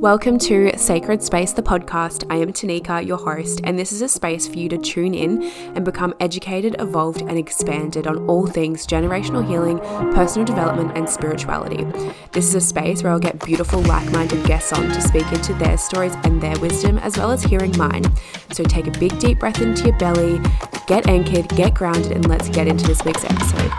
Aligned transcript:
Welcome 0.00 0.38
to 0.38 0.78
Sacred 0.78 1.22
Space, 1.22 1.52
the 1.52 1.60
podcast. 1.60 2.24
I 2.30 2.36
am 2.36 2.54
Tanika, 2.54 3.06
your 3.06 3.18
host, 3.18 3.60
and 3.64 3.78
this 3.78 3.92
is 3.92 4.00
a 4.00 4.08
space 4.08 4.48
for 4.48 4.56
you 4.56 4.66
to 4.70 4.78
tune 4.78 5.12
in 5.12 5.42
and 5.42 5.84
become 5.84 6.14
educated, 6.20 6.74
evolved, 6.78 7.20
and 7.20 7.36
expanded 7.36 8.06
on 8.06 8.26
all 8.26 8.46
things 8.46 8.86
generational 8.86 9.46
healing, 9.46 9.78
personal 10.14 10.46
development, 10.46 10.96
and 10.96 11.06
spirituality. 11.06 11.84
This 12.32 12.48
is 12.48 12.54
a 12.54 12.62
space 12.62 13.02
where 13.02 13.12
I'll 13.12 13.18
get 13.18 13.44
beautiful, 13.44 13.82
like 13.82 14.10
minded 14.10 14.42
guests 14.46 14.72
on 14.72 14.84
to 14.88 15.02
speak 15.02 15.30
into 15.32 15.52
their 15.52 15.76
stories 15.76 16.14
and 16.24 16.40
their 16.40 16.58
wisdom, 16.60 16.96
as 16.96 17.18
well 17.18 17.30
as 17.30 17.42
hearing 17.42 17.76
mine. 17.76 18.04
So 18.52 18.64
take 18.64 18.86
a 18.86 18.98
big, 18.98 19.18
deep 19.18 19.38
breath 19.38 19.60
into 19.60 19.88
your 19.88 19.98
belly, 19.98 20.40
get 20.86 21.08
anchored, 21.08 21.46
get 21.50 21.74
grounded, 21.74 22.12
and 22.12 22.26
let's 22.26 22.48
get 22.48 22.66
into 22.66 22.86
this 22.86 23.04
week's 23.04 23.24
episode. 23.24 23.70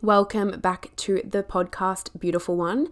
Welcome 0.00 0.60
back 0.60 0.94
to 0.98 1.20
the 1.24 1.42
podcast, 1.42 2.16
beautiful 2.20 2.56
one. 2.56 2.86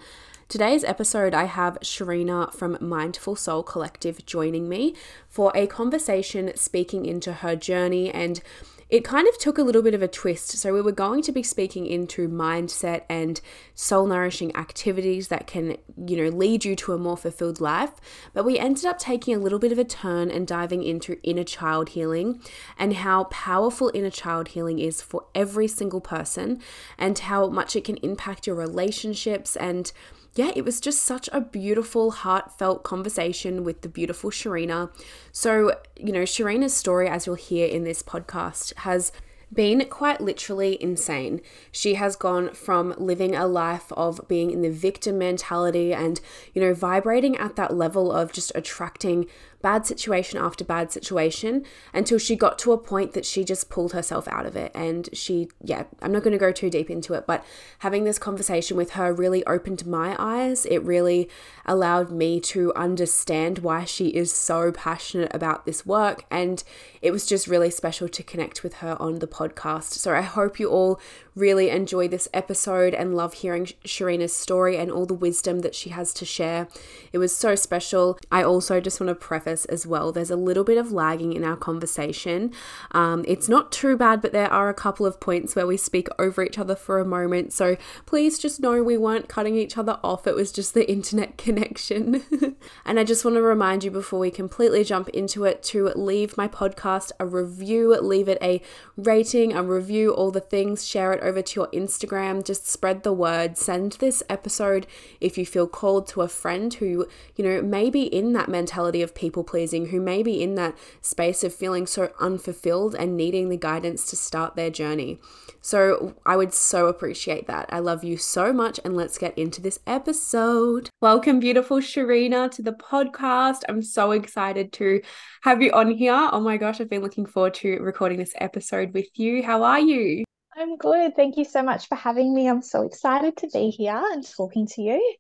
Today's 0.49 0.85
episode, 0.85 1.35
I 1.35 1.47
have 1.47 1.77
Shorina 1.81 2.55
from 2.55 2.79
Mindful 2.81 3.35
Soul 3.35 3.65
Collective 3.65 4.25
joining 4.27 4.69
me 4.69 4.95
for 5.29 5.51
a 5.57 5.67
conversation 5.67 6.53
speaking 6.55 7.05
into 7.05 7.33
her 7.33 7.57
journey 7.57 8.13
and 8.13 8.41
it 8.89 9.03
kind 9.03 9.27
of 9.27 9.37
took 9.39 9.59
a 9.59 9.65
little 9.65 9.83
bit 9.83 9.95
of 9.95 10.03
a 10.03 10.07
twist. 10.07 10.51
So, 10.53 10.73
we 10.73 10.81
were 10.81 10.93
going 10.93 11.23
to 11.23 11.33
be 11.33 11.43
speaking 11.43 11.89
into 11.89 12.29
mindset 12.29 13.03
and 13.09 13.41
soul 13.75 14.07
nourishing 14.07 14.55
activities 14.55 15.27
that 15.27 15.49
can, 15.49 15.79
you 16.07 16.17
know, 16.17 16.29
lead 16.29 16.65
you 16.65 16.77
to 16.77 16.93
a 16.93 16.99
more 16.99 17.17
fulfilled 17.17 17.61
life. 17.61 17.95
But 18.33 18.45
we 18.45 18.57
ended 18.57 18.85
up 18.85 19.01
taking 19.01 19.35
a 19.35 19.41
little 19.41 19.59
bit 19.59 19.73
of 19.73 19.79
a 19.81 19.85
turn 19.85 20.31
and 20.31 20.47
diving 20.47 20.85
into 20.85 21.19
inner 21.25 21.43
child 21.43 21.89
healing 21.89 22.41
and 22.79 22.93
how 22.93 23.25
powerful 23.25 23.91
inner 23.93 24.11
child 24.11 24.49
healing 24.49 24.79
is 24.79 25.03
for 25.03 25.25
every 25.35 25.67
single 25.67 26.01
person 26.01 26.63
and 26.97 27.19
how 27.19 27.49
much 27.49 27.75
it 27.75 27.83
can 27.83 27.97
impact 27.97 28.47
your 28.47 28.55
relationships 28.55 29.57
and 29.57 29.91
yeah, 30.37 30.53
it 30.55 30.65
was 30.65 30.81
just 30.81 31.03
such 31.03 31.31
a 31.33 31.41
beautiful, 31.41 32.11
heartfelt 32.11 32.83
conversation 32.83 33.65
with 33.65 33.81
the 33.81 33.89
beautiful 33.89 34.31
Shorina. 34.31 34.91
So, 35.33 35.73
you 35.97 36.13
know, 36.13 36.23
Shorina's 36.23 36.75
story, 36.75 37.09
as 37.09 37.27
you'll 37.27 37.37
hear 37.37 37.67
in 37.67 37.85
this 37.85 38.03
podcast, 38.03 38.75
has 38.79 39.13
been 39.53 39.87
quite 39.89 40.21
literally 40.21 40.81
insane. 40.83 41.41
She 41.73 41.95
has 41.95 42.17
gone 42.17 42.53
from 42.53 42.95
living 42.99 43.35
a 43.35 43.47
life 43.47 43.91
of 43.93 44.21
being 44.29 44.51
in 44.51 44.61
the 44.61 44.71
victim 44.71 45.19
mentality 45.19 45.95
and, 45.95 46.21
you 46.53 46.61
know, 46.61 46.75
vibrating 46.75 47.37
at 47.37 47.57
that 47.57 47.75
level 47.75 48.13
of 48.13 48.33
just 48.33 48.53
attracting 48.55 49.27
bad 49.63 49.87
situation 49.87 50.39
after 50.39 50.65
bad 50.65 50.93
situation 50.93 51.65
until 51.93 52.19
she 52.19 52.37
got 52.37 52.59
to 52.61 52.73
a 52.73 52.79
point 52.79 53.13
that 53.13 53.25
she 53.25 53.45
just 53.45 53.71
pulled 53.71 53.93
herself 53.93 54.29
out 54.29 54.47
of 54.47 54.57
it. 54.57 54.71
And 54.75 55.09
she, 55.13 55.49
yeah, 55.63 55.85
I'm 56.03 56.13
not 56.13 56.23
going 56.23 56.33
to 56.33 56.39
go 56.39 56.53
too 56.53 56.71
deep 56.71 56.91
into 56.91 57.15
it, 57.15 57.27
but 57.27 57.45
having 57.81 58.05
this 58.05 58.19
conversation 58.19 58.77
with 58.77 58.91
her 58.91 59.13
really 59.13 59.45
opened 59.47 59.87
my 59.87 60.17
eyes. 60.19 60.67
It 60.67 60.83
really 60.83 61.29
allowed 61.65 62.11
me 62.11 62.41
to 62.41 62.73
understand 62.75 63.61
why 63.61 63.85
she 63.85 64.09
is 64.09 64.33
so 64.33 64.73
passionate 64.73 65.35
about 65.35 65.67
this 65.67 65.87
work. 65.87 66.25
And 66.31 66.63
it 67.03 67.11
was 67.11 67.27
just 67.27 67.47
really 67.47 67.71
special 67.71 68.09
to 68.09 68.23
connect 68.23 68.63
with 68.63 68.75
her 68.75 68.97
on 69.01 69.19
the 69.19 69.27
podcast. 69.27 69.95
So 69.95 70.15
I 70.15 70.23
hope 70.23 70.59
you 70.59 70.69
all 70.69 71.01
really 71.35 71.69
enjoy 71.69 72.09
this 72.09 72.29
episode 72.33 72.95
and 72.95 73.15
love 73.15 73.35
hearing 73.35 73.67
Shorina's 73.85 74.35
story 74.35 74.77
and 74.77 74.91
all 74.91 75.07
the 75.07 75.15
wisdom 75.15 75.61
that 75.61 75.75
she 75.75 75.91
has 75.91 76.15
to 76.15 76.25
share. 76.25 76.67
It 77.13 77.19
was 77.19 77.37
so 77.37 77.55
special. 77.55 78.19
I 78.33 78.43
also 78.43 78.81
just 78.81 79.01
want 79.01 79.09
to 79.09 79.15
preface 79.15 79.46
as 79.47 79.87
well 79.87 80.13
there's 80.13 80.31
a 80.31 80.37
little 80.37 80.65
bit 80.65 80.79
of 80.79 80.93
lagging 80.93 81.33
in 81.33 81.45
our 81.45 81.57
conversation. 81.57 82.53
Um, 82.93 83.25
it's 83.29 83.49
not 83.49 83.71
too 83.71 83.97
bad, 83.97 84.21
but 84.23 84.33
there 84.33 84.53
are 84.53 84.69
a 84.69 84.75
couple 84.75 85.07
of 85.07 85.21
points 85.21 85.55
where 85.55 85.67
we 85.67 85.77
speak 85.77 86.09
over 86.19 86.43
each 86.43 86.59
other 86.59 86.75
for 86.75 86.99
a 86.99 87.05
moment. 87.05 87.53
So 87.53 87.77
please 88.07 88.39
just 88.39 88.61
know 88.61 88.83
we 88.83 88.97
weren't 88.97 89.29
cutting 89.29 89.57
each 89.57 89.77
other 89.77 89.99
off, 90.03 90.27
it 90.27 90.35
was 90.35 90.53
just 90.53 90.75
the 90.75 90.91
internet 90.91 91.37
connection. 91.47 92.23
and 92.85 92.99
I 92.99 93.05
just 93.05 93.25
want 93.25 93.37
to 93.37 93.43
remind 93.43 93.85
you 93.85 93.91
before 93.91 94.19
we 94.19 94.31
completely 94.31 94.85
jump 94.85 95.09
into 95.11 95.45
it 95.45 95.63
to 95.65 95.89
leave 95.89 96.37
my 96.37 96.49
podcast 96.49 97.13
a 97.21 97.27
review, 97.27 97.95
leave 98.01 98.29
it 98.29 98.39
a 98.41 98.63
rating, 98.97 99.53
a 99.53 99.63
review, 99.63 100.13
all 100.13 100.31
the 100.31 100.41
things, 100.41 100.87
share 100.87 101.13
it 101.13 101.23
over 101.23 101.43
to 101.43 101.61
your 101.61 101.69
Instagram. 101.69 102.45
Just 102.45 102.67
spread 102.67 103.03
the 103.03 103.13
word. 103.13 103.59
Send 103.59 103.93
this 103.93 104.23
episode 104.29 104.87
if 105.21 105.37
you 105.37 105.45
feel 105.45 105.67
called 105.67 106.07
to 106.09 106.23
a 106.23 106.29
friend 106.29 106.73
who, 106.75 107.07
you 107.37 107.45
know, 107.45 107.63
may 107.63 107.91
be 107.91 108.03
in 108.03 108.33
that 108.33 108.49
mentality 108.49 109.03
of 109.03 109.15
people 109.15 109.36
pleasing, 109.45 109.87
who 109.87 110.01
may 110.01 110.23
be 110.23 110.43
in 110.43 110.55
that 110.57 110.77
space 111.01 111.45
of 111.45 111.55
feeling 111.55 111.87
so 111.87 112.11
unfulfilled 112.21 112.95
and 112.95 113.17
needing 113.17 113.49
the 113.49 113.57
guidance 113.57 114.07
to 114.11 114.17
start 114.17 114.57
their 114.57 114.71
journey. 114.71 115.21
So 115.61 116.15
I 116.25 116.37
would 116.37 116.55
so 116.55 116.87
appreciate 116.87 117.47
that. 117.47 117.69
I 117.73 117.81
love 117.81 118.05
you 118.05 118.17
so 118.17 118.53
much, 118.53 118.79
and 118.85 118.97
let's 118.97 119.19
get 119.19 119.37
into 119.37 119.61
this 119.61 119.79
episode. 119.87 120.91
Welcome, 121.01 121.41
beautiful 121.41 121.79
Shorina, 121.79 122.51
to 122.53 122.63
the 122.63 122.73
podcast. 122.73 123.63
I'm 123.69 123.83
so 123.83 124.13
excited 124.13 124.73
to 124.75 125.03
have 125.43 125.63
you 125.63 125.73
on 125.73 125.91
here. 125.91 126.29
Oh 126.33 126.41
my 126.41 126.57
gosh, 126.57 126.81
I've 126.81 126.91
been 126.91 127.03
looking 127.03 127.27
forward 127.27 127.55
to 127.55 127.79
recording 127.81 128.19
this 128.19 128.35
episode 128.37 128.95
with 128.95 129.09
you. 129.15 129.43
How 129.43 129.63
are 129.63 129.81
you? 129.81 130.25
I'm 130.57 130.77
good. 130.79 131.15
Thank 131.15 131.37
you 131.37 131.45
so 131.45 131.63
much 131.63 131.87
for 131.87 131.97
having 131.97 132.35
me. 132.35 132.49
I'm 132.49 132.63
so 132.63 132.83
excited 132.83 133.37
to 133.39 133.49
be 133.53 133.69
here 133.69 134.03
and 134.13 134.27
talking 134.27 134.67
to 134.69 134.83
you. 134.83 135.17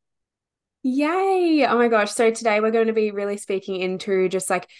Yay. 0.88 1.66
Oh 1.69 1.76
my 1.76 1.88
gosh. 1.88 2.12
So 2.12 2.30
today 2.30 2.60
we're 2.60 2.70
going 2.70 2.86
to 2.86 2.92
be 2.92 3.10
really 3.10 3.38
speaking 3.38 3.80
into 3.80 4.28
just 4.28 4.48
like 4.48 4.70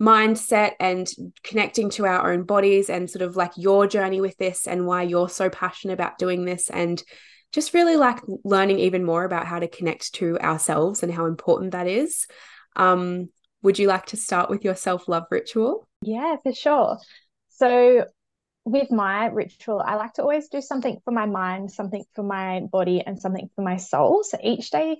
mindset 0.00 0.74
and 0.78 1.10
connecting 1.42 1.90
to 1.90 2.06
our 2.06 2.32
own 2.32 2.44
bodies 2.44 2.88
and 2.88 3.10
sort 3.10 3.22
of 3.22 3.34
like 3.34 3.50
your 3.56 3.88
journey 3.88 4.20
with 4.20 4.36
this 4.36 4.68
and 4.68 4.86
why 4.86 5.02
you're 5.02 5.28
so 5.28 5.50
passionate 5.50 5.94
about 5.94 6.18
doing 6.18 6.44
this 6.44 6.70
and 6.70 7.02
just 7.50 7.74
really 7.74 7.96
like 7.96 8.20
learning 8.44 8.78
even 8.78 9.02
more 9.04 9.24
about 9.24 9.44
how 9.44 9.58
to 9.58 9.66
connect 9.66 10.14
to 10.14 10.38
ourselves 10.38 11.02
and 11.02 11.12
how 11.12 11.26
important 11.26 11.72
that 11.72 11.88
is. 11.88 12.28
Um, 12.76 13.30
would 13.62 13.80
you 13.80 13.88
like 13.88 14.06
to 14.06 14.16
start 14.16 14.48
with 14.48 14.64
your 14.64 14.76
self 14.76 15.08
love 15.08 15.24
ritual? 15.32 15.88
Yeah, 16.00 16.36
for 16.44 16.52
sure. 16.52 16.98
So, 17.48 18.04
with 18.64 18.92
my 18.92 19.26
ritual, 19.26 19.82
I 19.84 19.96
like 19.96 20.12
to 20.12 20.22
always 20.22 20.46
do 20.46 20.60
something 20.60 21.00
for 21.04 21.10
my 21.10 21.26
mind, 21.26 21.72
something 21.72 22.04
for 22.14 22.22
my 22.22 22.60
body, 22.60 23.02
and 23.04 23.20
something 23.20 23.50
for 23.56 23.62
my 23.62 23.78
soul. 23.78 24.22
So 24.22 24.38
each 24.40 24.70
day 24.70 24.98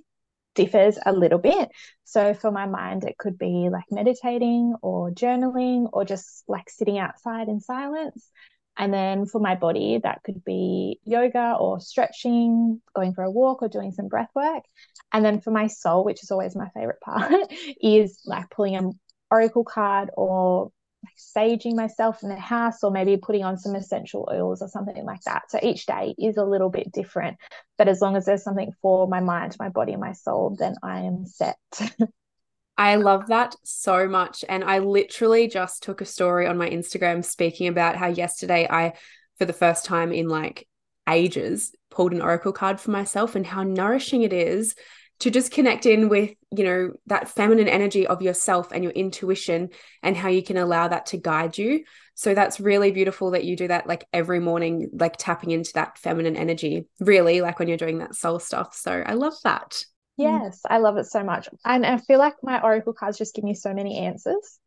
differs 0.57 0.99
a 1.07 1.13
little 1.13 1.39
bit. 1.39 1.69
So 2.05 2.35
for 2.35 2.51
my 2.51 2.67
mind, 2.67 3.05
it 3.05 3.17
could 3.17 3.39
be 3.39 3.69
like 3.71 3.85
meditating 3.91 4.75
or 4.83 5.11
journaling 5.11 5.89
or 5.93 6.05
just 6.05 6.43
like 6.49 6.69
sitting 6.69 6.99
outside 6.99 7.49
in 7.49 7.61
silence. 7.61 8.29
And 8.77 8.93
then 8.93 9.27
for 9.27 9.41
my 9.41 9.55
body, 9.55 10.01
that 10.03 10.23
could 10.25 10.45
be 10.45 11.01
yoga 11.05 11.57
or 11.59 11.81
stretching, 11.81 12.83
going 12.95 13.15
for 13.15 13.23
a 13.23 13.31
walk 13.31 13.63
or 13.63 13.69
doing 13.69 13.93
some 13.93 14.09
breath 14.09 14.31
work. 14.35 14.65
And 15.13 15.25
then 15.25 15.41
for 15.41 15.51
my 15.51 15.69
soul, 15.69 16.05
which 16.05 16.23
is 16.23 16.31
always 16.31 16.57
my 16.57 16.69
favorite 16.71 17.01
part, 17.05 17.33
is 17.81 18.19
like 18.27 18.51
pulling 18.51 18.77
an 18.77 18.99
oracle 19.31 19.65
card 19.65 20.11
or 20.17 20.73
saging 21.17 21.77
myself 21.77 22.23
in 22.23 22.29
the 22.29 22.37
house 22.37 22.83
or 22.83 22.91
maybe 22.91 23.17
putting 23.17 23.45
on 23.45 23.59
some 23.59 23.75
essential 23.75 24.29
oils 24.33 24.63
or 24.63 24.69
something 24.69 25.05
like 25.05 25.23
that. 25.23 25.51
So 25.51 25.59
each 25.63 25.87
day 25.87 26.15
is 26.19 26.37
a 26.37 26.45
little 26.45 26.71
bit 26.71 26.93
different. 26.93 27.39
But 27.79 27.89
as 27.89 28.01
long 28.01 28.17
as 28.17 28.25
there's 28.25 28.43
something 28.43 28.73
for 28.83 29.07
my 29.07 29.21
mind, 29.21 29.57
my 29.59 29.69
body, 29.69 29.97
my 29.97 30.13
soul, 30.13 30.57
then 30.59 30.75
I 30.83 31.01
am 31.01 31.27
set. 31.27 31.59
I 32.79 32.97
love 32.97 33.29
that 33.29 33.57
so 33.65 34.07
much. 34.07 34.45
And 34.49 34.63
I 34.63 34.79
literally 34.79 35.49
just 35.49 35.83
took 35.83 36.01
a 36.01 36.07
story 36.07 36.47
on 36.47 36.59
my 36.59 36.69
Instagram 36.69 37.25
speaking 37.25 37.69
about 37.69 37.97
how 37.97 38.09
yesterday 38.09 38.67
I, 38.69 38.93
for 39.39 39.47
the 39.47 39.53
first 39.53 39.85
time 39.85 40.13
in 40.13 40.29
like 40.29 40.69
ages, 41.09 41.73
pulled 41.91 42.13
an 42.13 42.21
oracle 42.21 42.53
card 42.53 42.81
for 42.81 42.91
myself 42.91 43.35
and 43.35 43.47
how 43.47 43.63
nourishing 43.63 44.23
it 44.23 44.33
is 44.33 44.75
to 45.19 45.31
just 45.31 45.53
connect 45.53 45.87
in 45.87 46.09
with 46.09 46.35
you 46.57 46.65
know 46.65 46.93
that 47.07 47.29
feminine 47.29 47.69
energy 47.69 48.07
of 48.07 48.23
yourself 48.23 48.71
and 48.73 48.85
your 48.85 48.93
intuition 48.93 49.71
and 50.03 50.17
how 50.17 50.29
you 50.29 50.43
can 50.43 50.57
allow 50.57 50.89
that 50.89 51.07
to 51.07 51.17
guide 51.17 51.57
you. 51.59 51.85
So 52.15 52.35
that's 52.35 52.61
really 52.61 52.93
beautiful 52.93 53.33
that 53.33 53.45
you 53.45 53.57
do 53.57 53.69
that 53.69 53.87
like 53.87 54.07
every 54.13 54.41
morning 54.41 54.91
like 54.93 55.17
tapping 55.17 55.51
into 55.51 55.73
that 55.75 55.99
feminine 55.99 56.37
energy 56.37 56.87
really 57.01 57.41
like 57.41 57.59
when 57.59 57.69
you're 57.69 57.77
doing 57.77 57.99
that 57.99 58.15
soul 58.15 58.39
stuff. 58.39 58.75
So 58.75 58.91
i 58.91 59.15
love 59.15 59.35
that. 59.45 59.83
Mm. 60.19 60.25
yes 60.25 60.63
i 60.69 60.79
love 60.79 60.97
it 60.97 61.07
so 61.07 61.23
much. 61.23 61.49
And 61.65 61.85
i 61.85 61.99
feel 61.99 62.19
like 62.19 62.35
my 62.43 62.63
oracle 62.63 62.95
cards 62.95 63.19
just 63.19 63.35
give 63.35 63.45
me 63.45 63.55
so 63.55 63.75
many 63.75 63.99
answers 63.99 64.59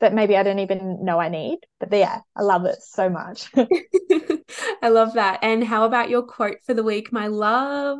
that 0.00 0.14
maybe 0.14 0.36
i 0.36 0.42
don't 0.42 0.60
even 0.60 1.04
know 1.04 1.18
i 1.18 1.28
need. 1.28 1.58
But 1.80 1.92
yeah 1.92 2.20
i 2.36 2.42
love 2.42 2.66
it 2.66 2.82
so 2.82 3.08
much. 3.08 3.50
I 4.82 4.88
love 4.88 5.14
that. 5.14 5.40
And 5.42 5.62
how 5.62 5.84
about 5.84 6.10
your 6.10 6.22
quote 6.22 6.58
for 6.66 6.74
the 6.74 6.82
week 6.82 7.12
my 7.12 7.28
love? 7.28 7.98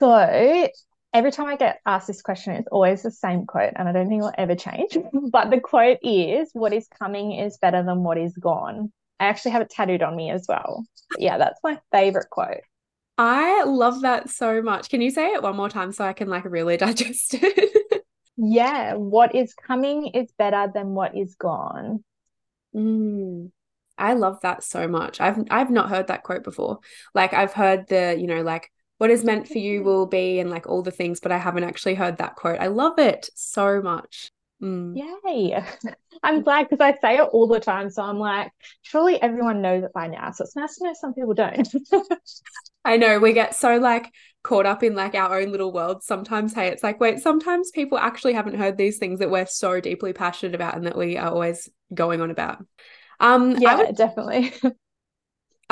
So 0.00 0.68
every 1.12 1.30
time 1.30 1.46
I 1.46 1.56
get 1.56 1.80
asked 1.86 2.06
this 2.06 2.22
question, 2.22 2.54
it's 2.54 2.68
always 2.68 3.02
the 3.02 3.10
same 3.10 3.46
quote, 3.46 3.72
and 3.76 3.88
I 3.88 3.92
don't 3.92 4.08
think 4.08 4.20
it'll 4.20 4.34
ever 4.36 4.54
change. 4.54 4.96
but 5.30 5.50
the 5.50 5.60
quote 5.60 5.98
is, 6.02 6.50
What 6.52 6.72
is 6.72 6.88
coming 6.98 7.32
is 7.32 7.58
better 7.58 7.82
than 7.82 8.02
what 8.02 8.18
is 8.18 8.36
gone. 8.36 8.92
I 9.20 9.26
actually 9.26 9.52
have 9.52 9.62
it 9.62 9.70
tattooed 9.70 10.02
on 10.02 10.16
me 10.16 10.30
as 10.30 10.46
well. 10.48 10.84
But 11.10 11.20
yeah, 11.20 11.38
that's 11.38 11.60
my 11.62 11.78
favorite 11.92 12.30
quote. 12.30 12.62
I 13.18 13.64
love 13.64 14.00
that 14.00 14.30
so 14.30 14.62
much. 14.62 14.88
Can 14.88 15.00
you 15.00 15.10
say 15.10 15.28
it 15.28 15.42
one 15.42 15.56
more 15.56 15.68
time 15.68 15.92
so 15.92 16.04
I 16.04 16.12
can 16.12 16.28
like 16.28 16.44
really 16.44 16.76
digest 16.78 17.34
it? 17.34 18.04
yeah, 18.36 18.94
what 18.94 19.34
is 19.34 19.54
coming 19.54 20.08
is 20.08 20.32
better 20.38 20.70
than 20.74 20.94
what 20.94 21.16
is 21.16 21.34
gone. 21.36 22.02
Mm, 22.74 23.50
I 23.98 24.14
love 24.14 24.40
that 24.42 24.64
so 24.64 24.88
much. 24.88 25.20
I've 25.20 25.38
I've 25.50 25.70
not 25.70 25.90
heard 25.90 26.08
that 26.08 26.22
quote 26.22 26.42
before. 26.42 26.80
Like 27.14 27.34
I've 27.34 27.52
heard 27.52 27.86
the, 27.88 28.16
you 28.18 28.26
know, 28.26 28.42
like 28.42 28.71
what 29.02 29.10
is 29.10 29.24
meant 29.24 29.48
for 29.48 29.58
you 29.58 29.82
will 29.82 30.06
be 30.06 30.38
and 30.38 30.48
like 30.48 30.68
all 30.68 30.80
the 30.80 30.92
things 30.92 31.18
but 31.18 31.32
i 31.32 31.36
haven't 31.36 31.64
actually 31.64 31.96
heard 31.96 32.18
that 32.18 32.36
quote. 32.36 32.60
I 32.60 32.68
love 32.68 33.00
it 33.00 33.28
so 33.34 33.82
much. 33.82 34.30
Mm. 34.62 34.96
yay. 34.96 35.60
I'm 36.22 36.42
glad 36.42 36.68
because 36.68 36.80
i 36.80 36.96
say 37.00 37.16
it 37.16 37.28
all 37.32 37.48
the 37.48 37.58
time 37.58 37.90
so 37.90 38.00
i'm 38.04 38.20
like 38.20 38.52
surely 38.82 39.20
everyone 39.20 39.60
knows 39.60 39.82
it 39.82 39.92
by 39.92 40.06
now 40.06 40.30
so 40.30 40.44
it's 40.44 40.54
nice 40.54 40.76
to 40.76 40.84
know 40.84 40.94
some 40.94 41.14
people 41.14 41.34
don't. 41.34 41.68
I 42.84 42.96
know 42.96 43.18
we 43.18 43.32
get 43.32 43.56
so 43.56 43.78
like 43.78 44.08
caught 44.44 44.66
up 44.66 44.84
in 44.84 44.94
like 44.94 45.16
our 45.16 45.40
own 45.40 45.50
little 45.50 45.72
world 45.72 46.04
sometimes 46.04 46.54
hey 46.54 46.68
it's 46.68 46.84
like 46.84 47.00
wait 47.00 47.18
sometimes 47.18 47.72
people 47.72 47.98
actually 47.98 48.34
haven't 48.34 48.56
heard 48.56 48.76
these 48.76 48.98
things 48.98 49.18
that 49.18 49.32
we're 49.32 49.46
so 49.46 49.80
deeply 49.80 50.12
passionate 50.12 50.54
about 50.54 50.76
and 50.76 50.86
that 50.86 50.96
we 50.96 51.16
are 51.16 51.32
always 51.32 51.68
going 51.92 52.20
on 52.20 52.30
about. 52.30 52.64
Um 53.18 53.56
yeah 53.56 53.78
would, 53.78 53.96
definitely 53.96 54.52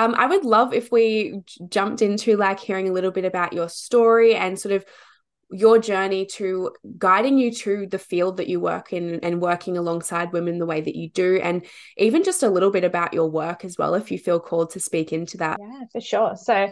um 0.00 0.14
i 0.17 0.26
would 0.26 0.44
love 0.44 0.73
if 0.73 0.91
we 0.91 1.41
jumped 1.69 2.02
into 2.02 2.37
like 2.37 2.58
hearing 2.58 2.88
a 2.88 2.93
little 2.93 3.11
bit 3.11 3.25
about 3.25 3.52
your 3.52 3.69
story 3.69 4.35
and 4.35 4.58
sort 4.58 4.75
of 4.75 4.85
your 5.52 5.79
journey 5.79 6.26
to 6.26 6.70
guiding 6.97 7.37
you 7.37 7.52
to 7.52 7.87
the 7.87 7.99
field 7.99 8.37
that 8.37 8.49
you 8.49 8.61
work 8.61 8.93
in 8.93 9.19
and 9.20 9.43
working 9.43 9.76
alongside 9.76 10.32
women 10.32 10.58
the 10.58 10.67
way 10.67 10.81
that 10.81 10.97
you 10.97 11.11
do 11.11 11.41
and 11.43 11.67
even 11.97 12.23
just 12.23 12.43
a 12.43 12.49
little 12.49 12.70
bit 12.70 12.85
about 12.85 13.12
your 13.12 13.29
work 13.29 13.64
as 13.64 13.76
well 13.76 13.94
if 13.94 14.11
you 14.11 14.19
feel 14.19 14.38
called 14.38 14.70
to 14.70 14.81
speak 14.81 15.12
into 15.12 15.37
that 15.37 15.58
yeah 15.61 15.85
for 15.93 16.00
sure 16.00 16.37
so 16.37 16.70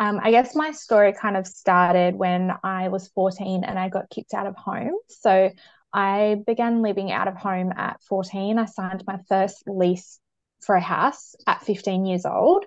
um, 0.00 0.20
I 0.22 0.30
guess 0.30 0.54
my 0.54 0.70
story 0.70 1.12
kind 1.12 1.36
of 1.36 1.44
started 1.44 2.14
when 2.14 2.52
I 2.62 2.86
was 2.86 3.08
14 3.08 3.64
and 3.64 3.76
I 3.76 3.88
got 3.88 4.08
kicked 4.08 4.32
out 4.32 4.46
of 4.46 4.54
home. 4.54 4.92
So 5.08 5.50
I 5.92 6.36
began 6.46 6.82
living 6.82 7.10
out 7.10 7.26
of 7.26 7.34
home 7.34 7.72
at 7.76 8.00
14. 8.08 8.58
I 8.58 8.66
signed 8.66 9.02
my 9.08 9.18
first 9.28 9.64
lease 9.66 10.20
for 10.60 10.74
a 10.74 10.80
house 10.80 11.34
at 11.46 11.62
15 11.62 12.06
years 12.06 12.24
old. 12.24 12.64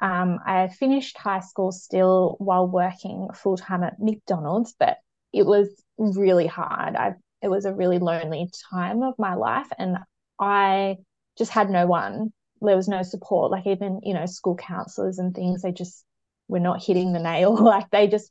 Um, 0.00 0.38
I 0.46 0.68
finished 0.68 1.18
high 1.18 1.40
school 1.40 1.72
still 1.72 2.36
while 2.38 2.66
working 2.66 3.28
full 3.34 3.56
time 3.56 3.82
at 3.82 4.00
McDonald's, 4.00 4.74
but 4.78 4.96
it 5.32 5.44
was 5.44 5.68
really 5.98 6.46
hard. 6.46 6.96
I 6.96 7.14
it 7.42 7.48
was 7.48 7.64
a 7.64 7.74
really 7.74 7.98
lonely 7.98 8.50
time 8.70 9.02
of 9.02 9.14
my 9.18 9.34
life, 9.34 9.68
and 9.78 9.98
I 10.38 10.96
just 11.38 11.50
had 11.50 11.70
no 11.70 11.86
one. 11.86 12.32
There 12.62 12.76
was 12.76 12.88
no 12.88 13.02
support, 13.02 13.50
like 13.50 13.66
even 13.66 14.00
you 14.02 14.14
know 14.14 14.26
school 14.26 14.56
counselors 14.56 15.18
and 15.18 15.34
things. 15.34 15.62
They 15.62 15.72
just 15.72 16.04
were 16.48 16.60
not 16.60 16.82
hitting 16.82 17.12
the 17.12 17.20
nail. 17.20 17.54
Like 17.62 17.90
they 17.90 18.08
just, 18.08 18.30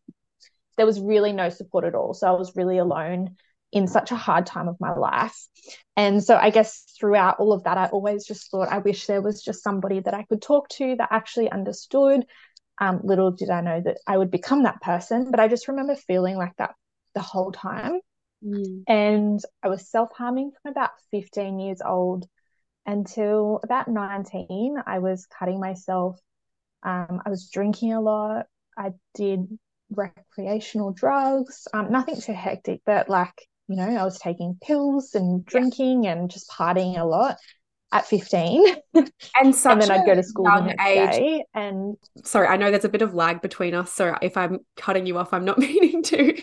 there 0.77 0.85
was 0.85 0.99
really 0.99 1.31
no 1.33 1.49
support 1.49 1.85
at 1.85 1.95
all. 1.95 2.13
So 2.13 2.27
I 2.27 2.31
was 2.31 2.55
really 2.55 2.77
alone 2.77 3.35
in 3.71 3.87
such 3.87 4.11
a 4.11 4.15
hard 4.15 4.45
time 4.45 4.67
of 4.67 4.77
my 4.79 4.93
life. 4.93 5.37
And 5.95 6.23
so 6.23 6.35
I 6.35 6.49
guess 6.49 6.85
throughout 6.99 7.39
all 7.39 7.53
of 7.53 7.63
that, 7.63 7.77
I 7.77 7.85
always 7.87 8.25
just 8.25 8.49
thought, 8.49 8.69
I 8.69 8.79
wish 8.79 9.05
there 9.05 9.21
was 9.21 9.43
just 9.43 9.63
somebody 9.63 9.99
that 9.99 10.13
I 10.13 10.23
could 10.23 10.41
talk 10.41 10.69
to 10.69 10.95
that 10.95 11.09
actually 11.11 11.51
understood. 11.51 12.25
Um, 12.81 13.01
little 13.03 13.31
did 13.31 13.49
I 13.49 13.61
know 13.61 13.81
that 13.81 13.97
I 14.07 14.17
would 14.17 14.31
become 14.31 14.63
that 14.63 14.81
person, 14.81 15.29
but 15.29 15.39
I 15.39 15.47
just 15.47 15.67
remember 15.67 15.95
feeling 15.95 16.37
like 16.37 16.55
that 16.57 16.75
the 17.13 17.21
whole 17.21 17.51
time. 17.51 17.99
Mm. 18.43 18.83
And 18.87 19.39
I 19.61 19.67
was 19.67 19.89
self 19.89 20.09
harming 20.17 20.51
from 20.61 20.71
about 20.71 20.91
15 21.11 21.59
years 21.59 21.81
old 21.85 22.25
until 22.85 23.59
about 23.63 23.87
19. 23.89 24.77
I 24.87 24.99
was 24.99 25.27
cutting 25.27 25.59
myself 25.59 26.19
um, 26.83 27.21
I 27.25 27.29
was 27.29 27.49
drinking 27.49 27.93
a 27.93 28.01
lot. 28.01 28.45
I 28.77 28.91
did 29.13 29.59
recreational 29.91 30.91
drugs, 30.91 31.67
um, 31.73 31.91
nothing 31.91 32.19
too 32.19 32.33
hectic, 32.33 32.81
but 32.85 33.09
like, 33.09 33.47
you 33.69 33.75
know, 33.75 33.87
I 33.87 34.03
was 34.03 34.17
taking 34.19 34.57
pills 34.61 35.13
and 35.13 35.45
drinking 35.45 36.07
and 36.07 36.29
just 36.29 36.49
partying 36.49 36.97
a 36.97 37.05
lot 37.05 37.37
at 37.91 38.05
15 38.05 38.75
and, 38.93 39.11
and 39.35 39.53
then 39.55 39.89
I'd 39.89 40.05
go 40.05 40.13
to 40.13 40.21
school 40.21 40.45
the 40.45 40.61
next 40.61 40.85
age. 40.85 41.11
day 41.11 41.45
and 41.55 41.97
sorry 42.23 42.47
I 42.47 42.55
know 42.55 42.69
there's 42.69 42.85
a 42.85 42.89
bit 42.89 43.01
of 43.01 43.15
lag 43.15 43.41
between 43.41 43.73
us 43.73 43.91
so 43.91 44.15
if 44.21 44.37
I'm 44.37 44.59
cutting 44.77 45.07
you 45.07 45.17
off 45.17 45.33
I'm 45.33 45.43
not 45.45 45.57
meaning 45.57 46.03
to 46.03 46.39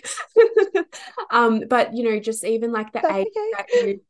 um 1.31 1.63
but 1.69 1.95
you 1.95 2.03
know 2.03 2.19
just 2.19 2.45
even 2.45 2.73
like 2.73 2.93
the 2.93 3.01
That's 3.01 3.15
age 3.15 3.29
okay. 3.29 3.51
that 3.57 3.67
you 3.71 4.01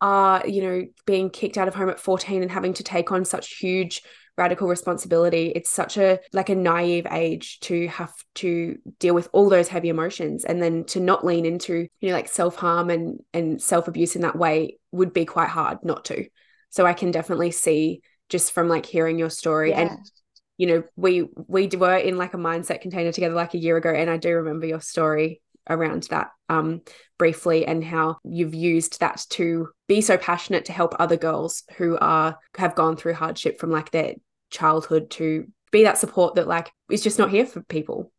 are 0.00 0.46
you 0.46 0.62
know 0.62 0.86
being 1.04 1.28
kicked 1.28 1.58
out 1.58 1.68
of 1.68 1.74
home 1.74 1.90
at 1.90 2.00
14 2.00 2.40
and 2.40 2.50
having 2.50 2.72
to 2.74 2.82
take 2.82 3.12
on 3.12 3.26
such 3.26 3.58
huge 3.58 4.02
radical 4.36 4.68
responsibility. 4.68 5.52
It's 5.54 5.70
such 5.70 5.96
a 5.96 6.20
like 6.32 6.48
a 6.48 6.54
naive 6.54 7.06
age 7.10 7.60
to 7.60 7.88
have 7.88 8.12
to 8.36 8.78
deal 8.98 9.14
with 9.14 9.28
all 9.32 9.48
those 9.48 9.68
heavy 9.68 9.88
emotions. 9.88 10.44
And 10.44 10.62
then 10.62 10.84
to 10.86 11.00
not 11.00 11.24
lean 11.24 11.46
into 11.46 11.88
you 12.00 12.08
know 12.08 12.14
like 12.14 12.28
self-harm 12.28 12.90
and 12.90 13.20
and 13.32 13.60
self-abuse 13.60 14.16
in 14.16 14.22
that 14.22 14.36
way 14.38 14.78
would 14.92 15.12
be 15.12 15.24
quite 15.24 15.48
hard 15.48 15.78
not 15.84 16.04
to. 16.06 16.26
So 16.70 16.84
i 16.84 16.92
can 16.92 17.10
definitely 17.10 17.52
see 17.52 18.02
just 18.28 18.52
from 18.52 18.68
like 18.68 18.86
hearing 18.86 19.18
your 19.18 19.30
story 19.30 19.70
yeah. 19.70 19.82
and 19.82 20.10
you 20.58 20.66
know 20.66 20.82
we 20.96 21.28
we 21.46 21.68
were 21.68 21.96
in 21.96 22.18
like 22.18 22.34
a 22.34 22.38
mindset 22.38 22.80
container 22.80 23.12
together 23.12 23.34
like 23.34 23.54
a 23.54 23.58
year 23.58 23.76
ago 23.76 23.90
and 23.90 24.10
i 24.10 24.16
do 24.16 24.34
remember 24.34 24.66
your 24.66 24.80
story 24.80 25.40
around 25.68 26.04
that 26.04 26.28
um, 26.48 26.80
briefly 27.18 27.66
and 27.66 27.82
how 27.82 28.18
you've 28.22 28.54
used 28.54 29.00
that 29.00 29.24
to 29.30 29.68
be 29.88 30.00
so 30.00 30.16
passionate 30.16 30.66
to 30.66 30.72
help 30.72 30.94
other 30.98 31.16
girls 31.16 31.64
who 31.76 31.98
are 31.98 32.38
have 32.56 32.76
gone 32.76 32.96
through 32.96 33.14
hardship 33.14 33.58
from 33.58 33.70
like 33.70 33.90
their 33.90 34.14
childhood 34.50 35.10
to 35.10 35.46
be 35.72 35.84
that 35.84 35.98
support 35.98 36.36
that 36.36 36.48
like 36.48 36.72
is 36.90 37.02
just 37.02 37.18
not 37.18 37.30
here 37.30 37.46
for 37.46 37.60
people. 37.62 38.12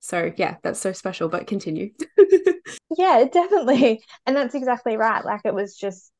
So 0.00 0.32
yeah 0.36 0.56
that's 0.62 0.80
so 0.80 0.92
special 0.92 1.28
but 1.28 1.46
continue. 1.46 1.90
Yeah 2.96 3.24
definitely. 3.30 4.02
And 4.26 4.36
that's 4.36 4.54
exactly 4.54 4.96
right. 4.96 5.24
Like 5.24 5.42
it 5.44 5.54
was 5.54 5.76
just 5.76 6.10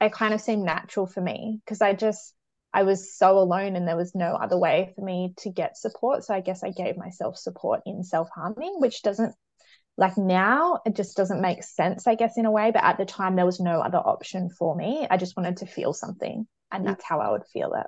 it 0.00 0.12
kind 0.12 0.34
of 0.34 0.40
seemed 0.40 0.64
natural 0.64 1.06
for 1.06 1.20
me 1.20 1.60
because 1.64 1.80
i 1.80 1.92
just 1.92 2.34
i 2.74 2.82
was 2.82 3.16
so 3.16 3.38
alone 3.38 3.76
and 3.76 3.86
there 3.86 3.96
was 3.96 4.16
no 4.16 4.34
other 4.34 4.58
way 4.58 4.92
for 4.96 5.04
me 5.04 5.34
to 5.38 5.50
get 5.50 5.76
support. 5.76 6.24
So 6.24 6.34
i 6.34 6.40
guess 6.40 6.62
i 6.64 6.70
gave 6.70 6.96
myself 6.96 7.36
support 7.36 7.82
in 7.86 8.02
self-harming 8.02 8.76
which 8.78 9.02
doesn't 9.02 9.34
like 9.98 10.16
now 10.16 10.80
it 10.86 10.96
just 10.96 11.16
doesn't 11.16 11.42
make 11.42 11.62
sense 11.62 12.06
i 12.06 12.14
guess 12.14 12.38
in 12.38 12.46
a 12.46 12.50
way. 12.50 12.70
But 12.70 12.84
at 12.84 12.98
the 12.98 13.04
time 13.04 13.36
there 13.36 13.46
was 13.46 13.60
no 13.60 13.80
other 13.80 13.98
option 13.98 14.50
for 14.50 14.74
me. 14.74 15.06
I 15.10 15.16
just 15.16 15.36
wanted 15.36 15.58
to 15.58 15.66
feel 15.66 15.92
something 15.92 16.46
and 16.70 16.84
mm. 16.84 16.86
that's 16.86 17.04
how 17.04 17.20
i 17.20 17.30
would 17.30 17.46
feel 17.52 17.74
it 17.74 17.86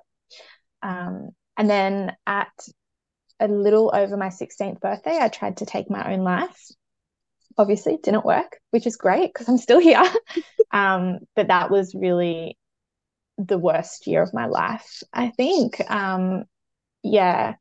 um, 0.84 1.31
and 1.56 1.69
then 1.69 2.12
at 2.26 2.52
a 3.40 3.48
little 3.48 3.90
over 3.92 4.16
my 4.16 4.28
16th 4.28 4.81
birthday 4.81 5.19
i 5.20 5.28
tried 5.28 5.56
to 5.56 5.66
take 5.66 5.90
my 5.90 6.12
own 6.12 6.20
life 6.20 6.69
obviously 7.58 7.98
didn't 8.02 8.25
work 8.25 8.58
which 8.70 8.86
is 8.86 8.96
great 8.96 9.32
because 9.32 9.48
i'm 9.48 9.58
still 9.58 9.81
here 9.81 10.02
um, 10.72 11.19
but 11.34 11.48
that 11.48 11.70
was 11.70 11.94
really 11.94 12.56
the 13.38 13.58
worst 13.58 14.06
year 14.06 14.22
of 14.22 14.32
my 14.32 14.46
life 14.46 15.02
i 15.12 15.31
think 15.31 15.81
um, 15.90 16.44
yeah 17.02 17.54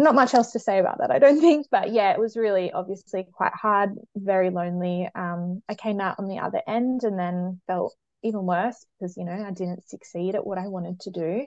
not 0.00 0.14
much 0.14 0.34
else 0.34 0.52
to 0.52 0.58
say 0.58 0.78
about 0.78 0.98
that, 0.98 1.10
I 1.10 1.18
don't 1.18 1.40
think. 1.46 1.66
But 1.70 1.92
yeah, 1.92 2.12
it 2.12 2.18
was 2.18 2.36
really 2.36 2.72
obviously 2.72 3.26
quite 3.32 3.52
hard, 3.54 3.90
very 4.16 4.50
lonely. 4.50 5.08
Um, 5.14 5.62
I 5.68 5.74
came 5.74 6.00
out 6.00 6.18
on 6.18 6.26
the 6.26 6.38
other 6.38 6.62
end 6.66 7.04
and 7.04 7.18
then 7.18 7.60
felt 7.66 7.94
even 8.22 8.44
worse 8.46 8.84
because, 8.98 9.16
you 9.16 9.24
know, 9.24 9.44
I 9.46 9.50
didn't 9.52 9.88
succeed 9.88 10.34
at 10.34 10.46
what 10.46 10.58
I 10.58 10.68
wanted 10.68 11.00
to 11.00 11.10
do. 11.10 11.46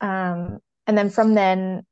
Um, 0.00 0.58
and 0.86 0.96
then 0.96 1.10
from 1.10 1.34
then, 1.34 1.84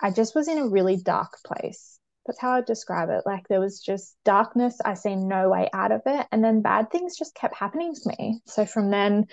I 0.00 0.10
just 0.10 0.34
was 0.34 0.48
in 0.48 0.58
a 0.58 0.68
really 0.68 0.96
dark 0.96 1.38
place. 1.44 1.98
That's 2.26 2.40
how 2.40 2.52
I 2.52 2.60
describe 2.60 3.08
it. 3.10 3.22
Like 3.26 3.48
there 3.48 3.60
was 3.60 3.80
just 3.80 4.14
darkness. 4.24 4.78
I 4.84 4.94
see 4.94 5.16
no 5.16 5.48
way 5.48 5.68
out 5.72 5.92
of 5.92 6.02
it. 6.06 6.26
And 6.30 6.44
then 6.44 6.62
bad 6.62 6.90
things 6.90 7.16
just 7.16 7.34
kept 7.34 7.56
happening 7.56 7.94
to 7.94 8.14
me. 8.18 8.40
So 8.46 8.66
from 8.66 8.90
then, 8.90 9.26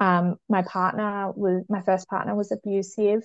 um, 0.00 0.36
my 0.48 0.62
partner 0.62 1.32
was 1.32 1.64
my 1.68 1.82
first 1.82 2.08
partner 2.08 2.36
was 2.36 2.52
abusive. 2.52 3.24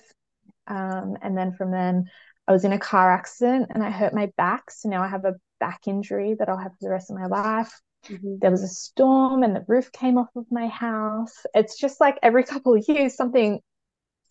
Um, 0.66 1.16
and 1.22 1.38
then 1.38 1.52
from 1.52 1.70
then, 1.70 2.10
I 2.48 2.52
was 2.52 2.64
in 2.64 2.72
a 2.72 2.78
car 2.78 3.12
accident 3.12 3.70
and 3.70 3.82
I 3.82 3.90
hurt 3.90 4.14
my 4.14 4.30
back. 4.36 4.70
So 4.70 4.88
now 4.88 5.02
I 5.02 5.08
have 5.08 5.24
a 5.24 5.36
back 5.60 5.82
injury 5.86 6.34
that 6.38 6.48
I'll 6.48 6.58
have 6.58 6.72
for 6.72 6.78
the 6.82 6.90
rest 6.90 7.10
of 7.10 7.16
my 7.16 7.26
life. 7.26 7.72
Mm-hmm. 8.08 8.36
There 8.40 8.50
was 8.50 8.62
a 8.62 8.68
storm 8.68 9.42
and 9.42 9.56
the 9.56 9.64
roof 9.66 9.92
came 9.92 10.18
off 10.18 10.28
of 10.36 10.44
my 10.50 10.68
house. 10.68 11.46
It's 11.54 11.78
just 11.78 12.00
like 12.00 12.18
every 12.22 12.44
couple 12.52 12.74
of 12.74 12.84
years, 12.86 13.14
something 13.14 13.60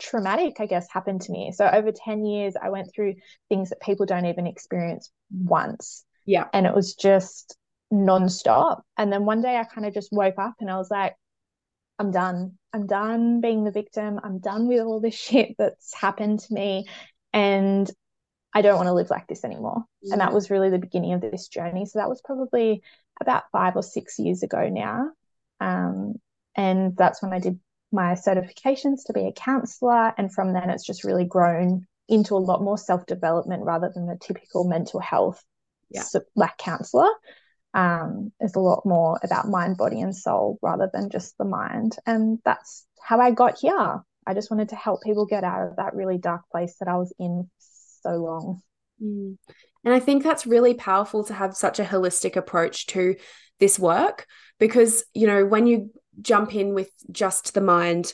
traumatic, 0.04 0.58
I 0.60 0.66
guess, 0.66 0.88
happened 0.92 1.22
to 1.22 1.32
me. 1.32 1.52
So 1.52 1.68
over 1.68 1.92
10 1.92 2.26
years, 2.26 2.56
I 2.62 2.70
went 2.70 2.94
through 2.94 3.16
things 3.50 3.70
that 3.70 3.82
people 3.82 4.06
don't 4.06 4.26
even 4.26 4.48
experience 4.48 5.12
once. 5.32 6.06
Yeah. 6.26 6.48
And 6.54 6.66
it 6.66 6.76
was 6.76 6.94
just 6.96 7.56
nonstop. 7.92 8.82
And 8.98 9.12
then 9.12 9.26
one 9.26 9.42
day 9.42 9.58
I 9.58 9.64
kind 9.64 9.88
of 9.88 9.94
just 9.94 10.12
woke 10.12 10.38
up 10.38 10.56
and 10.60 10.70
I 10.70 10.78
was 10.78 10.92
like, 10.92 11.16
I'm 12.00 12.12
done. 12.12 12.58
I'm 12.74 12.88
done 12.88 13.40
being 13.40 13.64
the 13.64 13.72
victim. 13.72 14.20
I'm 14.24 14.40
done 14.40 14.68
with 14.68 14.82
all 14.82 15.00
this 15.00 15.16
shit 15.20 15.56
that's 15.58 15.94
happened 15.94 16.40
to 16.42 16.54
me. 16.54 16.88
And 17.32 17.90
I 18.54 18.62
don't 18.62 18.76
want 18.76 18.88
to 18.88 18.94
live 18.94 19.10
like 19.10 19.28
this 19.28 19.44
anymore. 19.44 19.84
And 20.04 20.22
that 20.22 20.34
was 20.34 20.52
really 20.52 20.70
the 20.70 20.78
beginning 20.78 21.14
of 21.14 21.22
this 21.22 21.48
journey. 21.48 21.86
So 21.86 21.98
that 21.98 22.10
was 22.10 22.22
probably 22.24 22.84
about 23.20 23.44
five 23.52 23.76
or 23.76 23.82
six 23.82 24.20
years 24.20 24.44
ago 24.44 24.70
now. 24.70 25.10
Um, 25.60 26.16
and 26.56 26.96
that's 26.96 27.24
when 27.24 27.34
I 27.34 27.40
did 27.40 27.60
my 27.94 28.14
certifications 28.14 29.06
to 29.06 29.14
be 29.14 29.28
a 29.28 29.32
counselor. 29.32 30.14
And 30.18 30.34
from 30.34 30.54
then, 30.54 30.70
it's 30.70 30.86
just 30.86 31.04
really 31.04 31.26
grown 31.26 31.86
into 32.10 32.36
a 32.36 32.38
lot 32.38 32.62
more 32.62 32.78
self 32.78 33.06
development 33.06 33.64
rather 33.64 33.92
than 33.94 34.08
the 34.08 34.18
typical 34.20 34.66
mental 34.66 35.00
health 35.00 35.44
yeah. 35.90 36.04
like 36.36 36.58
counselor 36.58 37.10
um, 37.74 38.32
is 38.40 38.56
a 38.56 38.60
lot 38.60 38.86
more 38.86 39.20
about 39.24 39.48
mind, 39.48 39.78
body, 39.78 40.02
and 40.02 40.16
soul 40.16 40.60
rather 40.62 40.90
than 40.92 41.10
just 41.10 41.38
the 41.38 41.46
mind. 41.46 41.96
And 42.06 42.40
that's 42.44 42.86
how 43.02 43.20
I 43.20 43.32
got 43.32 43.58
here. 43.60 44.04
I 44.26 44.34
just 44.34 44.52
wanted 44.52 44.70
to 44.70 44.76
help 44.76 45.04
people 45.04 45.26
get 45.26 45.44
out 45.44 45.68
of 45.68 45.76
that 45.78 45.96
really 45.96 46.18
dark 46.18 46.42
place 46.52 46.76
that 46.80 46.88
I 46.88 46.98
was 46.98 47.14
in 47.20 47.50
so 48.04 48.12
long. 48.12 48.62
Mm. 49.02 49.38
And 49.84 49.94
I 49.94 50.00
think 50.00 50.24
that's 50.24 50.48
really 50.48 50.74
powerful 50.74 51.24
to 51.26 51.34
have 51.34 51.56
such 51.56 51.80
a 51.80 51.84
holistic 51.84 52.36
approach 52.36 52.88
to 52.88 53.16
this 53.60 53.78
work 53.78 54.26
because, 54.60 55.04
you 55.14 55.28
know, 55.28 55.46
when 55.46 55.68
you 55.68 55.92
jump 56.22 56.56
in 56.56 56.74
with 56.74 56.90
just 57.12 57.54
the 57.54 57.62
mind 57.62 58.14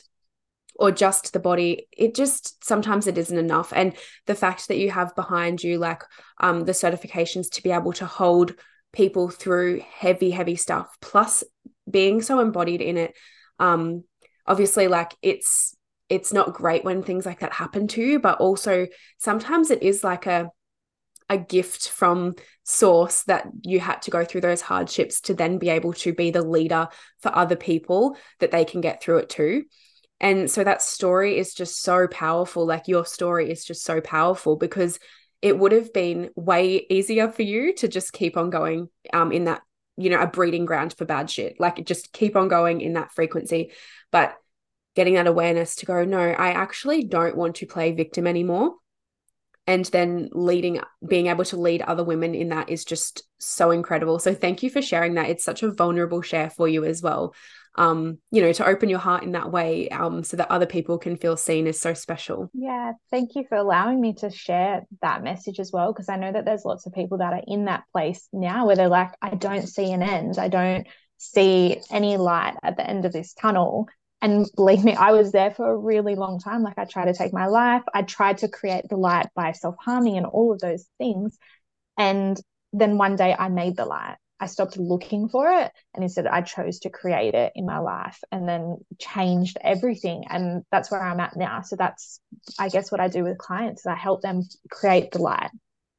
or 0.76 0.90
just 0.90 1.32
the 1.32 1.38
body 1.38 1.86
it 1.92 2.14
just 2.14 2.64
sometimes 2.64 3.06
it 3.06 3.18
isn't 3.18 3.38
enough. 3.38 3.72
And 3.74 3.94
the 4.26 4.34
fact 4.34 4.68
that 4.68 4.78
you 4.78 4.90
have 4.90 5.14
behind 5.14 5.62
you 5.62 5.78
like 5.78 6.02
um 6.38 6.64
the 6.64 6.72
certifications 6.72 7.50
to 7.52 7.62
be 7.62 7.70
able 7.70 7.92
to 7.94 8.06
hold 8.06 8.54
people 8.92 9.28
through 9.28 9.80
heavy 9.80 10.30
heavy 10.30 10.56
stuff 10.56 10.96
plus 11.00 11.44
being 11.88 12.22
so 12.22 12.40
embodied 12.40 12.80
in 12.80 12.96
it 12.96 13.16
um 13.58 14.02
obviously 14.46 14.88
like 14.88 15.14
it's 15.22 15.76
it's 16.08 16.32
not 16.32 16.54
great 16.54 16.84
when 16.84 17.02
things 17.02 17.24
like 17.24 17.40
that 17.40 17.52
happen 17.52 17.86
to 17.86 18.02
you 18.02 18.18
but 18.18 18.40
also 18.40 18.88
sometimes 19.18 19.70
it 19.70 19.82
is 19.82 20.02
like 20.02 20.26
a 20.26 20.50
a 21.30 21.38
gift 21.38 21.88
from 21.88 22.34
source 22.64 23.22
that 23.22 23.46
you 23.62 23.80
had 23.80 24.02
to 24.02 24.10
go 24.10 24.24
through 24.24 24.42
those 24.42 24.60
hardships 24.60 25.22
to 25.22 25.34
then 25.34 25.56
be 25.56 25.70
able 25.70 25.94
to 25.94 26.12
be 26.12 26.30
the 26.30 26.42
leader 26.42 26.88
for 27.20 27.34
other 27.34 27.56
people 27.56 28.16
that 28.40 28.50
they 28.50 28.66
can 28.66 28.82
get 28.82 29.02
through 29.02 29.18
it 29.18 29.30
too 29.30 29.64
and 30.20 30.50
so 30.50 30.62
that 30.62 30.82
story 30.82 31.38
is 31.38 31.54
just 31.54 31.82
so 31.82 32.06
powerful. 32.06 32.66
Like 32.66 32.88
your 32.88 33.06
story 33.06 33.50
is 33.50 33.64
just 33.64 33.82
so 33.82 34.00
powerful 34.00 34.56
because 34.56 34.98
it 35.40 35.58
would 35.58 35.72
have 35.72 35.92
been 35.94 36.28
way 36.36 36.86
easier 36.90 37.30
for 37.30 37.42
you 37.42 37.74
to 37.76 37.88
just 37.88 38.12
keep 38.12 38.36
on 38.36 38.50
going 38.50 38.88
um 39.14 39.32
in 39.32 39.44
that 39.44 39.62
you 39.96 40.10
know 40.10 40.20
a 40.20 40.26
breeding 40.26 40.66
ground 40.66 40.94
for 40.96 41.06
bad 41.06 41.30
shit. 41.30 41.58
Like 41.58 41.84
just 41.86 42.12
keep 42.12 42.36
on 42.36 42.48
going 42.48 42.82
in 42.82 42.92
that 42.94 43.12
frequency. 43.12 43.72
But 44.12 44.36
getting 44.96 45.14
that 45.14 45.28
awareness 45.28 45.76
to 45.76 45.86
go 45.86 46.04
no 46.04 46.18
i 46.18 46.50
actually 46.50 47.04
don't 47.04 47.36
want 47.36 47.54
to 47.54 47.64
play 47.64 47.92
victim 47.92 48.26
anymore 48.26 48.74
and 49.66 49.84
then 49.86 50.28
leading 50.32 50.80
being 51.06 51.26
able 51.26 51.44
to 51.44 51.56
lead 51.56 51.82
other 51.82 52.04
women 52.04 52.34
in 52.34 52.48
that 52.48 52.70
is 52.70 52.84
just 52.84 53.22
so 53.38 53.70
incredible. 53.70 54.18
So 54.18 54.34
thank 54.34 54.62
you 54.62 54.70
for 54.70 54.82
sharing 54.82 55.14
that. 55.14 55.28
It's 55.30 55.44
such 55.44 55.62
a 55.62 55.70
vulnerable 55.70 56.22
share 56.22 56.50
for 56.50 56.68
you 56.68 56.84
as 56.84 57.02
well. 57.02 57.34
Um 57.76 58.18
you 58.32 58.42
know 58.42 58.52
to 58.52 58.66
open 58.66 58.88
your 58.88 58.98
heart 58.98 59.22
in 59.22 59.32
that 59.32 59.52
way 59.52 59.88
um 59.90 60.24
so 60.24 60.36
that 60.36 60.50
other 60.50 60.66
people 60.66 60.98
can 60.98 61.16
feel 61.16 61.36
seen 61.36 61.68
is 61.68 61.80
so 61.80 61.94
special. 61.94 62.50
Yeah 62.52 62.92
thank 63.10 63.36
you 63.36 63.44
for 63.48 63.56
allowing 63.56 64.00
me 64.00 64.14
to 64.14 64.30
share 64.30 64.82
that 65.02 65.22
message 65.22 65.60
as 65.60 65.70
well 65.72 65.92
because 65.92 66.08
i 66.08 66.16
know 66.16 66.32
that 66.32 66.44
there's 66.44 66.64
lots 66.64 66.86
of 66.86 66.92
people 66.92 67.18
that 67.18 67.32
are 67.32 67.42
in 67.46 67.66
that 67.66 67.84
place 67.92 68.28
now 68.32 68.66
where 68.66 68.74
they're 68.74 68.88
like 68.88 69.12
i 69.22 69.30
don't 69.30 69.68
see 69.68 69.92
an 69.92 70.02
end. 70.02 70.36
I 70.38 70.48
don't 70.48 70.86
see 71.18 71.76
any 71.90 72.16
light 72.16 72.56
at 72.62 72.76
the 72.76 72.88
end 72.88 73.04
of 73.04 73.12
this 73.12 73.34
tunnel 73.34 73.86
and 74.22 74.46
believe 74.54 74.84
me, 74.84 74.94
I 74.94 75.12
was 75.12 75.32
there 75.32 75.50
for 75.50 75.70
a 75.70 75.76
really 75.76 76.14
long 76.14 76.38
time. 76.38 76.62
Like 76.62 76.78
I 76.78 76.84
tried 76.84 77.06
to 77.06 77.14
take 77.14 77.32
my 77.32 77.46
life. 77.46 77.82
I 77.94 78.02
tried 78.02 78.38
to 78.38 78.48
create 78.48 78.88
the 78.88 78.96
light 78.96 79.28
by 79.34 79.52
self-harming 79.52 80.16
and 80.16 80.26
all 80.26 80.52
of 80.52 80.60
those 80.60 80.86
things. 80.98 81.38
And 81.96 82.38
then 82.72 82.98
one 82.98 83.16
day 83.16 83.34
I 83.38 83.48
made 83.48 83.76
the 83.76 83.86
light. 83.86 84.16
I 84.38 84.46
stopped 84.46 84.78
looking 84.78 85.28
for 85.28 85.50
it 85.50 85.70
and 85.94 86.02
instead 86.02 86.26
I 86.26 86.40
chose 86.40 86.80
to 86.80 86.90
create 86.90 87.34
it 87.34 87.52
in 87.54 87.66
my 87.66 87.78
life 87.78 88.18
and 88.32 88.48
then 88.48 88.78
changed 88.98 89.58
everything. 89.62 90.24
And 90.30 90.64
that's 90.70 90.90
where 90.90 91.02
I'm 91.02 91.20
at 91.20 91.36
now. 91.36 91.60
So 91.60 91.76
that's 91.76 92.20
I 92.58 92.70
guess 92.70 92.90
what 92.90 93.00
I 93.00 93.08
do 93.08 93.22
with 93.22 93.36
clients 93.38 93.82
is 93.82 93.86
I 93.86 93.96
help 93.96 94.22
them 94.22 94.42
create 94.70 95.10
the 95.12 95.20
light. 95.20 95.50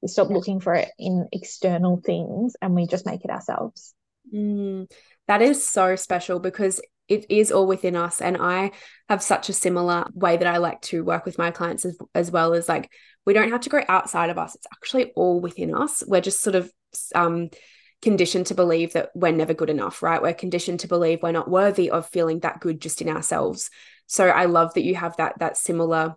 We 0.01 0.07
stop 0.07 0.29
looking 0.29 0.59
for 0.59 0.73
it 0.73 0.89
in 0.97 1.27
external 1.31 2.01
things 2.03 2.55
and 2.61 2.73
we 2.73 2.87
just 2.87 3.05
make 3.05 3.23
it 3.23 3.29
ourselves. 3.29 3.93
Mm, 4.33 4.89
that 5.27 5.41
is 5.43 5.67
so 5.67 5.95
special 5.95 6.39
because 6.39 6.81
it 7.12 7.25
is 7.30 7.51
all 7.51 7.68
within 7.68 7.96
us. 7.96 8.22
And 8.22 8.38
i 8.38 8.72
have 9.10 9.22
such 9.22 9.50
a 9.50 9.53
similar 9.53 10.06
way 10.13 10.38
that 10.38 10.48
i 10.48 10.58
like 10.58 10.82
to 10.82 11.03
work 11.03 11.25
with 11.25 11.38
my 11.38 11.51
clients 11.51 11.84
as, 11.84 11.98
as 12.15 12.32
well 12.32 12.53
as 12.53 12.70
like 12.70 12.89
we 13.25 13.34
don't 13.34 13.51
have 13.51 13.62
to 13.62 13.70
go 13.70 13.84
outside 13.88 14.32
of 14.32 14.39
us. 14.39 14.56
It's 14.56 14.65
actually 14.74 15.12
all 15.15 15.39
within 15.39 15.75
us. 15.75 16.03
We're 16.08 16.22
just 16.22 16.41
sort 16.41 16.56
of 16.56 16.72
um 17.13 17.50
conditioned 18.01 18.48
to 18.48 18.56
believe 18.56 18.94
that 18.94 19.12
we're 19.13 19.32
never 19.32 19.53
good 19.53 19.70
enough 19.70 20.01
right? 20.01 20.22
We're 20.22 20.34
conditioned 20.34 20.80
to 20.82 20.88
believe 20.88 21.22
we're 21.22 21.32
not 21.32 21.50
worthy 21.50 21.91
of 21.91 22.10
feeling 22.10 22.39
that 22.39 22.60
good 22.60 22.82
just 22.82 23.01
in 23.01 23.10
ourselves. 23.10 23.70
So 24.08 24.27
i 24.27 24.46
love 24.46 24.74
that 24.74 24.84
you 24.84 24.96
have 24.96 25.18
that 25.18 25.39
that 25.39 25.58
similar 25.58 26.15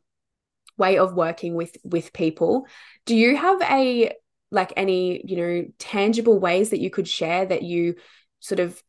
way 0.77 0.99
of 0.99 1.15
working 1.15 1.55
with 1.55 1.77
with 1.85 2.13
people. 2.13 2.67
Do 3.07 3.15
you 3.17 3.37
have 3.37 3.61
a 3.63 4.13
like 4.51 4.73
any 4.77 5.21
you 5.25 5.37
know 5.37 5.67
tangible 5.79 6.39
ways 6.39 6.71
that 6.71 6.81
you 6.81 6.91
could 6.91 7.09
share 7.09 7.45
that 7.47 7.63
you 7.63 7.97
sort 8.41 8.61
of 8.61 8.81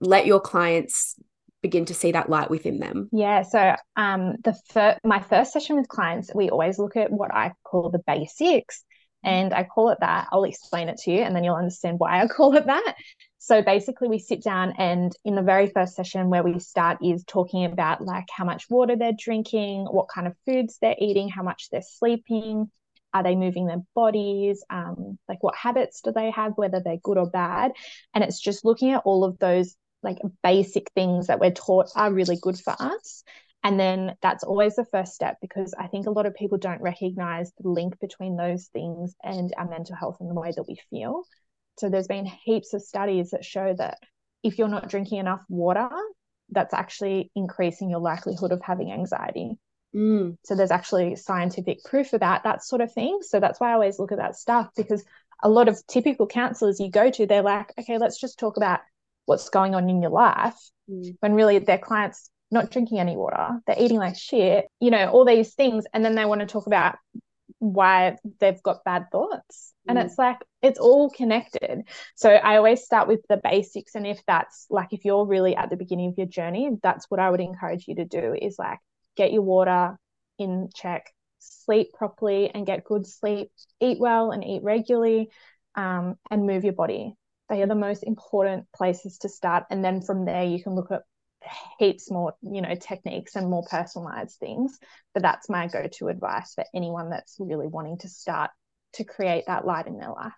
let 0.00 0.26
your 0.26 0.40
clients 0.40 1.16
begin 1.62 1.84
to 1.86 1.94
see 1.94 2.12
that 2.12 2.30
light 2.30 2.50
within 2.50 2.78
them? 2.78 3.08
Yeah. 3.12 3.42
So 3.42 3.74
um 3.96 4.36
the 4.44 4.54
first 4.72 5.00
my 5.04 5.20
first 5.20 5.52
session 5.52 5.76
with 5.76 5.88
clients, 5.88 6.30
we 6.34 6.50
always 6.50 6.78
look 6.78 6.96
at 6.96 7.12
what 7.12 7.34
I 7.34 7.52
call 7.64 7.90
the 7.90 8.02
basics. 8.06 8.84
And 9.22 9.52
I 9.52 9.64
call 9.64 9.90
it 9.90 9.98
that. 10.00 10.28
I'll 10.32 10.44
explain 10.44 10.88
it 10.88 10.96
to 11.00 11.10
you 11.10 11.18
and 11.18 11.36
then 11.36 11.44
you'll 11.44 11.54
understand 11.54 11.98
why 11.98 12.22
I 12.22 12.26
call 12.36 12.56
it 12.56 12.66
that. 12.66 12.94
So 13.42 13.62
basically, 13.62 14.08
we 14.08 14.18
sit 14.18 14.42
down, 14.42 14.74
and 14.76 15.16
in 15.24 15.34
the 15.34 15.40
very 15.40 15.66
first 15.66 15.94
session, 15.94 16.28
where 16.28 16.42
we 16.42 16.58
start 16.58 16.98
is 17.02 17.24
talking 17.26 17.64
about 17.64 18.02
like 18.02 18.26
how 18.30 18.44
much 18.44 18.68
water 18.68 18.96
they're 18.96 19.14
drinking, 19.18 19.86
what 19.86 20.08
kind 20.08 20.26
of 20.26 20.36
foods 20.46 20.76
they're 20.80 20.94
eating, 20.98 21.30
how 21.30 21.42
much 21.42 21.68
they're 21.70 21.80
sleeping, 21.80 22.70
are 23.14 23.22
they 23.22 23.34
moving 23.36 23.66
their 23.66 23.82
bodies, 23.94 24.62
um, 24.70 25.18
like 25.28 25.42
what 25.42 25.54
habits 25.56 26.00
do 26.02 26.12
they 26.12 26.30
have, 26.30 26.52
whether 26.56 26.80
they're 26.84 26.98
good 27.02 27.18
or 27.18 27.30
bad. 27.30 27.72
And 28.14 28.22
it's 28.22 28.40
just 28.40 28.64
looking 28.64 28.90
at 28.90 29.02
all 29.04 29.24
of 29.24 29.38
those 29.38 29.74
like 30.02 30.18
basic 30.42 30.90
things 30.94 31.26
that 31.26 31.40
we're 31.40 31.50
taught 31.50 31.90
are 31.94 32.12
really 32.12 32.38
good 32.40 32.58
for 32.58 32.74
us. 32.78 33.22
And 33.62 33.78
then 33.78 34.14
that's 34.22 34.44
always 34.44 34.76
the 34.76 34.86
first 34.86 35.12
step 35.12 35.36
because 35.42 35.74
I 35.78 35.86
think 35.86 36.06
a 36.06 36.10
lot 36.10 36.26
of 36.26 36.34
people 36.34 36.56
don't 36.56 36.80
recognize 36.80 37.52
the 37.58 37.68
link 37.68 37.98
between 38.00 38.36
those 38.36 38.68
things 38.72 39.14
and 39.22 39.52
our 39.58 39.68
mental 39.68 39.96
health 39.96 40.16
and 40.20 40.30
the 40.30 40.40
way 40.40 40.52
that 40.56 40.66
we 40.66 40.80
feel. 40.88 41.24
So 41.78 41.90
there's 41.90 42.08
been 42.08 42.26
heaps 42.44 42.72
of 42.72 42.82
studies 42.82 43.30
that 43.30 43.44
show 43.44 43.74
that 43.74 43.98
if 44.42 44.58
you're 44.58 44.68
not 44.68 44.88
drinking 44.88 45.18
enough 45.18 45.42
water, 45.48 45.90
that's 46.50 46.74
actually 46.74 47.30
increasing 47.36 47.90
your 47.90 48.00
likelihood 48.00 48.52
of 48.52 48.62
having 48.62 48.90
anxiety. 48.90 49.58
Mm. 49.94 50.38
So 50.44 50.54
there's 50.54 50.70
actually 50.70 51.16
scientific 51.16 51.84
proof 51.84 52.12
about 52.12 52.44
that 52.44 52.64
sort 52.64 52.80
of 52.80 52.92
thing. 52.92 53.18
So 53.22 53.40
that's 53.40 53.60
why 53.60 53.70
I 53.70 53.74
always 53.74 53.98
look 53.98 54.12
at 54.12 54.18
that 54.18 54.36
stuff 54.36 54.70
because 54.76 55.04
a 55.42 55.48
lot 55.48 55.68
of 55.68 55.86
typical 55.86 56.26
counselors 56.26 56.80
you 56.80 56.90
go 56.90 57.10
to, 57.10 57.26
they're 57.26 57.42
like, 57.42 57.72
okay, 57.78 57.98
let's 57.98 58.20
just 58.20 58.38
talk 58.38 58.56
about 58.56 58.80
what's 59.30 59.48
going 59.48 59.76
on 59.76 59.88
in 59.88 60.02
your 60.02 60.10
life 60.10 60.58
mm. 60.90 61.16
when 61.20 61.34
really 61.34 61.58
their 61.60 61.78
clients 61.78 62.30
not 62.50 62.70
drinking 62.72 62.98
any 62.98 63.16
water 63.16 63.60
they're 63.64 63.76
eating 63.78 63.98
like 63.98 64.16
shit 64.16 64.66
you 64.80 64.90
know 64.90 65.08
all 65.10 65.24
these 65.24 65.54
things. 65.54 65.84
And 65.94 66.04
then 66.04 66.16
they 66.16 66.24
want 66.24 66.40
to 66.40 66.46
talk 66.46 66.66
about 66.66 66.96
why 67.58 68.16
they've 68.40 68.62
got 68.62 68.84
bad 68.84 69.06
thoughts. 69.12 69.72
And 69.86 69.98
mm. 69.98 70.04
it's 70.04 70.18
like 70.18 70.38
it's 70.62 70.80
all 70.80 71.10
connected. 71.10 71.82
So 72.16 72.30
i 72.30 72.56
always 72.56 72.82
start 72.82 73.06
with 73.06 73.20
the 73.28 73.40
basics. 73.42 73.94
And 73.94 74.06
if 74.06 74.20
that's 74.26 74.66
like 74.68 74.92
if 74.92 75.04
you're 75.04 75.26
really 75.26 75.54
at 75.54 75.70
the 75.70 75.76
beginning 75.76 76.08
of 76.10 76.18
your 76.18 76.26
journey 76.26 76.70
that's 76.82 77.06
what 77.08 77.20
i 77.20 77.30
would 77.30 77.40
encourage 77.40 77.86
you 77.86 77.94
to 77.96 78.04
do 78.04 78.34
is 78.40 78.56
like 78.58 78.78
get 79.16 79.32
your 79.32 79.42
water 79.42 79.96
in 80.38 80.70
check 80.74 81.12
sleep 81.38 81.92
properly 81.92 82.50
and 82.52 82.66
get 82.66 82.84
good 82.84 83.06
sleep 83.06 83.50
eat 83.80 83.98
well 83.98 84.30
and 84.30 84.44
eat 84.44 84.62
regularly 84.62 85.30
um, 85.74 86.16
and 86.30 86.46
move 86.46 86.64
your 86.64 86.72
body 86.72 87.14
they 87.50 87.62
are 87.62 87.66
the 87.66 87.74
most 87.74 88.04
important 88.04 88.66
places 88.74 89.18
to 89.18 89.28
start. 89.28 89.64
And 89.70 89.84
then 89.84 90.00
from 90.00 90.24
there, 90.24 90.44
you 90.44 90.62
can 90.62 90.74
look 90.74 90.90
at 90.90 91.02
heaps 91.78 92.10
more, 92.10 92.34
you 92.42 92.62
know, 92.62 92.74
techniques 92.74 93.36
and 93.36 93.50
more 93.50 93.64
personalized 93.70 94.38
things. 94.38 94.78
But 95.12 95.22
that's 95.22 95.50
my 95.50 95.66
go 95.68 95.88
to 95.94 96.08
advice 96.08 96.54
for 96.54 96.64
anyone 96.74 97.10
that's 97.10 97.36
really 97.38 97.66
wanting 97.66 97.98
to 97.98 98.08
start 98.08 98.50
to 98.94 99.04
create 99.04 99.44
that 99.46 99.66
light 99.66 99.86
in 99.86 99.98
their 99.98 100.10
life. 100.10 100.32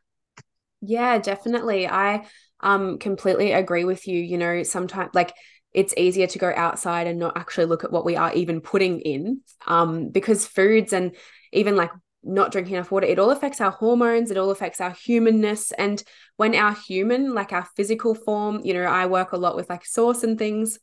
Yeah, 0.81 1.19
definitely. 1.19 1.87
I 1.87 2.27
um 2.61 2.99
completely 2.99 3.53
agree 3.53 3.85
with 3.85 4.07
you. 4.09 4.19
You 4.21 4.39
know, 4.39 4.63
sometimes 4.63 5.11
like 5.15 5.33
it's 5.73 5.95
easier 5.97 6.27
to 6.27 6.39
go 6.39 6.53
outside 6.55 7.07
and 7.07 7.19
not 7.19 7.37
actually 7.37 7.67
look 7.67 7.85
at 7.85 7.93
what 7.93 8.05
we 8.05 8.17
are 8.17 8.33
even 8.35 8.61
putting 8.61 9.01
in 9.01 9.41
um 9.67 10.11
because 10.11 10.47
foods 10.47 10.93
and 10.93 11.17
even 11.53 11.77
like 11.77 11.91
not 12.25 12.53
drinking 12.53 12.75
enough 12.75 12.91
water, 12.91 13.07
it 13.07 13.19
all 13.19 13.31
affects 13.31 13.61
our 13.61 13.71
hormones, 13.71 14.31
it 14.31 14.37
all 14.37 14.51
affects 14.51 14.81
our 14.81 14.93
humanness. 14.93 15.73
And 15.73 16.03
when 16.37 16.55
our 16.55 16.75
human, 16.75 17.35
like 17.35 17.53
our 17.53 17.67
physical 17.77 18.15
form, 18.15 18.61
you 18.65 18.75
know, 18.75 18.85
I 18.85 19.07
work 19.07 19.33
a 19.33 19.37
lot 19.37 19.57
with 19.57 19.69
like 19.69 19.85
source 19.85 20.23
and 20.23 20.39
things. 20.39 20.79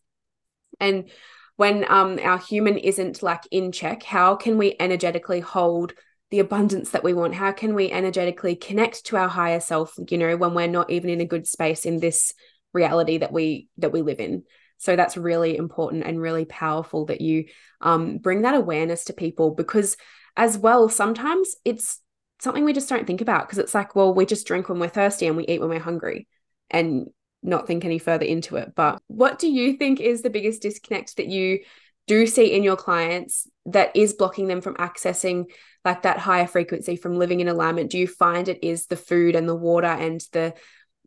And 0.79 1.09
when 1.55 1.85
um 1.89 2.19
our 2.23 2.37
human 2.37 2.77
isn't 2.77 3.21
like 3.23 3.43
in 3.51 3.71
check, 3.71 4.03
how 4.03 4.35
can 4.35 4.57
we 4.57 4.75
energetically 4.79 5.39
hold 5.39 5.93
the 6.31 6.39
abundance 6.39 6.91
that 6.91 7.03
we 7.03 7.13
want? 7.13 7.35
How 7.35 7.51
can 7.51 7.73
we 7.73 7.91
energetically 7.91 8.55
connect 8.55 9.05
to 9.07 9.17
our 9.17 9.27
higher 9.27 9.59
self, 9.59 9.93
you 10.09 10.17
know, 10.17 10.37
when 10.37 10.53
we're 10.53 10.67
not 10.67 10.89
even 10.89 11.09
in 11.09 11.21
a 11.21 11.25
good 11.25 11.47
space 11.47 11.85
in 11.85 11.99
this 11.99 12.33
reality 12.71 13.17
that 13.17 13.33
we 13.33 13.67
that 13.77 13.91
we 13.91 14.01
live 14.01 14.19
in? 14.19 14.43
So 14.77 14.95
that's 14.95 15.17
really 15.17 15.57
important 15.57 16.05
and 16.05 16.21
really 16.21 16.45
powerful 16.45 17.05
that 17.07 17.19
you 17.19 17.45
um, 17.81 18.17
bring 18.17 18.43
that 18.43 18.55
awareness 18.55 19.05
to 19.05 19.13
people 19.13 19.53
because 19.53 19.97
as 20.39 20.57
well, 20.57 20.87
sometimes 20.87 21.53
it's 21.65 21.99
something 22.39 22.63
we 22.63 22.71
just 22.71 22.87
don't 22.87 23.05
think 23.05 23.19
about 23.19 23.45
because 23.45 23.57
it's 23.57 23.75
like, 23.75 23.93
well, 23.93 24.13
we 24.13 24.25
just 24.25 24.47
drink 24.47 24.69
when 24.69 24.79
we're 24.79 24.87
thirsty 24.87 25.27
and 25.27 25.35
we 25.35 25.45
eat 25.45 25.59
when 25.59 25.69
we're 25.69 25.79
hungry 25.79 26.29
and 26.69 27.09
not 27.43 27.67
think 27.67 27.83
any 27.83 27.99
further 27.99 28.23
into 28.23 28.55
it. 28.55 28.73
But 28.73 29.01
what 29.07 29.37
do 29.37 29.51
you 29.51 29.75
think 29.75 29.99
is 29.99 30.21
the 30.21 30.29
biggest 30.29 30.61
disconnect 30.61 31.17
that 31.17 31.27
you 31.27 31.59
do 32.07 32.25
see 32.25 32.55
in 32.55 32.63
your 32.63 32.77
clients 32.77 33.47
that 33.65 33.93
is 33.97 34.13
blocking 34.13 34.47
them 34.47 34.61
from 34.61 34.75
accessing 34.75 35.51
like 35.83 36.03
that 36.03 36.19
higher 36.19 36.47
frequency 36.47 36.95
from 36.95 37.19
living 37.19 37.41
in 37.41 37.49
alignment? 37.49 37.89
Do 37.89 37.97
you 37.97 38.07
find 38.07 38.47
it 38.47 38.63
is 38.63 38.85
the 38.85 38.95
food 38.95 39.35
and 39.35 39.47
the 39.47 39.55
water 39.55 39.87
and 39.87 40.21
the 40.31 40.53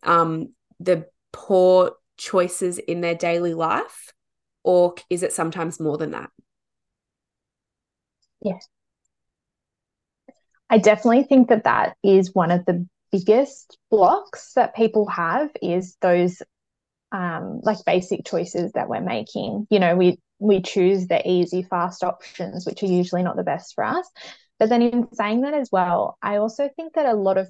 um 0.02 0.52
the 0.78 1.06
poor 1.32 1.92
choices 2.18 2.76
in 2.76 3.00
their 3.00 3.14
daily 3.14 3.54
life? 3.54 4.12
Or 4.62 4.94
is 5.08 5.22
it 5.22 5.32
sometimes 5.32 5.80
more 5.80 5.96
than 5.96 6.10
that? 6.10 6.28
Yeah 8.42 8.58
i 10.72 10.78
definitely 10.78 11.22
think 11.22 11.48
that 11.48 11.64
that 11.64 11.96
is 12.02 12.34
one 12.34 12.50
of 12.50 12.64
the 12.66 12.86
biggest 13.12 13.78
blocks 13.90 14.54
that 14.54 14.74
people 14.74 15.06
have 15.06 15.50
is 15.62 15.96
those 16.00 16.42
um, 17.12 17.60
like 17.62 17.84
basic 17.84 18.24
choices 18.24 18.72
that 18.72 18.88
we're 18.88 19.00
making. 19.00 19.66
You 19.70 19.78
know, 19.78 19.94
we 19.94 20.18
we 20.38 20.60
choose 20.60 21.06
the 21.06 21.26
easy, 21.28 21.62
fast 21.62 22.02
options, 22.02 22.66
which 22.66 22.82
are 22.82 22.86
usually 22.86 23.22
not 23.22 23.36
the 23.36 23.44
best 23.44 23.74
for 23.74 23.84
us. 23.84 24.08
But 24.58 24.70
then 24.70 24.82
in 24.82 25.08
saying 25.12 25.42
that 25.42 25.54
as 25.54 25.68
well, 25.70 26.18
I 26.22 26.36
also 26.36 26.68
think 26.74 26.94
that 26.94 27.06
a 27.06 27.14
lot 27.14 27.38
of 27.38 27.48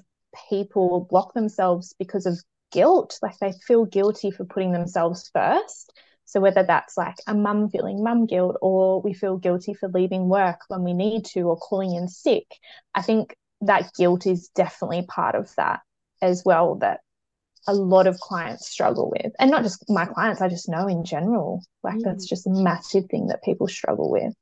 people 0.49 1.07
block 1.09 1.33
themselves 1.33 1.95
because 1.97 2.25
of 2.25 2.37
guilt. 2.71 3.17
Like 3.21 3.37
they 3.39 3.53
feel 3.65 3.85
guilty 3.85 4.31
for 4.31 4.45
putting 4.45 4.71
themselves 4.71 5.29
first. 5.33 5.93
So 6.33 6.39
whether 6.39 6.63
that's 6.63 6.97
like 6.97 7.17
a 7.27 7.35
mum 7.35 7.69
feeling 7.69 8.03
mum 8.03 8.25
guilt 8.25 8.57
or 8.59 8.99
we 9.03 9.13
feel 9.13 9.37
guilty 9.37 9.75
for 9.75 9.87
leaving 9.87 10.27
work 10.27 10.61
when 10.67 10.83
we 10.83 10.93
need 10.93 11.25
to 11.25 11.41
or 11.41 11.55
calling 11.55 11.93
in 11.93 12.07
sick, 12.07 12.47
I 12.95 13.03
think 13.03 13.35
that 13.61 13.93
guilt 13.93 14.25
is 14.25 14.49
definitely 14.55 15.05
part 15.07 15.35
of 15.35 15.53
that 15.57 15.81
as 16.23 16.41
well 16.43 16.77
that 16.77 17.01
a 17.67 17.75
lot 17.75 18.07
of 18.07 18.19
clients 18.19 18.67
struggle 18.67 19.11
with. 19.11 19.31
And 19.37 19.51
not 19.51 19.61
just 19.61 19.85
my 19.87 20.07
clients 20.07 20.41
i 20.41 20.49
just 20.49 20.67
know 20.67 20.87
in 20.87 21.05
general 21.05 21.61
like 21.83 21.97
mm. 21.97 22.03
that's 22.03 22.27
just 22.27 22.47
a 22.47 22.49
massive 22.49 23.05
thing 23.11 23.27
that 23.27 23.43
people 23.43 23.67
struggle 23.67 24.09
with. 24.09 24.33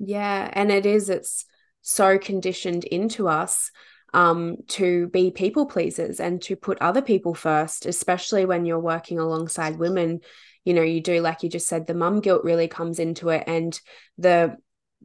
Yeah 0.00 0.50
and 0.52 0.72
it 0.72 0.84
is 0.84 1.08
it's 1.08 1.44
so 1.80 2.18
conditioned 2.18 2.82
into 2.82 3.28
us 3.28 3.70
um, 4.12 4.56
to 4.66 5.06
be 5.10 5.30
people 5.30 5.66
pleasers 5.66 6.18
and 6.18 6.42
to 6.42 6.56
put 6.56 6.78
other 6.80 7.02
people 7.02 7.34
first 7.34 7.86
especially 7.86 8.44
when 8.46 8.64
you're 8.64 8.80
working 8.80 9.20
alongside 9.20 9.78
women 9.78 10.18
you 10.64 10.74
know 10.74 10.82
you 10.82 11.00
do 11.00 11.20
like 11.20 11.42
you 11.42 11.48
just 11.48 11.68
said 11.68 11.86
the 11.86 11.94
mum 11.94 12.20
guilt 12.20 12.44
really 12.44 12.68
comes 12.68 12.98
into 12.98 13.28
it 13.30 13.44
and 13.46 13.80
the 14.18 14.56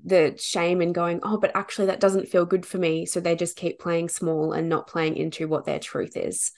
the 0.04 0.36
shame 0.38 0.82
and 0.82 0.94
going 0.94 1.22
oh 1.24 1.38
but 1.38 1.56
actually 1.56 1.88
that 1.88 2.02
doesn't 2.02 2.28
feel 2.28 2.46
good 2.46 2.66
for 2.66 2.78
me. 2.78 3.06
So 3.06 3.20
they 3.20 3.36
just 3.36 3.56
keep 3.56 3.80
playing 3.80 4.10
small 4.10 4.52
and 4.52 4.68
not 4.68 4.88
playing 4.88 5.16
into 5.16 5.48
what 5.48 5.66
their 5.66 5.80
truth 5.80 6.18
is. 6.18 6.52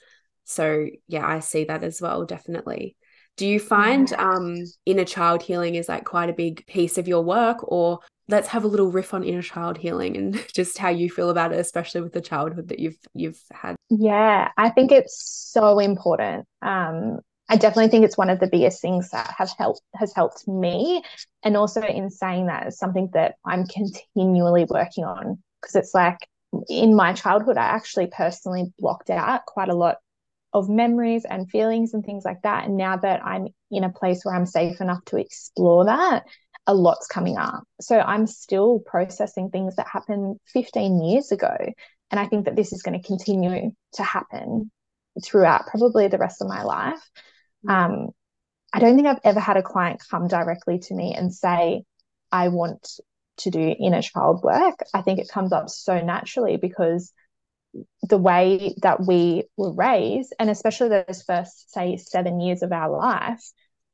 So 0.44 0.86
yeah 1.06 1.26
i 1.26 1.40
see 1.40 1.64
that 1.64 1.84
as 1.84 2.00
well 2.00 2.24
definitely. 2.24 2.96
Do 3.36 3.46
you 3.46 3.60
find 3.60 4.12
um 4.14 4.56
inner 4.84 5.04
child 5.04 5.42
healing 5.42 5.76
is 5.76 5.88
like 5.88 6.04
quite 6.04 6.30
a 6.30 6.34
big 6.34 6.66
piece 6.66 6.98
of 6.98 7.06
your 7.06 7.22
work? 7.22 7.58
Or 7.62 8.00
let's 8.28 8.48
have 8.48 8.64
a 8.64 8.68
little 8.68 8.90
riff 8.90 9.14
on 9.14 9.24
inner 9.24 9.42
child 9.42 9.78
healing 9.78 10.16
and 10.16 10.44
just 10.54 10.76
how 10.78 10.88
you 10.88 11.08
feel 11.08 11.30
about 11.30 11.52
it 11.52 11.60
especially 11.60 12.00
with 12.00 12.12
the 12.12 12.20
childhood 12.20 12.68
that 12.68 12.80
you've 12.80 12.98
you've 13.14 13.40
had. 13.52 13.76
Yeah 13.88 14.50
i 14.56 14.68
think 14.70 14.90
it's 14.90 15.50
so 15.52 15.78
important 15.78 16.46
um 16.60 17.20
I 17.48 17.56
definitely 17.56 17.90
think 17.90 18.04
it's 18.04 18.18
one 18.18 18.30
of 18.30 18.40
the 18.40 18.46
biggest 18.46 18.82
things 18.82 19.10
that 19.10 19.34
have 19.38 19.50
helped 19.58 19.80
has 19.94 20.12
helped 20.14 20.46
me. 20.46 21.02
And 21.42 21.56
also 21.56 21.80
in 21.82 22.10
saying 22.10 22.46
that 22.46 22.66
is 22.66 22.78
something 22.78 23.10
that 23.14 23.36
I'm 23.44 23.66
continually 23.66 24.66
working 24.68 25.04
on 25.04 25.42
because 25.60 25.76
it's 25.76 25.94
like 25.94 26.18
in 26.68 26.94
my 26.94 27.12
childhood, 27.12 27.56
I 27.56 27.64
actually 27.64 28.08
personally 28.08 28.72
blocked 28.78 29.10
out 29.10 29.46
quite 29.46 29.68
a 29.68 29.74
lot 29.74 29.96
of 30.52 30.68
memories 30.68 31.24
and 31.28 31.50
feelings 31.50 31.94
and 31.94 32.04
things 32.04 32.24
like 32.24 32.42
that. 32.42 32.64
And 32.66 32.76
now 32.76 32.96
that 32.96 33.24
I'm 33.24 33.48
in 33.70 33.84
a 33.84 33.92
place 33.92 34.24
where 34.24 34.34
I'm 34.34 34.46
safe 34.46 34.80
enough 34.80 35.04
to 35.06 35.18
explore 35.18 35.84
that, 35.86 36.24
a 36.66 36.74
lot's 36.74 37.06
coming 37.06 37.36
up. 37.36 37.64
So 37.80 37.98
I'm 37.98 38.26
still 38.26 38.80
processing 38.80 39.50
things 39.50 39.76
that 39.76 39.86
happened 39.90 40.38
15 40.52 41.02
years 41.02 41.32
ago. 41.32 41.54
And 42.10 42.18
I 42.18 42.26
think 42.26 42.46
that 42.46 42.56
this 42.56 42.72
is 42.72 42.82
going 42.82 43.00
to 43.00 43.06
continue 43.06 43.72
to 43.94 44.02
happen 44.02 44.70
throughout 45.24 45.66
probably 45.66 46.08
the 46.08 46.18
rest 46.18 46.40
of 46.40 46.48
my 46.48 46.62
life. 46.62 47.00
Um, 47.68 48.08
I 48.72 48.80
don't 48.80 48.96
think 48.96 49.06
I've 49.06 49.20
ever 49.24 49.40
had 49.40 49.56
a 49.56 49.62
client 49.62 50.02
come 50.10 50.26
directly 50.26 50.78
to 50.80 50.94
me 50.94 51.14
and 51.14 51.32
say, 51.32 51.84
I 52.32 52.48
want 52.48 52.98
to 53.38 53.50
do 53.50 53.60
inner 53.60 54.02
child 54.02 54.42
work. 54.42 54.80
I 54.92 55.02
think 55.02 55.20
it 55.20 55.28
comes 55.28 55.52
up 55.52 55.68
so 55.68 56.00
naturally 56.00 56.56
because 56.56 57.12
the 58.02 58.18
way 58.18 58.74
that 58.82 59.06
we 59.06 59.44
were 59.56 59.72
raised, 59.72 60.34
and 60.38 60.50
especially 60.50 60.88
those 60.88 61.22
first, 61.22 61.72
say, 61.72 61.96
seven 61.96 62.40
years 62.40 62.62
of 62.62 62.72
our 62.72 62.90
life, 62.90 63.42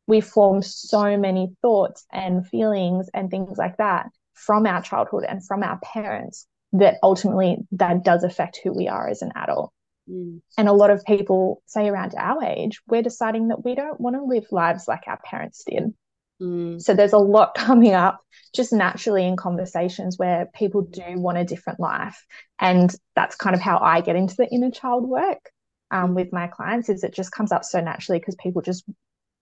we 0.06 0.20
form 0.20 0.62
so 0.62 1.16
many 1.16 1.54
thoughts 1.62 2.06
and 2.12 2.46
feelings 2.46 3.08
and 3.12 3.30
things 3.30 3.58
like 3.58 3.76
that 3.78 4.06
from 4.34 4.66
our 4.66 4.82
childhood 4.82 5.24
and 5.28 5.44
from 5.44 5.62
our 5.62 5.78
parents 5.80 6.46
that 6.72 6.96
ultimately 7.02 7.58
that 7.72 8.04
does 8.04 8.24
affect 8.24 8.60
who 8.62 8.72
we 8.72 8.88
are 8.88 9.08
as 9.08 9.22
an 9.22 9.32
adult. 9.36 9.72
Mm. 10.08 10.40
And 10.58 10.68
a 10.68 10.72
lot 10.72 10.90
of 10.90 11.04
people, 11.04 11.62
say 11.66 11.88
around 11.88 12.14
our 12.16 12.42
age, 12.44 12.80
we're 12.86 13.02
deciding 13.02 13.48
that 13.48 13.64
we 13.64 13.74
don't 13.74 14.00
want 14.00 14.16
to 14.16 14.22
live 14.22 14.46
lives 14.50 14.86
like 14.88 15.04
our 15.06 15.18
parents 15.24 15.64
did. 15.66 15.94
Mm. 16.40 16.80
So 16.80 16.94
there's 16.94 17.12
a 17.12 17.18
lot 17.18 17.54
coming 17.56 17.94
up 17.94 18.20
just 18.54 18.72
naturally 18.72 19.26
in 19.26 19.36
conversations 19.36 20.18
where 20.18 20.46
people 20.54 20.82
do 20.82 21.02
want 21.16 21.38
a 21.38 21.44
different 21.44 21.80
life. 21.80 22.24
And 22.58 22.94
that's 23.14 23.36
kind 23.36 23.54
of 23.54 23.60
how 23.60 23.78
I 23.78 24.00
get 24.00 24.16
into 24.16 24.36
the 24.36 24.48
inner 24.48 24.70
child 24.70 25.08
work 25.08 25.50
um, 25.90 26.10
mm. 26.10 26.14
with 26.14 26.32
my 26.32 26.48
clients 26.48 26.88
is 26.88 27.04
it 27.04 27.14
just 27.14 27.32
comes 27.32 27.52
up 27.52 27.64
so 27.64 27.80
naturally 27.80 28.18
because 28.18 28.36
people 28.36 28.62
just 28.62 28.84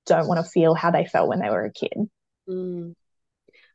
don't 0.06 0.28
want 0.28 0.44
to 0.44 0.50
feel 0.50 0.74
how 0.74 0.90
they 0.90 1.06
felt 1.06 1.28
when 1.28 1.40
they 1.40 1.50
were 1.50 1.64
a 1.64 1.72
kid. 1.72 2.08
Mm. 2.48 2.94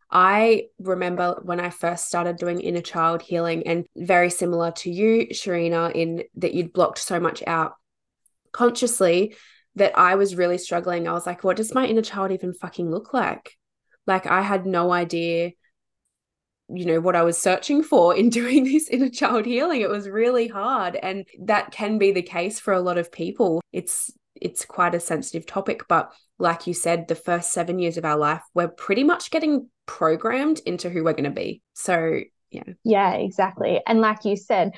I 0.10 0.67
remember 0.80 1.39
when 1.43 1.60
I 1.60 1.70
first 1.70 2.08
started 2.08 2.38
doing 2.38 2.62
inner 2.62 2.82
child 2.82 3.22
healing, 3.22 3.67
and 3.67 3.86
very 3.96 4.30
similar 4.30 4.72
to 4.72 4.91
you, 4.91 5.28
Shorina, 5.32 5.91
in 5.93 6.24
that 6.36 6.54
you'd 6.54 6.74
blocked 6.74 7.00
so 7.00 7.20
much 7.20 7.43
out 7.46 7.74
consciously 8.52 9.36
that 9.76 9.98
I 9.98 10.15
was 10.15 10.36
really 10.36 10.58
struggling. 10.58 11.08
I 11.08 11.13
was 11.13 11.26
like, 11.26 11.43
what 11.43 11.58
does 11.58 11.74
my 11.74 11.86
inner 11.86 12.02
child 12.02 12.32
even 12.32 12.54
fucking 12.54 12.89
look 12.89 13.13
like? 13.13 13.58
Like, 14.06 14.26
I 14.26 14.41
had 14.41 14.65
no 14.65 14.91
idea, 14.91 15.52
you 16.70 16.86
know, 16.86 17.02
what 17.02 17.15
I 17.15 17.24
was 17.24 17.38
searching 17.38 17.84
for 17.84 18.15
in 18.20 18.30
doing 18.30 18.63
this 18.63 18.88
inner 18.89 19.10
child 19.10 19.46
healing. 19.46 19.82
It 19.82 19.89
was 19.89 20.08
really 20.08 20.48
hard. 20.48 20.96
And 20.96 21.26
that 21.41 21.72
can 21.72 21.98
be 21.98 22.12
the 22.12 22.22
case 22.22 22.60
for 22.60 22.74
a 22.74 22.82
lot 22.82 22.98
of 22.98 23.12
people. 23.12 23.62
It's, 23.74 24.12
it's 24.41 24.65
quite 24.65 24.95
a 24.95 25.00
sensitive 25.00 25.45
topic, 25.45 25.88
but 25.88 26.12
like 26.39 26.67
you 26.67 26.73
said, 26.73 27.08
the 27.08 27.15
first 27.15 27.52
seven 27.52 27.80
years 27.80 27.97
of 27.97 28.06
our 28.06 28.17
life, 28.17 28.41
we're 28.54 28.67
pretty 28.67 29.04
much 29.04 29.32
getting 29.32 29.69
programmed 29.86 30.60
into 30.65 30.89
who 30.89 31.04
we're 31.04 31.13
going 31.13 31.23
to 31.23 31.30
be. 31.30 31.62
So, 31.73 32.19
yeah. 32.52 32.63
Yeah, 32.84 33.13
exactly. 33.13 33.82
And 33.86 34.02
like 34.02 34.26
you 34.26 34.36
said, 34.36 34.71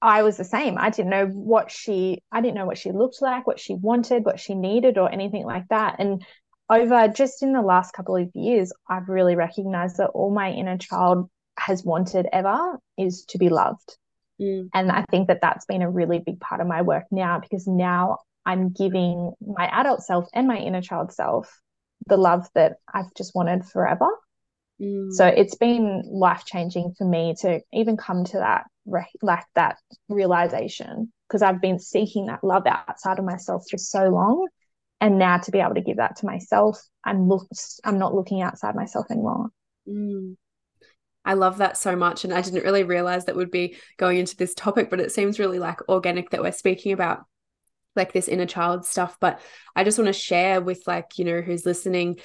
I 0.00 0.22
was 0.22 0.36
the 0.36 0.44
same. 0.44 0.76
I 0.78 0.90
didn't 0.90 1.10
know 1.10 1.26
what 1.26 1.70
she 1.70 2.22
I 2.32 2.40
didn't 2.40 2.56
know 2.56 2.66
what 2.66 2.78
she 2.78 2.90
looked 2.90 3.22
like, 3.22 3.46
what 3.46 3.60
she 3.60 3.74
wanted, 3.74 4.24
what 4.24 4.40
she 4.40 4.54
needed 4.54 4.98
or 4.98 5.10
anything 5.10 5.44
like 5.46 5.68
that. 5.68 5.96
And 6.00 6.24
over 6.68 7.06
just 7.08 7.42
in 7.42 7.52
the 7.52 7.62
last 7.62 7.92
couple 7.92 8.16
of 8.16 8.28
years, 8.34 8.72
I've 8.88 9.08
really 9.08 9.36
recognized 9.36 9.98
that 9.98 10.10
all 10.10 10.34
my 10.34 10.50
inner 10.50 10.76
child 10.76 11.30
has 11.58 11.84
wanted 11.84 12.26
ever 12.32 12.78
is 12.98 13.24
to 13.26 13.38
be 13.38 13.48
loved. 13.48 13.96
Mm. 14.40 14.70
And 14.74 14.90
I 14.90 15.04
think 15.10 15.28
that 15.28 15.40
that's 15.40 15.66
been 15.66 15.82
a 15.82 15.90
really 15.90 16.18
big 16.18 16.40
part 16.40 16.60
of 16.60 16.66
my 16.66 16.82
work 16.82 17.04
now 17.12 17.38
because 17.38 17.66
now 17.68 18.18
I'm 18.44 18.70
giving 18.70 19.32
my 19.40 19.68
adult 19.72 20.02
self 20.02 20.28
and 20.34 20.48
my 20.48 20.58
inner 20.58 20.82
child 20.82 21.12
self 21.12 21.50
the 22.06 22.16
love 22.16 22.48
that 22.54 22.76
I've 22.92 23.12
just 23.16 23.34
wanted 23.34 23.64
forever. 23.64 24.08
Mm. 24.80 25.12
So 25.12 25.26
it's 25.26 25.54
been 25.54 26.02
life 26.10 26.44
changing 26.44 26.94
for 26.98 27.06
me 27.06 27.34
to 27.40 27.60
even 27.72 27.96
come 27.96 28.24
to 28.24 28.38
that 28.38 28.64
like 29.22 29.44
that 29.54 29.76
realization 30.08 31.12
because 31.28 31.42
I've 31.42 31.60
been 31.60 31.78
seeking 31.78 32.26
that 32.26 32.42
love 32.42 32.66
outside 32.66 33.18
of 33.18 33.24
myself 33.24 33.64
for 33.70 33.78
so 33.78 34.08
long, 34.08 34.48
and 35.00 35.18
now 35.18 35.38
to 35.38 35.50
be 35.50 35.60
able 35.60 35.74
to 35.74 35.80
give 35.80 35.98
that 35.98 36.16
to 36.16 36.26
myself, 36.26 36.80
I'm 37.04 37.28
look 37.28 37.46
I'm 37.84 37.98
not 37.98 38.14
looking 38.14 38.42
outside 38.42 38.74
myself 38.74 39.06
anymore. 39.10 39.50
Mm. 39.88 40.36
I 41.24 41.34
love 41.34 41.58
that 41.58 41.76
so 41.76 41.94
much. 41.94 42.24
And 42.24 42.34
I 42.34 42.40
didn't 42.40 42.64
really 42.64 42.82
realize 42.82 43.26
that 43.26 43.36
would 43.36 43.52
be 43.52 43.76
going 43.96 44.18
into 44.18 44.36
this 44.36 44.54
topic, 44.54 44.90
but 44.90 45.00
it 45.00 45.12
seems 45.12 45.38
really 45.38 45.60
like 45.60 45.88
organic 45.88 46.30
that 46.30 46.42
we're 46.42 46.50
speaking 46.50 46.92
about 46.92 47.24
like 47.96 48.12
this 48.12 48.28
inner 48.28 48.46
child 48.46 48.84
stuff 48.84 49.16
but 49.20 49.40
i 49.76 49.84
just 49.84 49.98
want 49.98 50.06
to 50.06 50.12
share 50.12 50.60
with 50.60 50.82
like 50.86 51.18
you 51.18 51.24
know 51.24 51.40
who's 51.40 51.66
listening 51.66 52.18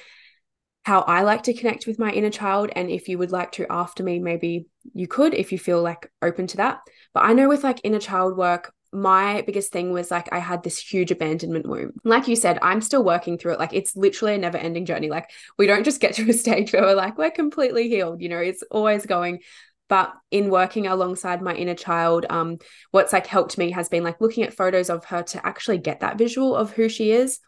how 0.84 1.00
i 1.00 1.22
like 1.22 1.42
to 1.42 1.54
connect 1.54 1.86
with 1.86 1.98
my 1.98 2.10
inner 2.10 2.30
child 2.30 2.70
and 2.74 2.90
if 2.90 3.08
you 3.08 3.18
would 3.18 3.32
like 3.32 3.52
to 3.52 3.66
after 3.70 4.02
me 4.02 4.18
maybe 4.18 4.66
you 4.94 5.06
could 5.06 5.34
if 5.34 5.52
you 5.52 5.58
feel 5.58 5.82
like 5.82 6.10
open 6.22 6.46
to 6.46 6.58
that 6.58 6.80
but 7.12 7.24
i 7.24 7.32
know 7.32 7.48
with 7.48 7.64
like 7.64 7.80
inner 7.84 7.98
child 7.98 8.36
work 8.36 8.72
my 8.92 9.42
biggest 9.42 9.70
thing 9.70 9.92
was 9.92 10.10
like 10.10 10.32
I 10.32 10.38
had 10.38 10.62
this 10.62 10.78
huge 10.78 11.10
abandonment 11.10 11.66
wound. 11.66 11.92
Like 12.04 12.26
you 12.26 12.36
said, 12.36 12.58
I'm 12.62 12.80
still 12.80 13.04
working 13.04 13.36
through 13.36 13.54
it. 13.54 13.58
Like 13.58 13.74
it's 13.74 13.94
literally 13.96 14.34
a 14.34 14.38
never 14.38 14.56
ending 14.56 14.86
journey. 14.86 15.10
Like 15.10 15.30
we 15.58 15.66
don't 15.66 15.84
just 15.84 16.00
get 16.00 16.14
to 16.14 16.28
a 16.28 16.32
stage 16.32 16.72
where 16.72 16.82
we're 16.82 16.94
like, 16.94 17.18
we're 17.18 17.30
completely 17.30 17.88
healed. 17.88 18.22
You 18.22 18.30
know, 18.30 18.38
it's 18.38 18.62
always 18.70 19.04
going 19.04 19.40
but 19.88 20.12
in 20.30 20.50
working 20.50 20.86
alongside 20.86 21.42
my 21.42 21.54
inner 21.54 21.74
child 21.74 22.26
um 22.30 22.58
what's 22.90 23.12
like 23.12 23.26
helped 23.26 23.58
me 23.58 23.70
has 23.70 23.88
been 23.88 24.04
like 24.04 24.20
looking 24.20 24.44
at 24.44 24.54
photos 24.54 24.90
of 24.90 25.04
her 25.06 25.22
to 25.22 25.44
actually 25.46 25.78
get 25.78 26.00
that 26.00 26.18
visual 26.18 26.54
of 26.54 26.72
who 26.72 26.88
she 26.88 27.10
is 27.10 27.38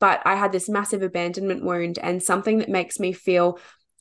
but 0.00 0.20
i 0.24 0.34
had 0.34 0.52
this 0.52 0.68
massive 0.68 1.02
abandonment 1.02 1.64
wound 1.64 1.98
and 1.98 2.22
something 2.22 2.58
that 2.58 2.68
makes 2.68 2.98
me 2.98 3.12
feel 3.12 3.58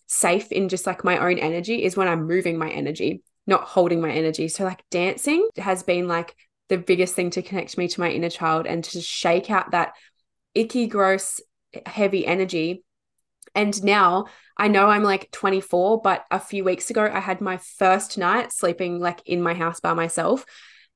safe 0.08 0.52
in 0.52 0.68
just 0.68 0.86
like 0.86 1.04
my 1.04 1.18
own 1.18 1.38
energy 1.38 1.84
is 1.84 1.96
when 1.96 2.08
i'm 2.08 2.28
moving 2.28 2.58
my 2.58 2.70
energy 2.70 3.22
not 3.48 3.64
holding 3.64 4.02
my 4.02 4.12
energy. 4.12 4.48
So 4.48 4.64
like 4.64 4.84
dancing 4.90 5.48
has 5.58 5.84
been 5.84 6.08
like 6.08 6.36
the 6.70 6.78
biggest 6.78 7.16
thing 7.16 7.30
to 7.32 7.42
connect 7.42 7.78
me 7.78 7.88
to 7.88 8.00
my 8.00 8.10
inner 8.10 8.30
child 8.30 8.66
and 8.66 8.84
to 8.86 9.02
shake 9.02 9.50
out 9.50 9.72
that 9.72 9.94
icky, 10.54 10.88
gross, 10.88 11.42
heavy 11.86 12.26
energy. 12.26 12.84
And 13.56 13.84
now 13.84 14.26
I 14.58 14.68
know 14.68 14.88
I'm 14.88 15.04
like 15.04 15.32
24, 15.32 16.02
but 16.02 16.26
a 16.32 16.40
few 16.40 16.64
weeks 16.64 16.90
ago 16.90 17.10
I 17.12 17.20
had 17.20 17.42
my 17.42 17.58
first 17.58 18.18
night 18.18 18.52
sleeping 18.52 19.00
like 19.00 19.22
in 19.26 19.42
my 19.42 19.54
house 19.54 19.80
by 19.80 19.94
myself 19.94 20.46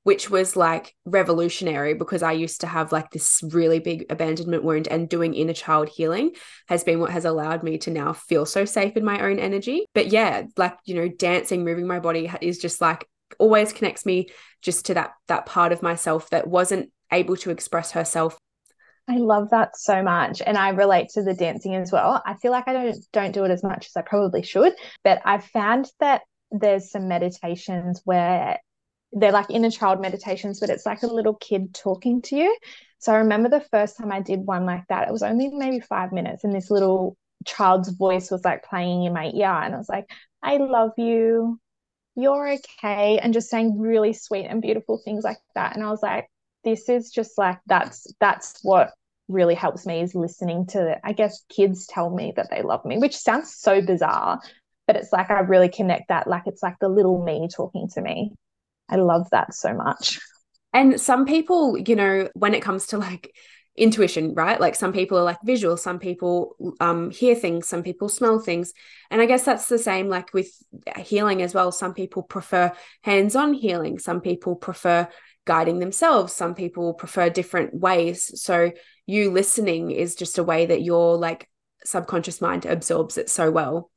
which 0.05 0.29
was 0.29 0.55
like 0.55 0.93
revolutionary 1.05 1.95
because 1.95 2.21
I 2.21 2.33
used 2.33 2.61
to 2.61 2.67
have 2.67 2.91
like 2.91 3.09
this 3.09 3.41
really 3.43 3.79
big 3.79 4.05
abandonment 4.11 4.63
wound 4.63 4.87
and 4.87 5.09
doing 5.09 5.33
inner 5.33 5.51
child 5.51 5.89
healing 5.89 6.33
has 6.67 6.83
been 6.83 6.99
what 6.99 7.09
has 7.09 7.25
allowed 7.25 7.63
me 7.63 7.79
to 7.79 7.89
now 7.89 8.13
feel 8.13 8.45
so 8.45 8.65
safe 8.65 8.95
in 8.95 9.03
my 9.03 9.19
own 9.21 9.39
energy. 9.39 9.83
But 9.95 10.09
yeah, 10.09 10.43
like, 10.57 10.77
you 10.85 10.93
know, 10.93 11.07
dancing, 11.07 11.65
moving 11.65 11.87
my 11.87 11.99
body 11.99 12.31
is 12.39 12.59
just 12.59 12.81
like 12.81 13.09
always 13.39 13.73
connects 13.73 14.05
me 14.05 14.27
just 14.61 14.85
to 14.85 14.93
that 14.93 15.13
that 15.27 15.47
part 15.47 15.71
of 15.71 15.81
myself 15.81 16.29
that 16.29 16.45
wasn't 16.45 16.91
able 17.11 17.35
to 17.37 17.49
express 17.49 17.91
herself 17.91 18.37
I 19.07 19.17
love 19.17 19.51
that 19.51 19.77
so 19.77 20.01
much 20.01 20.41
and 20.45 20.57
I 20.57 20.69
relate 20.69 21.09
to 21.09 21.21
the 21.21 21.33
dancing 21.33 21.75
as 21.75 21.91
well. 21.91 22.23
I 22.25 22.33
feel 22.35 22.51
like 22.51 22.67
I 22.67 22.73
don't 22.73 22.97
don't 23.13 23.33
do 23.33 23.43
it 23.43 23.51
as 23.51 23.63
much 23.63 23.85
as 23.85 23.95
I 23.95 24.01
probably 24.01 24.41
should, 24.41 24.73
but 25.03 25.21
I've 25.25 25.45
found 25.45 25.91
that 25.99 26.21
there's 26.51 26.89
some 26.89 27.07
meditations 27.07 28.01
where 28.05 28.57
they're 29.11 29.31
like 29.31 29.49
inner 29.49 29.69
child 29.69 30.01
meditations, 30.01 30.59
but 30.59 30.69
it's 30.69 30.85
like 30.85 31.03
a 31.03 31.07
little 31.07 31.35
kid 31.35 31.73
talking 31.73 32.21
to 32.23 32.35
you. 32.35 32.57
So 32.99 33.13
I 33.13 33.17
remember 33.17 33.49
the 33.49 33.61
first 33.61 33.97
time 33.97 34.11
I 34.11 34.21
did 34.21 34.39
one 34.39 34.65
like 34.65 34.83
that, 34.89 35.07
it 35.07 35.11
was 35.11 35.23
only 35.23 35.49
maybe 35.49 35.79
five 35.79 36.11
minutes, 36.11 36.43
and 36.43 36.53
this 36.53 36.71
little 36.71 37.15
child's 37.45 37.89
voice 37.89 38.31
was 38.31 38.43
like 38.43 38.63
playing 38.63 39.03
in 39.03 39.13
my 39.13 39.31
ear, 39.33 39.47
and 39.47 39.75
I 39.75 39.77
was 39.77 39.89
like, 39.89 40.09
I 40.41 40.57
love 40.57 40.91
you, 40.97 41.59
you're 42.15 42.53
okay, 42.53 43.19
and 43.19 43.33
just 43.33 43.49
saying 43.49 43.79
really 43.79 44.13
sweet 44.13 44.45
and 44.45 44.61
beautiful 44.61 44.99
things 45.03 45.23
like 45.23 45.37
that. 45.53 45.75
And 45.75 45.83
I 45.85 45.91
was 45.91 46.01
like, 46.01 46.27
this 46.65 46.89
is 46.89 47.11
just 47.11 47.37
like 47.37 47.59
that's 47.67 48.07
that's 48.19 48.59
what 48.63 48.91
really 49.27 49.55
helps 49.55 49.85
me 49.85 50.01
is 50.01 50.13
listening 50.13 50.67
to 50.67 50.99
I 51.03 51.13
guess 51.13 51.43
kids 51.49 51.87
tell 51.87 52.09
me 52.09 52.33
that 52.35 52.49
they 52.51 52.61
love 52.61 52.83
me, 52.83 52.97
which 52.97 53.15
sounds 53.15 53.55
so 53.55 53.81
bizarre, 53.81 54.41
but 54.87 54.97
it's 54.97 55.13
like 55.13 55.31
I 55.31 55.39
really 55.39 55.69
connect 55.69 56.09
that 56.09 56.27
like 56.27 56.43
it's 56.47 56.61
like 56.61 56.75
the 56.81 56.89
little 56.89 57.23
me 57.23 57.47
talking 57.47 57.87
to 57.93 58.01
me. 58.01 58.33
I 58.89 58.97
love 58.97 59.27
that 59.31 59.53
so 59.53 59.73
much. 59.73 60.19
And 60.73 60.99
some 60.99 61.25
people, 61.25 61.77
you 61.77 61.95
know, 61.95 62.29
when 62.33 62.53
it 62.53 62.61
comes 62.61 62.87
to 62.87 62.97
like 62.97 63.33
intuition, 63.77 64.33
right? 64.33 64.59
Like 64.59 64.75
some 64.75 64.93
people 64.93 65.17
are 65.17 65.23
like 65.23 65.39
visual, 65.43 65.77
some 65.77 65.99
people 65.99 66.55
um 66.79 67.11
hear 67.11 67.35
things, 67.35 67.67
some 67.67 67.83
people 67.83 68.09
smell 68.09 68.39
things. 68.39 68.73
And 69.09 69.21
I 69.21 69.25
guess 69.25 69.43
that's 69.43 69.67
the 69.67 69.79
same 69.79 70.09
like 70.09 70.33
with 70.33 70.49
healing 70.97 71.41
as 71.41 71.53
well. 71.53 71.71
Some 71.71 71.93
people 71.93 72.23
prefer 72.23 72.71
hands-on 73.01 73.53
healing, 73.53 73.99
some 73.99 74.21
people 74.21 74.55
prefer 74.55 75.07
guiding 75.45 75.79
themselves, 75.79 76.33
some 76.33 76.55
people 76.55 76.93
prefer 76.93 77.29
different 77.29 77.73
ways. 77.73 78.41
So 78.41 78.71
you 79.05 79.31
listening 79.31 79.91
is 79.91 80.15
just 80.15 80.37
a 80.37 80.43
way 80.43 80.65
that 80.65 80.81
your 80.81 81.17
like 81.17 81.49
subconscious 81.83 82.41
mind 82.41 82.65
absorbs 82.65 83.17
it 83.17 83.29
so 83.29 83.51
well. 83.51 83.91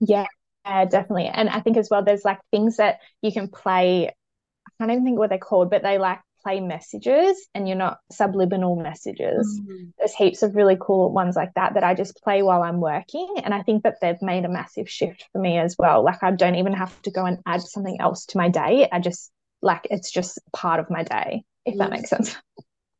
Yeah, 0.00 0.26
definitely. 0.64 1.26
And 1.26 1.48
I 1.48 1.60
think 1.60 1.76
as 1.76 1.88
well, 1.90 2.04
there's 2.04 2.24
like 2.24 2.38
things 2.50 2.76
that 2.76 2.98
you 3.22 3.32
can 3.32 3.48
play 3.48 4.08
I 4.08 4.70
can't 4.78 4.92
even 4.92 5.04
think 5.04 5.18
what 5.18 5.30
they're 5.30 5.38
called, 5.38 5.70
but 5.70 5.82
they 5.82 5.98
like 5.98 6.20
play 6.42 6.60
messages 6.60 7.48
and 7.54 7.66
you're 7.66 7.76
not 7.76 7.98
subliminal 8.12 8.76
messages. 8.76 9.60
Mm-hmm. 9.60 9.88
There's 9.98 10.14
heaps 10.14 10.42
of 10.42 10.54
really 10.54 10.76
cool 10.80 11.12
ones 11.12 11.34
like 11.34 11.52
that 11.54 11.74
that 11.74 11.82
I 11.82 11.94
just 11.94 12.22
play 12.22 12.42
while 12.42 12.62
I'm 12.62 12.80
working. 12.80 13.36
And 13.42 13.52
I 13.52 13.62
think 13.62 13.82
that 13.82 13.96
they've 14.00 14.22
made 14.22 14.44
a 14.44 14.48
massive 14.48 14.88
shift 14.88 15.26
for 15.32 15.40
me 15.40 15.58
as 15.58 15.74
well. 15.78 16.04
Like 16.04 16.22
I 16.22 16.30
don't 16.30 16.54
even 16.54 16.74
have 16.74 17.00
to 17.02 17.10
go 17.10 17.24
and 17.24 17.38
add 17.44 17.62
something 17.62 17.96
else 18.00 18.26
to 18.26 18.38
my 18.38 18.48
day. 18.48 18.88
I 18.92 19.00
just 19.00 19.32
like 19.62 19.86
it's 19.90 20.10
just 20.10 20.38
part 20.52 20.80
of 20.80 20.90
my 20.90 21.02
day, 21.02 21.44
if 21.64 21.76
that 21.78 21.90
makes 21.90 22.10
sense. 22.10 22.36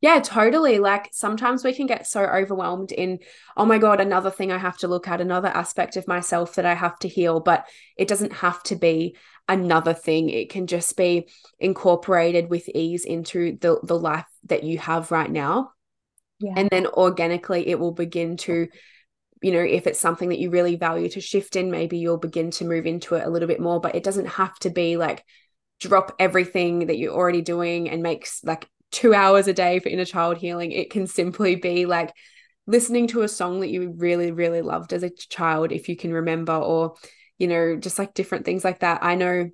Yeah, 0.01 0.21
totally. 0.21 0.79
Like 0.79 1.09
sometimes 1.11 1.63
we 1.63 1.73
can 1.73 1.85
get 1.85 2.07
so 2.07 2.23
overwhelmed 2.23 2.93
in, 2.93 3.19
oh 3.57 3.65
my 3.65 3.79
God, 3.79 3.99
another 3.99 4.31
thing 4.31 4.49
I 4.49 4.57
have 4.57 4.77
to 4.77 4.87
look 4.87 5.09
at, 5.09 5.19
another 5.19 5.49
aspect 5.49 5.97
of 5.97 6.07
myself 6.07 6.55
that 6.55 6.65
I 6.65 6.73
have 6.73 6.97
to 6.99 7.09
heal. 7.09 7.41
But 7.41 7.67
it 7.97 8.07
doesn't 8.07 8.31
have 8.31 8.63
to 8.63 8.77
be 8.77 9.17
another 9.49 9.93
thing. 9.93 10.29
It 10.29 10.49
can 10.49 10.67
just 10.67 10.95
be 10.95 11.27
incorporated 11.59 12.49
with 12.49 12.69
ease 12.69 13.03
into 13.03 13.57
the, 13.59 13.79
the 13.83 13.99
life 13.99 14.27
that 14.45 14.63
you 14.63 14.77
have 14.77 15.11
right 15.11 15.29
now. 15.29 15.71
Yeah. 16.39 16.53
And 16.55 16.69
then 16.69 16.87
organically 16.87 17.67
it 17.67 17.77
will 17.77 17.91
begin 17.91 18.37
to, 18.37 18.69
you 19.41 19.51
know, 19.51 19.59
if 19.59 19.85
it's 19.85 19.99
something 19.99 20.29
that 20.29 20.39
you 20.39 20.49
really 20.49 20.77
value 20.77 21.09
to 21.09 21.19
shift 21.19 21.57
in, 21.57 21.71
maybe 21.71 21.97
you'll 21.97 22.17
begin 22.17 22.51
to 22.51 22.65
move 22.65 22.85
into 22.85 23.15
it 23.15 23.25
a 23.25 23.29
little 23.29 23.49
bit 23.49 23.59
more. 23.59 23.81
But 23.81 23.95
it 23.95 24.05
doesn't 24.05 24.27
have 24.27 24.57
to 24.59 24.69
be 24.69 24.95
like 24.95 25.25
drop 25.79 26.15
everything 26.19 26.87
that 26.87 26.97
you're 26.97 27.13
already 27.13 27.41
doing 27.41 27.89
and 27.89 28.03
makes 28.03 28.43
like 28.43 28.67
two 28.91 29.13
hours 29.13 29.47
a 29.47 29.53
day 29.53 29.79
for 29.79 29.89
inner 29.89 30.05
child 30.05 30.37
healing. 30.37 30.71
It 30.71 30.89
can 30.89 31.07
simply 31.07 31.55
be 31.55 31.85
like 31.85 32.13
listening 32.67 33.07
to 33.07 33.21
a 33.21 33.27
song 33.27 33.61
that 33.61 33.69
you 33.69 33.93
really, 33.97 34.31
really 34.31 34.61
loved 34.61 34.93
as 34.93 35.03
a 35.03 35.09
child, 35.09 35.71
if 35.71 35.89
you 35.89 35.95
can 35.95 36.13
remember, 36.13 36.53
or, 36.53 36.95
you 37.37 37.47
know, 37.47 37.75
just 37.75 37.97
like 37.97 38.13
different 38.13 38.45
things 38.45 38.63
like 38.63 38.79
that. 38.79 39.03
I 39.03 39.15
know 39.15 39.49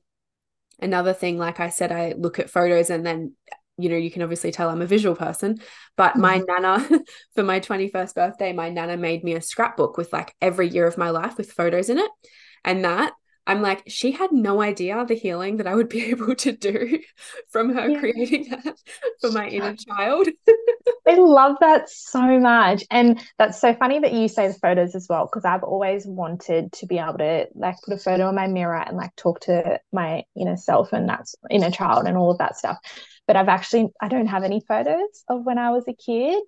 another 0.79 1.13
thing, 1.13 1.37
like 1.37 1.59
I 1.59 1.69
said, 1.69 1.91
I 1.91 2.13
look 2.17 2.39
at 2.39 2.49
photos 2.49 2.89
and 2.89 3.05
then 3.05 3.33
you 3.77 3.89
know, 3.89 3.97
you 3.97 4.09
can 4.09 4.21
obviously 4.21 4.51
tell 4.51 4.69
I'm 4.69 4.81
a 4.81 4.87
visual 4.87 5.15
person, 5.15 5.59
but 5.97 6.13
mm-hmm. 6.13 6.21
my 6.21 6.41
nana 6.47 6.87
for 7.35 7.43
my 7.43 7.59
21st 7.59 8.15
birthday, 8.15 8.53
my 8.53 8.69
nana 8.69 8.97
made 8.97 9.23
me 9.23 9.33
a 9.33 9.41
scrapbook 9.41 9.97
with 9.97 10.13
like 10.13 10.33
every 10.41 10.69
year 10.69 10.87
of 10.87 10.97
my 10.97 11.09
life 11.09 11.37
with 11.37 11.51
photos 11.51 11.89
in 11.89 11.97
it. 11.97 12.09
And 12.63 12.85
that 12.85 13.13
I'm 13.47 13.61
like, 13.61 13.83
she 13.87 14.11
had 14.11 14.31
no 14.31 14.61
idea 14.61 15.05
the 15.05 15.13
healing 15.13 15.57
that 15.57 15.67
I 15.67 15.75
would 15.75 15.89
be 15.89 16.05
able 16.11 16.35
to 16.35 16.51
do 16.51 16.99
from 17.49 17.73
her 17.73 17.89
yeah. 17.89 17.99
creating 17.99 18.49
that 18.49 18.77
for 19.21 19.31
my 19.31 19.47
inner 19.47 19.75
child. 19.75 20.27
I 21.07 21.15
love 21.15 21.57
that 21.61 21.89
so 21.89 22.39
much. 22.39 22.83
And 22.89 23.21
that's 23.37 23.61
so 23.61 23.75
funny 23.75 23.99
that 23.99 24.13
you 24.13 24.27
say 24.27 24.47
the 24.47 24.55
photos 24.55 24.95
as 24.95 25.07
well, 25.07 25.25
because 25.25 25.45
I've 25.45 25.63
always 25.63 26.05
wanted 26.05 26.71
to 26.73 26.87
be 26.87 26.97
able 26.97 27.19
to 27.19 27.47
like 27.53 27.75
put 27.85 27.93
a 27.93 27.97
photo 27.97 28.27
on 28.27 28.35
my 28.35 28.47
mirror 28.47 28.83
and 28.85 28.97
like 28.97 29.15
talk 29.15 29.41
to 29.41 29.79
my 29.91 30.23
inner 30.35 30.57
self 30.57 30.93
and 30.93 31.07
that's 31.07 31.35
inner 31.49 31.71
child 31.71 32.07
and 32.07 32.17
all 32.17 32.31
of 32.31 32.39
that 32.39 32.57
stuff. 32.57 32.77
But 33.27 33.35
I've 33.35 33.49
actually, 33.49 33.89
I 34.01 34.07
don't 34.07 34.27
have 34.27 34.43
any 34.43 34.61
photos 34.67 35.23
of 35.27 35.45
when 35.45 35.57
I 35.57 35.71
was 35.71 35.85
a 35.87 35.93
kid. 35.93 36.41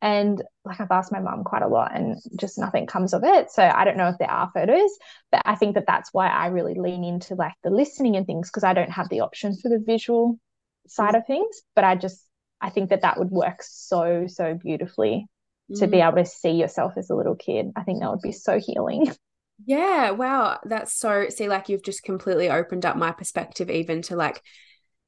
And 0.00 0.42
like 0.64 0.80
I've 0.80 0.90
asked 0.90 1.10
my 1.10 1.20
mom 1.20 1.42
quite 1.42 1.62
a 1.62 1.68
lot 1.68 1.94
and 1.94 2.18
just 2.38 2.58
nothing 2.58 2.86
comes 2.86 3.14
of 3.14 3.24
it. 3.24 3.50
So 3.50 3.62
I 3.62 3.84
don't 3.84 3.96
know 3.96 4.08
if 4.08 4.18
there 4.18 4.30
are 4.30 4.50
photos, 4.54 4.90
but 5.32 5.42
I 5.44 5.56
think 5.56 5.74
that 5.74 5.86
that's 5.86 6.10
why 6.12 6.28
I 6.28 6.46
really 6.46 6.74
lean 6.74 7.02
into 7.02 7.34
like 7.34 7.54
the 7.64 7.70
listening 7.70 8.16
and 8.16 8.26
things 8.26 8.48
because 8.48 8.64
I 8.64 8.74
don't 8.74 8.90
have 8.90 9.08
the 9.08 9.20
option 9.20 9.56
for 9.56 9.68
the 9.68 9.82
visual 9.84 10.38
side 10.86 11.16
of 11.16 11.26
things. 11.26 11.62
But 11.74 11.84
I 11.84 11.96
just, 11.96 12.24
I 12.60 12.70
think 12.70 12.90
that 12.90 13.02
that 13.02 13.18
would 13.18 13.30
work 13.30 13.62
so, 13.62 14.26
so 14.28 14.54
beautifully 14.54 15.26
mm. 15.70 15.78
to 15.80 15.88
be 15.88 15.98
mm. 15.98 16.06
able 16.06 16.18
to 16.18 16.26
see 16.26 16.52
yourself 16.52 16.92
as 16.96 17.10
a 17.10 17.16
little 17.16 17.36
kid. 17.36 17.72
I 17.74 17.82
think 17.82 18.00
that 18.00 18.10
would 18.10 18.22
be 18.22 18.32
so 18.32 18.60
healing. 18.60 19.12
Yeah, 19.66 20.12
wow. 20.12 20.60
That's 20.64 20.92
so 20.96 21.28
see 21.30 21.48
like 21.48 21.68
you've 21.68 21.82
just 21.82 22.04
completely 22.04 22.48
opened 22.48 22.86
up 22.86 22.96
my 22.96 23.10
perspective 23.10 23.70
even 23.70 24.02
to 24.02 24.14
like 24.14 24.40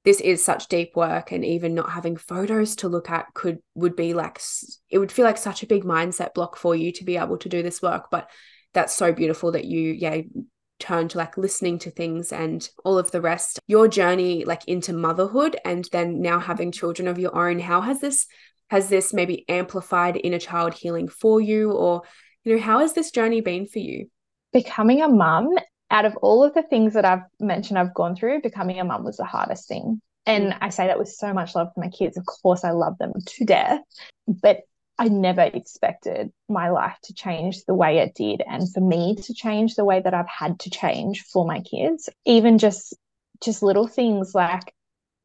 this 0.04 0.20
is 0.20 0.42
such 0.42 0.68
deep 0.68 0.96
work 0.96 1.30
and 1.30 1.44
even 1.44 1.74
not 1.74 1.90
having 1.90 2.16
photos 2.16 2.76
to 2.76 2.88
look 2.88 3.10
at 3.10 3.26
could 3.34 3.58
would 3.74 3.96
be 3.96 4.14
like 4.14 4.40
it 4.88 4.98
would 4.98 5.12
feel 5.12 5.24
like 5.24 5.36
such 5.36 5.62
a 5.62 5.66
big 5.66 5.84
mindset 5.84 6.34
block 6.34 6.56
for 6.56 6.74
you 6.74 6.92
to 6.92 7.04
be 7.04 7.16
able 7.16 7.36
to 7.38 7.48
do 7.48 7.62
this 7.62 7.82
work 7.82 8.06
but 8.10 8.30
that's 8.72 8.94
so 8.94 9.12
beautiful 9.12 9.52
that 9.52 9.64
you 9.64 9.92
yeah 9.92 10.20
turn 10.80 11.08
to 11.08 11.18
like 11.18 11.36
listening 11.36 11.78
to 11.78 11.90
things 11.90 12.32
and 12.32 12.68
all 12.84 12.98
of 12.98 13.10
the 13.12 13.20
rest. 13.20 13.60
Your 13.68 13.86
journey 13.86 14.44
like 14.44 14.66
into 14.66 14.92
motherhood 14.92 15.56
and 15.64 15.86
then 15.92 16.20
now 16.20 16.40
having 16.40 16.72
children 16.72 17.06
of 17.06 17.18
your 17.18 17.36
own 17.36 17.60
how 17.60 17.82
has 17.82 18.00
this 18.00 18.26
has 18.70 18.88
this 18.88 19.12
maybe 19.12 19.44
amplified 19.48 20.18
inner 20.22 20.38
child 20.38 20.74
healing 20.74 21.08
for 21.08 21.40
you? 21.40 21.70
Or 21.72 22.02
you 22.44 22.56
know 22.56 22.62
how 22.62 22.80
has 22.80 22.94
this 22.94 23.10
journey 23.10 23.40
been 23.40 23.66
for 23.66 23.78
you? 23.78 24.08
Becoming 24.52 25.02
a 25.02 25.08
mum 25.08 25.50
out 25.90 26.05
of 26.05 26.16
all 26.16 26.44
of 26.44 26.55
the 26.55 26.62
things 26.62 26.94
that 26.94 27.05
I've 27.05 27.24
mentioned 27.38 27.79
I've 27.79 27.94
gone 27.94 28.16
through, 28.16 28.42
becoming 28.42 28.79
a 28.79 28.85
mum 28.85 29.05
was 29.05 29.16
the 29.16 29.24
hardest 29.24 29.68
thing. 29.68 30.00
And 30.26 30.53
mm. 30.53 30.59
I 30.61 30.68
say 30.68 30.87
that 30.87 30.98
with 30.98 31.09
so 31.09 31.33
much 31.33 31.55
love 31.55 31.68
for 31.74 31.81
my 31.81 31.88
kids. 31.88 32.16
Of 32.16 32.26
course, 32.26 32.64
I 32.64 32.70
love 32.70 32.98
them 32.98 33.12
to 33.24 33.44
death, 33.44 33.81
but 34.26 34.61
I 34.98 35.09
never 35.09 35.40
expected 35.40 36.31
my 36.48 36.68
life 36.68 36.96
to 37.05 37.14
change 37.14 37.64
the 37.64 37.74
way 37.74 37.98
it 37.98 38.14
did 38.14 38.42
and 38.46 38.70
for 38.70 38.81
me 38.81 39.16
to 39.16 39.33
change 39.33 39.74
the 39.74 39.85
way 39.85 40.00
that 40.00 40.12
I've 40.12 40.29
had 40.29 40.61
to 40.61 40.70
change 40.70 41.22
for 41.22 41.46
my 41.46 41.61
kids. 41.61 42.11
Even 42.26 42.59
just 42.59 42.94
just 43.42 43.62
little 43.62 43.87
things 43.87 44.35
like 44.35 44.74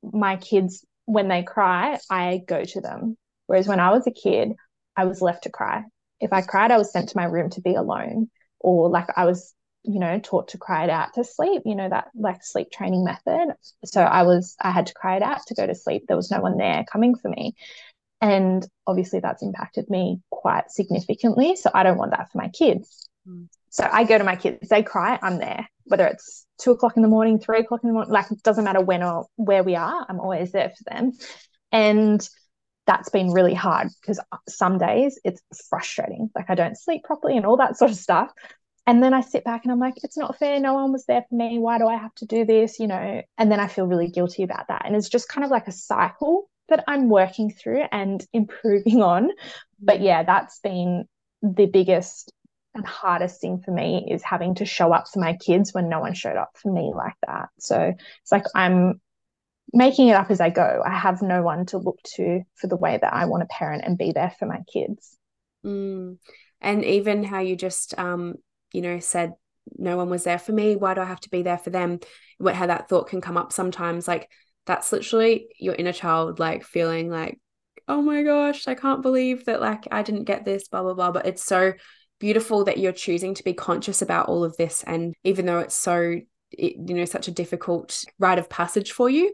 my 0.02 0.38
kids 0.38 0.86
when 1.04 1.28
they 1.28 1.44
cry, 1.44 2.00
I 2.10 2.42
go 2.48 2.64
to 2.64 2.80
them. 2.80 3.18
Whereas 3.48 3.68
when 3.68 3.82
I 3.82 3.92
was 3.92 4.08
a 4.08 4.12
kid, 4.12 4.54
I 4.96 5.06
was 5.06 5.22
left 5.22 5.44
to 5.44 5.52
cry. 5.52 5.84
If 6.22 6.32
I 6.32 6.42
cried, 6.42 6.72
I 6.72 6.78
was 6.78 6.94
sent 6.94 7.10
to 7.10 7.18
my 7.18 7.26
room 7.26 7.50
to 7.52 7.62
be 7.62 7.76
alone 7.76 8.30
or 8.60 8.90
like 8.90 9.10
I 9.18 9.26
was 9.26 9.54
you 9.88 10.00
know 10.00 10.20
taught 10.20 10.50
to 10.50 10.58
cry 10.58 10.84
it 10.84 10.90
out 10.90 11.14
to 11.14 11.24
sleep 11.24 11.62
you 11.66 11.76
know 11.76 11.90
that 11.90 12.08
like 12.16 12.44
sleep 12.44 12.70
training 12.72 13.04
method 13.04 13.54
so 13.84 14.02
i 14.02 14.24
was 14.24 14.56
i 14.62 14.72
had 14.72 14.88
to 14.88 14.94
cry 14.94 15.16
it 15.16 15.24
out 15.24 15.40
to 15.48 15.54
go 15.54 15.66
to 15.66 15.76
sleep 15.76 16.04
there 16.08 16.18
was 16.18 16.32
no 16.32 16.40
one 16.42 16.58
there 16.58 16.84
coming 16.92 17.16
for 17.16 17.30
me 17.30 17.56
and 18.22 18.68
obviously 18.88 19.20
that's 19.20 19.44
impacted 19.44 19.90
me 19.90 20.20
quite 20.30 20.70
significantly 20.70 21.56
so 21.56 21.70
i 21.74 21.84
don't 21.84 21.98
want 21.98 22.12
that 22.12 22.32
for 22.32 22.38
my 22.38 22.50
kids 22.50 23.08
mm. 23.28 23.48
so 23.70 23.88
i 23.92 24.04
go 24.04 24.18
to 24.18 24.24
my 24.24 24.36
kids 24.36 24.70
they 24.70 24.84
cry 24.84 25.20
i'm 25.22 25.38
there 25.38 25.68
whether 25.86 26.08
it's 26.08 26.46
two 26.60 26.72
o'clock 26.72 26.96
in 26.96 27.02
the 27.02 27.08
morning, 27.08 27.40
three 27.40 27.60
o'clock 27.60 27.82
in 27.84 27.90
the 27.90 27.94
morning, 27.94 28.12
like 28.12 28.30
it 28.32 28.44
doesn't 28.44 28.64
matter 28.64 28.82
when 28.82 29.04
or 29.04 29.28
where 29.36 29.64
we 29.64 29.76
are, 29.76 30.06
I'm 30.08 30.20
always 30.20 30.52
there 30.52 30.70
for 30.70 30.84
them. 30.92 31.14
And 31.72 32.28
that's 32.88 33.10
been 33.10 33.32
really 33.32 33.54
hard 33.54 33.88
because 34.02 34.20
some 34.48 34.78
days 34.78 35.20
it's 35.24 35.42
frustrating. 35.70 36.30
Like 36.36 36.50
I 36.50 36.56
don't 36.56 36.78
sleep 36.78 37.04
properly 37.04 37.38
and 37.38 37.46
all 37.46 37.58
that 37.58 37.78
sort 37.78 37.92
of 37.92 37.98
stuff. 37.98 38.32
And 38.88 39.02
then 39.02 39.14
I 39.14 39.22
sit 39.22 39.44
back 39.44 39.64
and 39.64 39.72
I'm 39.72 39.80
like, 39.80 39.96
it's 40.04 40.18
not 40.18 40.38
fair. 40.38 40.60
No 40.60 40.74
one 40.74 40.92
was 40.92 41.06
there 41.06 41.26
for 41.28 41.36
me. 41.36 41.58
Why 41.58 41.80
do 41.80 41.88
I 41.88 41.96
have 41.96 42.14
to 42.16 42.26
do 42.26 42.46
this? 42.46 42.80
You 42.80 42.88
know, 42.88 43.22
and 43.38 43.52
then 43.52 43.60
I 43.60 43.68
feel 43.68 43.88
really 43.88 44.10
guilty 44.10 44.44
about 44.44 44.68
that. 44.68 44.84
And 44.86 44.96
it's 44.96 45.10
just 45.10 45.28
kind 45.28 45.44
of 45.44 45.52
like 45.52 45.68
a 45.68 45.72
cycle 45.72 46.50
that 46.70 46.84
I'm 46.88 47.10
working 47.10 47.52
through 47.52 47.84
and 47.92 48.24
improving 48.34 49.02
on. 49.02 49.32
But 49.80 50.02
yeah, 50.02 50.24
that's 50.24 50.60
been 50.60 51.06
the 51.42 51.66
biggest 51.66 52.32
and 52.76 52.86
hardest 52.86 53.40
thing 53.40 53.60
for 53.64 53.72
me 53.72 54.06
is 54.10 54.22
having 54.22 54.56
to 54.56 54.66
show 54.66 54.94
up 54.94 55.08
for 55.08 55.20
my 55.20 55.34
kids 55.38 55.74
when 55.74 55.90
no 55.90 56.02
one 56.02 56.14
showed 56.14 56.36
up 56.36 56.52
for 56.62 56.72
me 56.72 56.92
like 56.94 57.16
that. 57.26 57.50
So 57.58 57.94
it's 58.22 58.32
like 58.32 58.44
I'm 58.54 59.00
making 59.74 60.10
it 60.10 60.16
up 60.16 60.30
as 60.30 60.42
I 60.42 60.50
go. 60.50 60.84
I 60.86 60.92
have 60.92 61.22
no 61.22 61.42
one 61.42 61.66
to 61.68 61.78
look 61.78 62.00
to 62.16 62.42
for 62.56 62.68
the 62.68 62.76
way 62.76 63.00
that 63.02 63.14
I 63.14 63.26
want 63.26 63.42
to 63.42 63.48
parent 63.48 63.84
and 63.86 63.98
be 63.98 64.12
there 64.12 64.34
for 64.38 64.46
my 64.46 64.60
kids. 64.72 65.18
Mm. 65.66 66.18
And 66.62 66.86
even 66.86 67.24
how 67.24 67.40
you 67.40 67.56
just, 67.56 67.98
um, 67.98 68.36
you 68.76 68.82
know, 68.82 69.00
said 69.00 69.34
no 69.78 69.96
one 69.96 70.10
was 70.10 70.26
there 70.26 70.38
for 70.38 70.52
me. 70.52 70.76
Why 70.76 70.94
do 70.94 71.02
I 71.02 71.06
have 71.06 71.22
to 71.22 71.30
be 71.30 71.42
there 71.42 71.58
for 71.58 71.70
them? 71.70 72.00
What 72.38 72.56
how 72.56 72.68
that 72.68 72.90
thought 72.90 73.08
can 73.08 73.22
come 73.22 73.38
up 73.38 73.54
sometimes. 73.54 74.08
Like 74.08 74.30
that's 74.66 74.92
literally 74.92 75.48
your 75.58 75.76
inner 75.76 75.94
child, 75.94 76.40
like 76.40 76.64
feeling 76.64 77.10
like, 77.10 77.40
oh 77.88 78.02
my 78.02 78.24
gosh, 78.24 78.68
I 78.68 78.76
can't 78.76 79.02
believe 79.02 79.46
that 79.46 79.62
like 79.62 79.88
I 79.92 80.04
didn't 80.04 80.26
get 80.26 80.44
this, 80.44 80.68
blah 80.68 80.84
blah 80.84 80.94
blah. 80.94 81.12
But 81.12 81.26
it's 81.26 81.44
so 81.44 81.74
beautiful 82.20 82.66
that 82.66 82.78
you're 82.78 82.92
choosing 82.92 83.34
to 83.36 83.44
be 83.44 83.54
conscious 83.54 84.02
about 84.02 84.28
all 84.28 84.44
of 84.44 84.58
this, 84.58 84.84
and 84.84 85.14
even 85.24 85.46
though 85.46 85.60
it's 85.60 85.76
so 85.76 86.20
you 86.52 86.94
know 86.94 87.06
such 87.06 87.28
a 87.28 87.32
difficult 87.32 88.04
rite 88.20 88.40
of 88.40 88.50
passage 88.50 88.92
for 88.92 89.10
you 89.10 89.34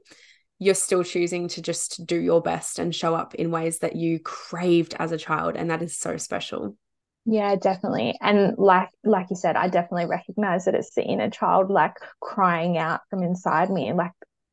you're 0.57 0.75
still 0.75 1.03
choosing 1.03 1.47
to 1.47 1.61
just 1.61 2.05
do 2.05 2.15
your 2.15 2.39
best 2.39 2.77
and 2.77 2.93
show 2.95 3.15
up 3.15 3.33
in 3.35 3.49
ways 3.49 3.79
that 3.79 3.95
you 3.95 4.19
craved 4.19 4.95
as 4.99 5.11
a 5.11 5.17
child 5.17 5.55
and 5.55 5.69
that 5.71 5.81
is 5.81 5.97
so 5.97 6.17
special 6.17 6.77
yeah 7.25 7.55
definitely. 7.55 8.17
And 8.21 8.57
like 8.57 8.89
like 9.03 9.27
you 9.29 9.35
said 9.35 9.55
i 9.55 9.67
definitely 9.67 10.05
recognize 10.05 10.65
that 10.65 10.75
it's 10.75 10.93
the 10.95 11.03
inner 11.03 11.29
child 11.29 11.69
like 11.69 11.95
crying 12.19 12.77
out 12.77 13.01
from 13.09 13.23
inside 13.23 13.69
me. 13.69 13.93
Like 13.93 14.11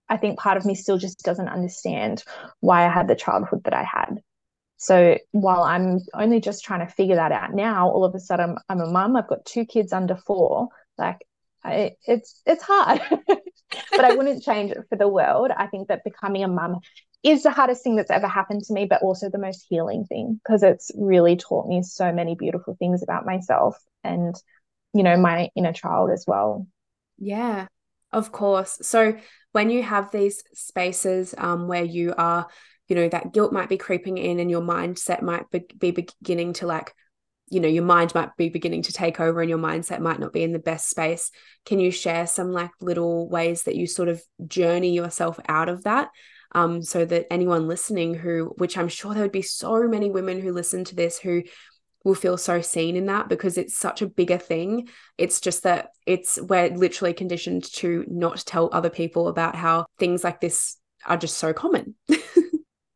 i 0.09 0.17
think 0.17 0.39
part 0.39 0.57
of 0.57 0.65
me 0.65 0.75
still 0.75 0.99
just 0.99 1.23
doesn't 1.23 1.49
understand 1.49 2.25
why 2.61 2.87
i 2.87 2.93
had 2.93 3.09
the 3.09 3.17
childhood 3.17 3.65
that 3.65 3.75
i 3.75 3.85
had. 3.85 4.21
So 4.77 5.19
while 5.33 5.63
i'm 5.63 6.01
only 6.15 6.41
just 6.41 6.65
trying 6.65 6.87
to 6.87 6.93
figure 6.93 7.17
that 7.17 7.33
out 7.33 7.55
now 7.55 7.89
all 7.91 8.05
of 8.05 8.15
a 8.15 8.21
sudden 8.21 8.51
i'm, 8.51 8.81
I'm 8.81 8.89
a 8.89 8.91
mum 8.91 9.17
i've 9.17 9.29
got 9.29 9.45
two 9.45 9.65
kids 9.65 9.93
under 9.93 10.17
four 10.17 10.69
like 10.99 11.19
I, 11.65 11.97
it's 12.07 12.41
it's 12.47 12.63
hard, 12.63 13.01
but 13.27 14.05
I 14.05 14.15
wouldn't 14.15 14.43
change 14.43 14.71
it 14.71 14.79
for 14.89 14.97
the 14.97 15.09
world. 15.09 15.51
I 15.57 15.67
think 15.67 15.89
that 15.89 16.05
becoming 16.05 16.45
a 16.45 16.49
mum 16.49 16.81
is 17.23 17.43
the 17.43 17.51
hardest 17.51 17.83
thing 17.83 17.97
that's 17.97 18.11
ever 18.11 18.29
happened 18.29 18.63
to 18.65 18.73
me, 18.73 18.87
but 18.87 19.03
also 19.03 19.29
the 19.29 19.39
most 19.39 19.67
healing 19.69 20.05
thing 20.05 20.41
because 20.43 20.63
it's 20.63 20.91
really 20.97 21.37
taught 21.37 21.67
me 21.69 21.83
so 21.83 22.13
many 22.13 22.35
beautiful 22.37 22.77
things 22.79 23.03
about 23.03 23.27
myself 23.27 23.77
and, 24.05 24.35
you 24.95 25.03
know, 25.03 25.17
my 25.17 25.49
inner 25.57 25.73
child 25.73 26.11
as 26.11 26.25
well. 26.27 26.67
Yeah, 27.19 27.67
of 28.13 28.31
course. 28.31 28.79
So 28.83 29.17
when 29.53 29.71
you 29.71 29.83
have 29.83 30.11
these 30.11 30.43
spaces 30.55 31.35
um, 31.37 31.67
where 31.67 31.85
you 31.85 32.15
are, 32.17 32.47
you 32.87 32.95
know, 32.95 33.09
that 33.09 33.33
guilt 33.33 33.53
might 33.53 33.69
be 33.69 33.77
creeping 33.77 34.17
in 34.17 34.39
and 34.39 34.51
your 34.51 34.63
mindset 34.63 35.21
might 35.21 35.51
be, 35.51 35.65
be 35.77 35.91
beginning 35.91 36.53
to 36.55 36.67
like 36.67 36.95
you 37.51 37.61
know 37.61 37.69
your 37.69 37.85
mind 37.85 38.15
might 38.15 38.37
be 38.37 38.51
beginning 38.51 38.83
to 38.83 38.93
take 38.93 39.21
over 39.21 39.41
and 39.41 39.49
your 39.49 39.59
mindset 39.59 40.01
might 40.01 40.21
not 40.21 40.35
be 40.35 40.43
in 40.43 40.53
the 40.53 40.59
best 40.59 40.91
space 40.91 41.31
can 41.65 41.81
you 41.81 41.91
share 41.91 42.27
some 42.27 42.53
like 42.53 42.71
little 42.81 43.27
ways 43.27 43.63
that 43.63 43.75
you 43.75 43.87
sort 43.87 44.11
of 44.11 44.23
journey 44.47 44.93
yourself 44.93 45.41
out 45.49 45.71
of 45.71 45.85
that 45.85 46.11
um, 46.53 46.83
so 46.83 47.05
that 47.05 47.27
anyone 47.33 47.69
listening 47.69 48.15
who 48.15 48.55
which 48.57 48.77
i'm 48.79 48.89
sure 48.89 49.15
there 49.15 49.23
would 49.23 49.33
be 49.33 49.43
so 49.43 49.87
many 49.87 50.11
women 50.11 50.41
who 50.41 50.53
listen 50.53 50.85
to 50.85 50.95
this 50.95 51.19
who 51.19 51.43
will 52.05 52.15
feel 52.15 52.37
so 52.37 52.61
seen 52.61 52.97
in 52.97 53.07
that 53.07 53.29
because 53.29 53.59
it's 53.59 53.77
such 53.77 54.03
a 54.03 54.07
bigger 54.07 54.39
thing. 54.39 54.89
It's 55.17 55.41
just 55.41 55.65
that 55.65 55.91
it's 56.07 56.41
we're 56.41 56.71
literally 56.71 57.13
conditioned 57.13 57.65
to 57.75 58.05
not 58.09 58.39
tell 58.47 58.71
other 58.73 58.91
people 58.91 59.29
about 59.29 59.55
how 59.55 59.87
things 59.99 60.25
like 60.25 60.41
this 60.41 60.77
are 61.07 61.17
just 61.17 61.39
so 61.39 61.53
common. 61.53 61.95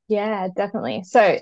Yeah 0.08 0.48
definitely. 0.54 1.04
So 1.04 1.38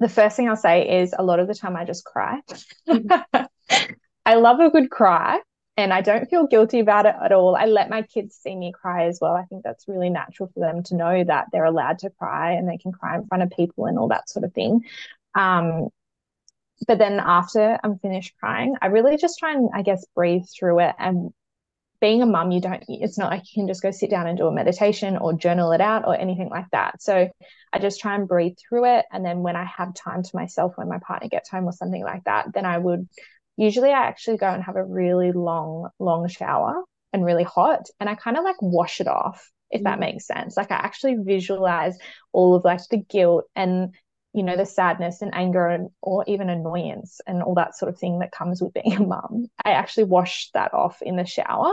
the 0.00 0.08
first 0.08 0.36
thing 0.36 0.48
I'll 0.48 0.56
say 0.56 1.02
is 1.02 1.14
a 1.18 1.22
lot 1.22 1.40
of 1.40 1.48
the 1.48 1.54
time 1.54 1.76
I 1.76 1.84
just 1.84 2.06
cry. 2.06 2.40
I 4.24 4.34
love 4.36 4.60
a 4.60 4.70
good 4.70 4.88
cry 4.88 5.40
and 5.78 5.92
I 5.92 6.00
don't 6.00 6.28
feel 6.28 6.48
guilty 6.48 6.80
about 6.80 7.06
it 7.06 7.14
at 7.22 7.30
all. 7.30 7.54
I 7.54 7.66
let 7.66 7.88
my 7.88 8.02
kids 8.02 8.34
see 8.34 8.56
me 8.56 8.72
cry 8.72 9.06
as 9.06 9.20
well. 9.20 9.34
I 9.34 9.44
think 9.44 9.62
that's 9.62 9.86
really 9.86 10.10
natural 10.10 10.50
for 10.52 10.58
them 10.58 10.82
to 10.82 10.96
know 10.96 11.22
that 11.22 11.46
they're 11.52 11.64
allowed 11.64 12.00
to 12.00 12.10
cry 12.10 12.54
and 12.54 12.68
they 12.68 12.78
can 12.78 12.90
cry 12.90 13.14
in 13.14 13.26
front 13.28 13.44
of 13.44 13.50
people 13.50 13.86
and 13.86 13.96
all 13.96 14.08
that 14.08 14.28
sort 14.28 14.44
of 14.44 14.52
thing. 14.52 14.84
Um, 15.36 15.88
but 16.88 16.98
then 16.98 17.20
after 17.24 17.78
I'm 17.84 17.96
finished 18.00 18.34
crying, 18.40 18.74
I 18.82 18.86
really 18.86 19.16
just 19.18 19.38
try 19.38 19.52
and, 19.52 19.70
I 19.72 19.82
guess, 19.82 20.04
breathe 20.16 20.46
through 20.48 20.80
it 20.80 20.96
and 20.98 21.32
being 22.00 22.22
a 22.22 22.26
mum, 22.26 22.50
you 22.50 22.60
don't, 22.60 22.82
it's 22.88 23.18
not 23.18 23.30
like 23.30 23.42
you 23.42 23.62
can 23.62 23.68
just 23.68 23.82
go 23.82 23.92
sit 23.92 24.10
down 24.10 24.26
and 24.26 24.36
do 24.36 24.46
a 24.46 24.52
meditation 24.52 25.16
or 25.16 25.32
journal 25.32 25.70
it 25.70 25.80
out 25.80 26.06
or 26.08 26.16
anything 26.16 26.48
like 26.48 26.66
that. 26.72 27.00
So 27.02 27.28
I 27.72 27.78
just 27.78 28.00
try 28.00 28.16
and 28.16 28.26
breathe 28.26 28.56
through 28.68 28.96
it. 28.98 29.04
And 29.12 29.24
then 29.24 29.40
when 29.40 29.54
I 29.54 29.64
have 29.64 29.94
time 29.94 30.24
to 30.24 30.30
myself, 30.36 30.72
when 30.76 30.88
my 30.88 30.98
partner 30.98 31.28
gets 31.28 31.50
home 31.50 31.66
or 31.66 31.72
something 31.72 32.02
like 32.02 32.24
that, 32.24 32.52
then 32.52 32.66
I 32.66 32.78
would 32.78 33.08
usually 33.58 33.90
I 33.90 34.06
actually 34.06 34.38
go 34.38 34.48
and 34.48 34.62
have 34.62 34.76
a 34.76 34.84
really 34.84 35.32
long, 35.32 35.90
long 35.98 36.28
shower 36.28 36.84
and 37.12 37.24
really 37.24 37.44
hot. 37.44 37.88
And 38.00 38.08
I 38.08 38.14
kind 38.14 38.38
of 38.38 38.44
like 38.44 38.62
wash 38.62 39.00
it 39.00 39.08
off, 39.08 39.50
if 39.70 39.80
mm. 39.80 39.84
that 39.84 39.98
makes 39.98 40.26
sense. 40.26 40.56
Like 40.56 40.70
I 40.70 40.76
actually 40.76 41.16
visualize 41.16 41.98
all 42.32 42.54
of 42.54 42.64
like 42.64 42.80
the 42.88 42.98
guilt 42.98 43.44
and 43.56 43.94
you 44.34 44.42
know 44.42 44.56
the 44.56 44.66
sadness 44.66 45.20
and 45.22 45.34
anger 45.34 45.66
and 45.66 45.88
or 46.02 46.24
even 46.28 46.48
annoyance 46.48 47.20
and 47.26 47.42
all 47.42 47.54
that 47.54 47.76
sort 47.76 47.92
of 47.92 47.98
thing 47.98 48.20
that 48.20 48.30
comes 48.30 48.62
with 48.62 48.74
being 48.74 48.92
a 48.92 49.00
mum 49.00 49.46
i 49.64 49.70
actually 49.70 50.04
wash 50.04 50.50
that 50.52 50.74
off 50.74 51.00
in 51.00 51.16
the 51.16 51.24
shower 51.24 51.72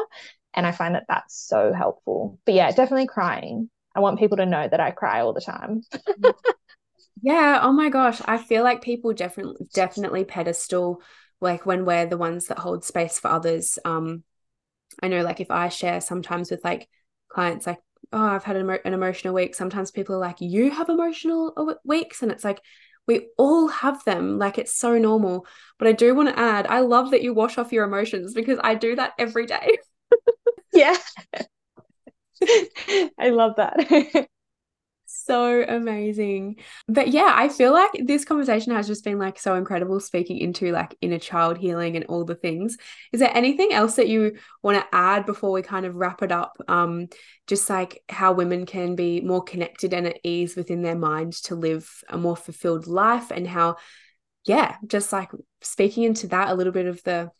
and 0.54 0.66
i 0.66 0.72
find 0.72 0.96
that 0.96 1.04
that's 1.10 1.38
so 1.38 1.74
helpful 1.74 2.40
but 2.46 2.56
yeah 2.56 2.72
definitely 2.72 3.08
crying 3.08 3.70
i 3.94 4.00
want 4.00 4.18
people 4.18 4.38
to 4.38 4.46
know 4.46 4.66
that 4.68 4.80
i 4.80 4.90
cry 4.90 5.20
all 5.20 5.34
the 5.34 5.42
time 5.42 5.82
yeah 7.22 7.60
oh 7.62 7.74
my 7.74 7.90
gosh 7.90 8.22
i 8.24 8.38
feel 8.38 8.64
like 8.64 8.82
people 8.82 9.12
definitely 9.12 9.68
definitely 9.74 10.24
pedestal 10.24 11.02
like 11.46 11.66
when 11.66 11.86
we're 11.86 12.06
the 12.06 12.18
ones 12.18 12.48
that 12.48 12.60
hold 12.60 12.84
space 12.84 13.20
for 13.20 13.30
others 13.30 13.80
um 13.86 14.24
i 15.02 15.08
know 15.08 15.22
like 15.22 15.40
if 15.40 15.52
i 15.52 15.70
share 15.70 16.02
sometimes 16.02 16.52
with 16.52 16.64
like 16.64 16.90
clients 17.30 17.66
like 17.66 17.80
oh, 18.14 18.26
I've 18.26 18.44
had 18.44 18.56
an, 18.56 18.70
an 18.70 18.94
emotional 18.94 19.34
week. 19.34 19.56
Sometimes 19.56 19.92
people 19.92 20.16
are 20.16 20.20
like, 20.20 20.42
you 20.42 20.72
have 20.72 20.90
emotional 20.90 21.78
weeks. 21.84 22.22
And 22.22 22.32
it's 22.32 22.44
like, 22.44 22.62
we 23.08 23.28
all 23.38 23.68
have 23.68 24.04
them. 24.06 24.40
Like 24.40 24.58
it's 24.58 24.76
so 24.76 24.98
normal. 24.98 25.46
But 25.78 25.88
I 25.88 25.92
do 25.92 26.16
want 26.16 26.30
to 26.30 26.40
add, 26.40 26.68
I 26.68 26.80
love 26.80 27.12
that 27.12 27.22
you 27.22 27.34
wash 27.34 27.58
off 27.58 27.72
your 27.72 27.86
emotions 27.86 28.34
because 28.34 28.60
I 28.64 28.76
do 28.76 28.96
that 28.96 29.14
every 29.20 29.46
day. 29.46 29.78
yeah. 30.74 30.96
I 33.20 33.30
love 33.30 33.56
that 33.58 34.28
so 35.16 35.64
amazing. 35.68 36.58
But 36.88 37.10
yeah, 37.10 37.32
I 37.34 37.50
feel 37.50 37.74
like 37.74 37.92
this 38.04 38.26
conversation 38.26 38.74
has 38.74 38.88
just 38.88 39.04
been 39.04 39.20
like 39.20 39.40
so 39.40 39.56
incredible 39.56 40.00
speaking 40.00 40.38
into 40.38 40.72
like 40.72 40.96
inner 41.02 41.20
child 41.20 41.58
healing 41.58 41.96
and 41.96 42.06
all 42.06 42.26
the 42.26 42.36
things. 42.36 42.78
Is 43.12 43.20
there 43.20 43.36
anything 43.36 43.74
else 43.74 43.96
that 43.96 44.08
you 44.08 44.38
want 44.62 44.78
to 44.78 44.96
add 44.96 45.26
before 45.26 45.52
we 45.52 45.62
kind 45.62 45.86
of 45.86 45.96
wrap 45.96 46.22
it 46.22 46.32
up? 46.32 46.58
Um, 46.68 47.08
just 47.48 47.70
like 47.70 48.04
how 48.10 48.34
women 48.34 48.66
can 48.66 48.96
be 48.96 49.22
more 49.22 49.44
connected 49.44 49.94
and 49.94 50.08
at 50.08 50.20
ease 50.24 50.56
within 50.56 50.82
their 50.82 50.98
mind 50.98 51.34
to 51.44 51.56
live 51.56 52.04
a 52.10 52.18
more 52.18 52.36
fulfilled 52.36 52.88
life 52.88 53.32
and 53.32 53.48
how, 53.48 53.78
yeah, 54.46 54.76
just 54.86 55.12
like 55.12 55.32
speaking 55.62 56.04
into 56.04 56.28
that 56.28 56.50
a 56.50 56.54
little 56.56 56.74
bit 56.74 56.88
of 56.88 57.02
the 57.04 57.32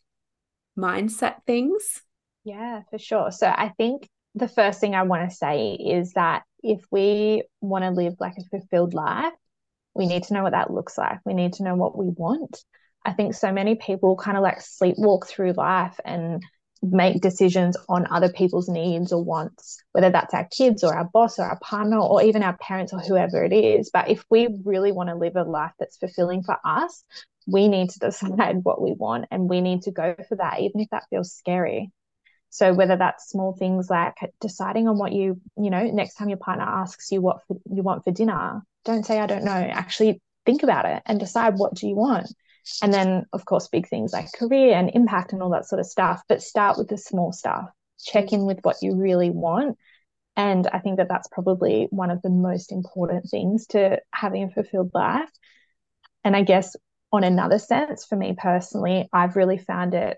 mindset 0.78 1.36
things. 1.46 2.02
Yeah, 2.44 2.82
for 2.90 2.98
sure. 2.98 3.32
So 3.32 3.46
I 3.48 3.70
think 3.76 4.08
the 4.36 4.48
first 4.48 4.80
thing 4.80 4.94
I 4.94 5.02
want 5.02 5.28
to 5.28 5.34
say 5.34 5.72
is 5.72 6.12
that 6.12 6.42
if 6.62 6.80
we 6.90 7.42
want 7.60 7.84
to 7.84 7.90
live 7.90 8.14
like 8.20 8.34
a 8.38 8.44
fulfilled 8.50 8.94
life, 8.94 9.32
we 9.94 10.06
need 10.06 10.24
to 10.24 10.34
know 10.34 10.42
what 10.42 10.52
that 10.52 10.70
looks 10.70 10.98
like. 10.98 11.18
We 11.24 11.32
need 11.32 11.54
to 11.54 11.64
know 11.64 11.74
what 11.74 11.96
we 11.96 12.08
want. 12.08 12.62
I 13.04 13.12
think 13.12 13.34
so 13.34 13.50
many 13.50 13.76
people 13.76 14.16
kind 14.16 14.36
of 14.36 14.42
like 14.42 14.58
sleepwalk 14.58 15.26
through 15.26 15.52
life 15.52 15.98
and 16.04 16.42
make 16.82 17.22
decisions 17.22 17.76
on 17.88 18.06
other 18.10 18.30
people's 18.30 18.68
needs 18.68 19.10
or 19.12 19.24
wants, 19.24 19.82
whether 19.92 20.10
that's 20.10 20.34
our 20.34 20.46
kids 20.54 20.84
or 20.84 20.94
our 20.94 21.08
boss 21.12 21.38
or 21.38 21.44
our 21.44 21.58
partner 21.60 21.98
or 21.98 22.22
even 22.22 22.42
our 22.42 22.56
parents 22.58 22.92
or 22.92 23.00
whoever 23.00 23.42
it 23.42 23.54
is. 23.54 23.90
But 23.90 24.10
if 24.10 24.22
we 24.28 24.48
really 24.64 24.92
want 24.92 25.08
to 25.08 25.16
live 25.16 25.36
a 25.36 25.44
life 25.44 25.72
that's 25.78 25.96
fulfilling 25.96 26.42
for 26.42 26.58
us, 26.62 27.04
we 27.46 27.68
need 27.68 27.88
to 27.90 27.98
decide 28.00 28.56
what 28.64 28.82
we 28.82 28.92
want 28.92 29.26
and 29.30 29.48
we 29.48 29.62
need 29.62 29.82
to 29.82 29.92
go 29.92 30.14
for 30.28 30.36
that, 30.36 30.60
even 30.60 30.80
if 30.82 30.90
that 30.90 31.06
feels 31.08 31.32
scary. 31.32 31.90
So 32.56 32.72
whether 32.72 32.96
that's 32.96 33.28
small 33.28 33.52
things 33.52 33.90
like 33.90 34.14
deciding 34.40 34.88
on 34.88 34.96
what 34.96 35.12
you, 35.12 35.38
you 35.58 35.68
know, 35.68 35.84
next 35.90 36.14
time 36.14 36.30
your 36.30 36.38
partner 36.38 36.64
asks 36.64 37.12
you 37.12 37.20
what 37.20 37.40
for, 37.46 37.58
you 37.70 37.82
want 37.82 38.02
for 38.02 38.12
dinner, 38.12 38.62
don't 38.86 39.04
say 39.04 39.20
I 39.20 39.26
don't 39.26 39.44
know. 39.44 39.50
Actually 39.52 40.22
think 40.46 40.62
about 40.62 40.86
it 40.86 41.02
and 41.04 41.20
decide 41.20 41.58
what 41.58 41.74
do 41.74 41.86
you 41.86 41.94
want. 41.94 42.34
And 42.80 42.94
then 42.94 43.26
of 43.34 43.44
course 43.44 43.68
big 43.68 43.86
things 43.90 44.14
like 44.14 44.32
career 44.32 44.74
and 44.74 44.90
impact 44.94 45.34
and 45.34 45.42
all 45.42 45.50
that 45.50 45.66
sort 45.66 45.80
of 45.80 45.86
stuff, 45.86 46.22
but 46.30 46.42
start 46.42 46.78
with 46.78 46.88
the 46.88 46.96
small 46.96 47.30
stuff. 47.30 47.66
check 48.02 48.32
in 48.32 48.46
with 48.46 48.60
what 48.62 48.76
you 48.80 48.96
really 48.96 49.28
want. 49.28 49.76
And 50.34 50.66
I 50.66 50.78
think 50.78 50.96
that 50.96 51.08
that's 51.10 51.28
probably 51.28 51.88
one 51.90 52.10
of 52.10 52.22
the 52.22 52.30
most 52.30 52.72
important 52.72 53.28
things 53.30 53.66
to 53.68 54.00
having 54.12 54.44
a 54.44 54.50
fulfilled 54.50 54.92
life. 54.94 55.30
And 56.24 56.34
I 56.34 56.42
guess 56.42 56.74
on 57.12 57.22
another 57.22 57.58
sense, 57.58 58.06
for 58.06 58.16
me 58.16 58.34
personally, 58.36 59.10
I've 59.12 59.36
really 59.36 59.58
found 59.58 59.92
it 59.92 60.16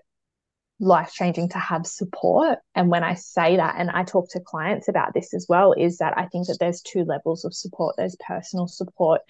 life 0.79 1.11
changing 1.11 1.49
to 1.49 1.59
have 1.59 1.85
support. 1.85 2.59
And 2.73 2.89
when 2.89 3.03
I 3.03 3.15
say 3.15 3.57
that, 3.57 3.75
and 3.77 3.89
I 3.89 4.03
talk 4.03 4.29
to 4.31 4.39
clients 4.39 4.87
about 4.87 5.13
this 5.13 5.33
as 5.33 5.45
well, 5.49 5.73
is 5.73 5.97
that 5.97 6.17
I 6.17 6.27
think 6.27 6.47
that 6.47 6.57
there's 6.59 6.81
two 6.81 7.03
levels 7.03 7.43
of 7.43 7.53
support. 7.53 7.95
There's 7.97 8.15
personal 8.25 8.67
support, 8.67 9.21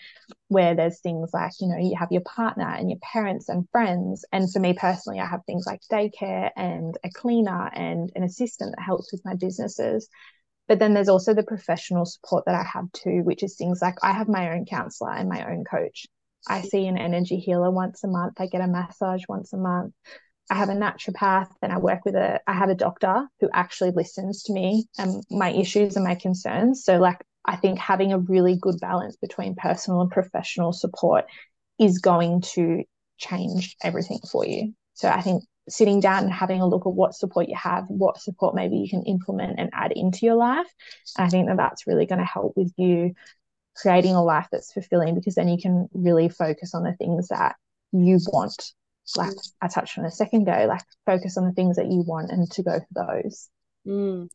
where 0.48 0.76
there's 0.76 1.00
things 1.00 1.30
like, 1.34 1.52
you 1.60 1.68
know, 1.68 1.78
you 1.78 1.96
have 1.98 2.12
your 2.12 2.22
partner 2.22 2.70
and 2.70 2.90
your 2.90 3.00
parents 3.00 3.50
and 3.50 3.68
friends. 3.72 4.26
And 4.32 4.52
for 4.52 4.60
me 4.60 4.74
personally, 4.74 5.20
I 5.20 5.26
have 5.26 5.42
things 5.46 5.66
like 5.66 5.82
daycare 5.92 6.52
and 6.56 6.96
a 7.04 7.10
cleaner 7.10 7.70
and 7.74 8.12
an 8.16 8.24
assistant 8.24 8.76
that 8.76 8.84
helps 8.84 9.12
with 9.12 9.22
my 9.26 9.36
businesses. 9.36 10.08
But 10.68 10.78
then 10.78 10.94
there's 10.94 11.10
also 11.10 11.34
the 11.34 11.44
professional 11.44 12.06
support 12.06 12.46
that 12.46 12.56
I 12.56 12.64
have 12.64 12.92
too, 12.92 13.22
which 13.24 13.42
is 13.42 13.56
things 13.56 13.80
like 13.82 13.96
I 14.04 14.14
have 14.14 14.28
my 14.28 14.54
own 14.54 14.66
counselor 14.66 15.12
and 15.12 15.28
my 15.28 15.52
own 15.52 15.64
coach. 15.64 16.06
I 16.48 16.62
see 16.62 16.86
an 16.88 16.98
energy 16.98 17.38
healer 17.38 17.72
once 17.72 18.04
a 18.04 18.08
month. 18.08 18.36
I 18.40 18.46
get 18.46 18.62
a 18.62 18.68
massage 18.68 19.24
once 19.28 19.52
a 19.52 19.58
month. 19.58 19.94
I 20.50 20.56
have 20.56 20.70
a 20.70 20.74
naturopath 20.74 21.50
and 21.62 21.72
I 21.72 21.78
work 21.78 22.06
with 22.06 22.16
a 22.16 22.40
I 22.48 22.54
have 22.54 22.70
a 22.70 22.76
doctor 22.76 23.28
who 23.40 23.50
actually 23.54 23.92
listens 23.92 24.44
to 24.44 24.54
me 24.54 24.88
and 24.98 25.24
my 25.30 25.52
issues 25.52 25.96
and 25.96 26.06
my 26.06 26.16
concerns. 26.16 26.84
So 26.84 26.98
like 26.98 27.18
I 27.46 27.56
think 27.56 27.80
having 27.80 28.14
a 28.14 28.20
really 28.20 28.58
good 28.60 28.80
balance 28.80 29.16
between 29.18 29.56
personal 29.56 30.02
and 30.02 30.12
professional 30.12 30.74
support 30.74 31.26
is 31.80 32.00
going 32.00 32.42
to 32.42 32.84
change 33.18 33.76
everything 33.84 34.20
for 34.32 34.46
you. 34.46 34.74
So 34.94 35.08
I 35.10 35.22
think 35.22 35.44
sitting 35.70 36.00
down 36.00 36.24
and 36.24 36.34
having 36.34 36.62
a 36.62 36.68
look 36.68 36.86
at 36.86 36.94
what 36.94 37.14
support 37.14 37.48
you 37.48 37.56
have, 37.56 37.86
what 37.88 38.20
support 38.20 38.56
maybe 38.56 38.78
you 38.78 38.90
can 38.90 39.04
implement 39.04 39.60
and 39.60 39.70
add 39.74 39.92
into 39.92 40.26
your 40.26 40.36
life. 40.36 40.68
I 41.18 41.30
think 41.30 41.48
that 41.48 41.58
that's 41.58 41.86
really 41.86 42.08
going 42.08 42.20
to 42.20 42.26
help 42.26 42.54
with 42.58 42.74
you 42.76 43.14
creating 43.76 44.16
a 44.16 44.24
life 44.24 44.48
that's 44.52 44.74
fulfilling 44.74 45.16
because 45.16 45.36
then 45.36 45.48
you 45.48 45.62
can 45.62 45.88
really 45.94 46.28
focus 46.28 46.74
on 46.74 46.84
the 46.84 46.94
things 46.94 47.28
that 47.30 47.56
you 47.92 48.20
want 48.28 48.74
like 49.16 49.34
I 49.62 49.68
touched 49.68 49.98
on 49.98 50.06
a 50.06 50.12
second 50.12 50.48
ago, 50.48 50.66
like 50.68 50.82
focus 51.06 51.38
on 51.38 51.46
the 51.46 51.54
things 51.54 51.78
that 51.78 51.92
you 51.92 52.02
want 52.02 52.32
and 52.32 52.50
to 52.52 52.64
go 52.64 52.80
for 52.80 53.22
those. 53.24 53.50
Mm, 53.88 54.30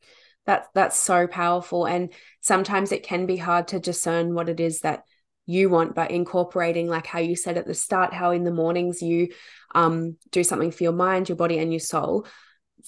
that 0.47 0.67
that's 0.75 0.97
so 0.99 1.27
powerful. 1.27 1.87
And 1.87 2.13
sometimes 2.41 2.93
it 2.93 3.03
can 3.03 3.27
be 3.27 3.37
hard 3.37 3.69
to 3.69 3.81
discern 3.81 4.35
what 4.35 4.49
it 4.49 4.61
is 4.61 4.81
that 4.81 5.05
you 5.47 5.69
want, 5.69 5.95
but 5.95 6.11
incorporating 6.11 6.89
like 6.89 7.07
how 7.07 7.19
you 7.19 7.37
said 7.37 7.59
at 7.59 7.67
the 7.67 7.75
start, 7.75 8.13
how 8.13 8.31
in 8.31 8.45
the 8.45 8.51
mornings 8.51 9.03
you 9.03 9.29
um 9.75 10.17
do 10.31 10.45
something 10.45 10.71
for 10.71 10.85
your 10.85 10.93
mind, 10.93 11.29
your 11.29 11.37
body, 11.37 11.59
and 11.59 11.73
your 11.73 11.81
soul. 11.81 12.27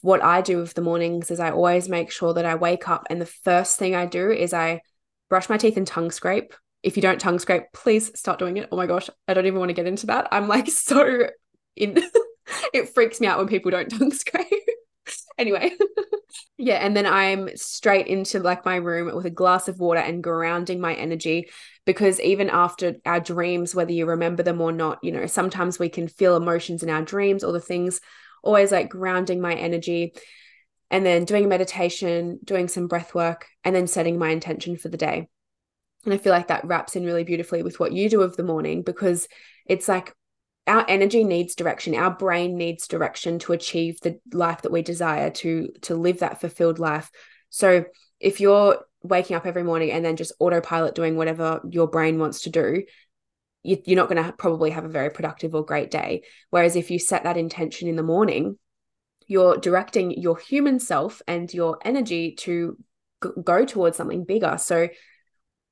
What 0.02 0.22
I 0.22 0.42
do 0.42 0.58
with 0.58 0.74
the 0.74 0.82
mornings 0.82 1.30
is 1.30 1.40
I 1.40 1.50
always 1.50 1.88
make 1.88 2.10
sure 2.10 2.34
that 2.34 2.44
I 2.44 2.54
wake 2.54 2.88
up 2.88 3.06
and 3.08 3.20
the 3.20 3.26
first 3.26 3.78
thing 3.78 3.94
I 3.94 4.06
do 4.06 4.30
is 4.30 4.52
I 4.52 4.80
brush 5.28 5.48
my 5.48 5.56
teeth 5.56 5.76
and 5.76 5.86
tongue 5.86 6.10
scrape 6.10 6.52
if 6.86 6.96
you 6.96 7.02
don't 7.02 7.20
tongue 7.20 7.40
scrape, 7.40 7.64
please 7.72 8.16
start 8.16 8.38
doing 8.38 8.58
it. 8.58 8.68
Oh 8.70 8.76
my 8.76 8.86
gosh, 8.86 9.10
I 9.26 9.34
don't 9.34 9.46
even 9.46 9.58
want 9.58 9.70
to 9.70 9.74
get 9.74 9.88
into 9.88 10.06
that. 10.06 10.28
I'm 10.30 10.46
like 10.46 10.68
so 10.70 11.26
in 11.76 12.02
it 12.72 12.94
freaks 12.94 13.20
me 13.20 13.26
out 13.26 13.38
when 13.38 13.48
people 13.48 13.70
don't 13.70 13.88
tongue 13.90 14.12
scrape. 14.12 14.46
anyway, 15.38 15.72
yeah, 16.58 16.76
and 16.76 16.96
then 16.96 17.06
I'm 17.06 17.56
straight 17.56 18.06
into 18.06 18.40
like 18.40 18.64
my 18.64 18.76
room 18.76 19.14
with 19.14 19.26
a 19.26 19.30
glass 19.30 19.68
of 19.68 19.78
water 19.78 20.00
and 20.00 20.22
grounding 20.22 20.80
my 20.80 20.94
energy 20.94 21.48
because 21.84 22.20
even 22.20 22.50
after 22.50 22.96
our 23.04 23.20
dreams, 23.20 23.74
whether 23.74 23.92
you 23.92 24.06
remember 24.06 24.42
them 24.42 24.60
or 24.60 24.72
not, 24.72 24.98
you 25.02 25.12
know, 25.12 25.26
sometimes 25.26 25.78
we 25.78 25.88
can 25.88 26.08
feel 26.08 26.36
emotions 26.36 26.82
in 26.82 26.90
our 26.90 27.02
dreams 27.02 27.44
or 27.44 27.52
the 27.52 27.60
things, 27.60 28.00
always 28.42 28.72
like 28.72 28.88
grounding 28.88 29.40
my 29.40 29.54
energy 29.54 30.12
and 30.90 31.04
then 31.04 31.24
doing 31.24 31.44
a 31.44 31.48
meditation, 31.48 32.38
doing 32.44 32.68
some 32.68 32.86
breath 32.86 33.14
work, 33.14 33.46
and 33.64 33.74
then 33.74 33.86
setting 33.86 34.18
my 34.18 34.30
intention 34.30 34.76
for 34.76 34.88
the 34.88 34.96
day. 34.96 35.28
And 36.04 36.14
I 36.14 36.18
feel 36.18 36.32
like 36.32 36.48
that 36.48 36.64
wraps 36.64 36.94
in 36.94 37.04
really 37.04 37.24
beautifully 37.24 37.62
with 37.62 37.80
what 37.80 37.92
you 37.92 38.08
do 38.08 38.22
of 38.22 38.36
the 38.36 38.44
morning 38.44 38.82
because 38.82 39.26
it's 39.66 39.88
like 39.88 40.14
our 40.66 40.84
energy 40.88 41.24
needs 41.24 41.54
direction. 41.54 41.94
Our 41.94 42.10
brain 42.10 42.56
needs 42.56 42.88
direction 42.88 43.38
to 43.40 43.52
achieve 43.52 44.00
the 44.00 44.18
life 44.32 44.62
that 44.62 44.72
we 44.72 44.82
desire 44.82 45.30
to 45.30 45.68
to 45.82 45.94
live 45.94 46.20
that 46.20 46.40
fulfilled 46.40 46.78
life. 46.78 47.10
So 47.50 47.84
if 48.20 48.40
you're 48.40 48.84
waking 49.02 49.36
up 49.36 49.46
every 49.46 49.62
morning 49.62 49.92
and 49.92 50.04
then 50.04 50.16
just 50.16 50.32
autopilot 50.40 50.94
doing 50.94 51.16
whatever 51.16 51.60
your 51.70 51.86
brain 51.86 52.18
wants 52.18 52.42
to 52.42 52.50
do 52.50 52.82
you, 53.62 53.82
you're 53.84 53.96
not 53.96 54.08
going 54.08 54.22
to 54.22 54.32
probably 54.32 54.70
have 54.70 54.84
a 54.84 54.88
very 54.88 55.10
productive 55.10 55.54
or 55.54 55.64
great 55.64 55.90
day. 55.90 56.22
Whereas 56.50 56.76
if 56.76 56.90
you 56.90 56.98
set 56.98 57.24
that 57.24 57.36
intention 57.36 57.88
in 57.88 57.96
the 57.96 58.02
morning 58.02 58.58
you're 59.28 59.56
directing 59.56 60.12
your 60.12 60.38
human 60.38 60.78
self 60.78 61.20
and 61.26 61.52
your 61.52 61.78
energy 61.82 62.36
to 62.36 62.76
go 63.42 63.64
towards 63.64 63.96
something 63.96 64.24
bigger. 64.24 64.56
So 64.58 64.88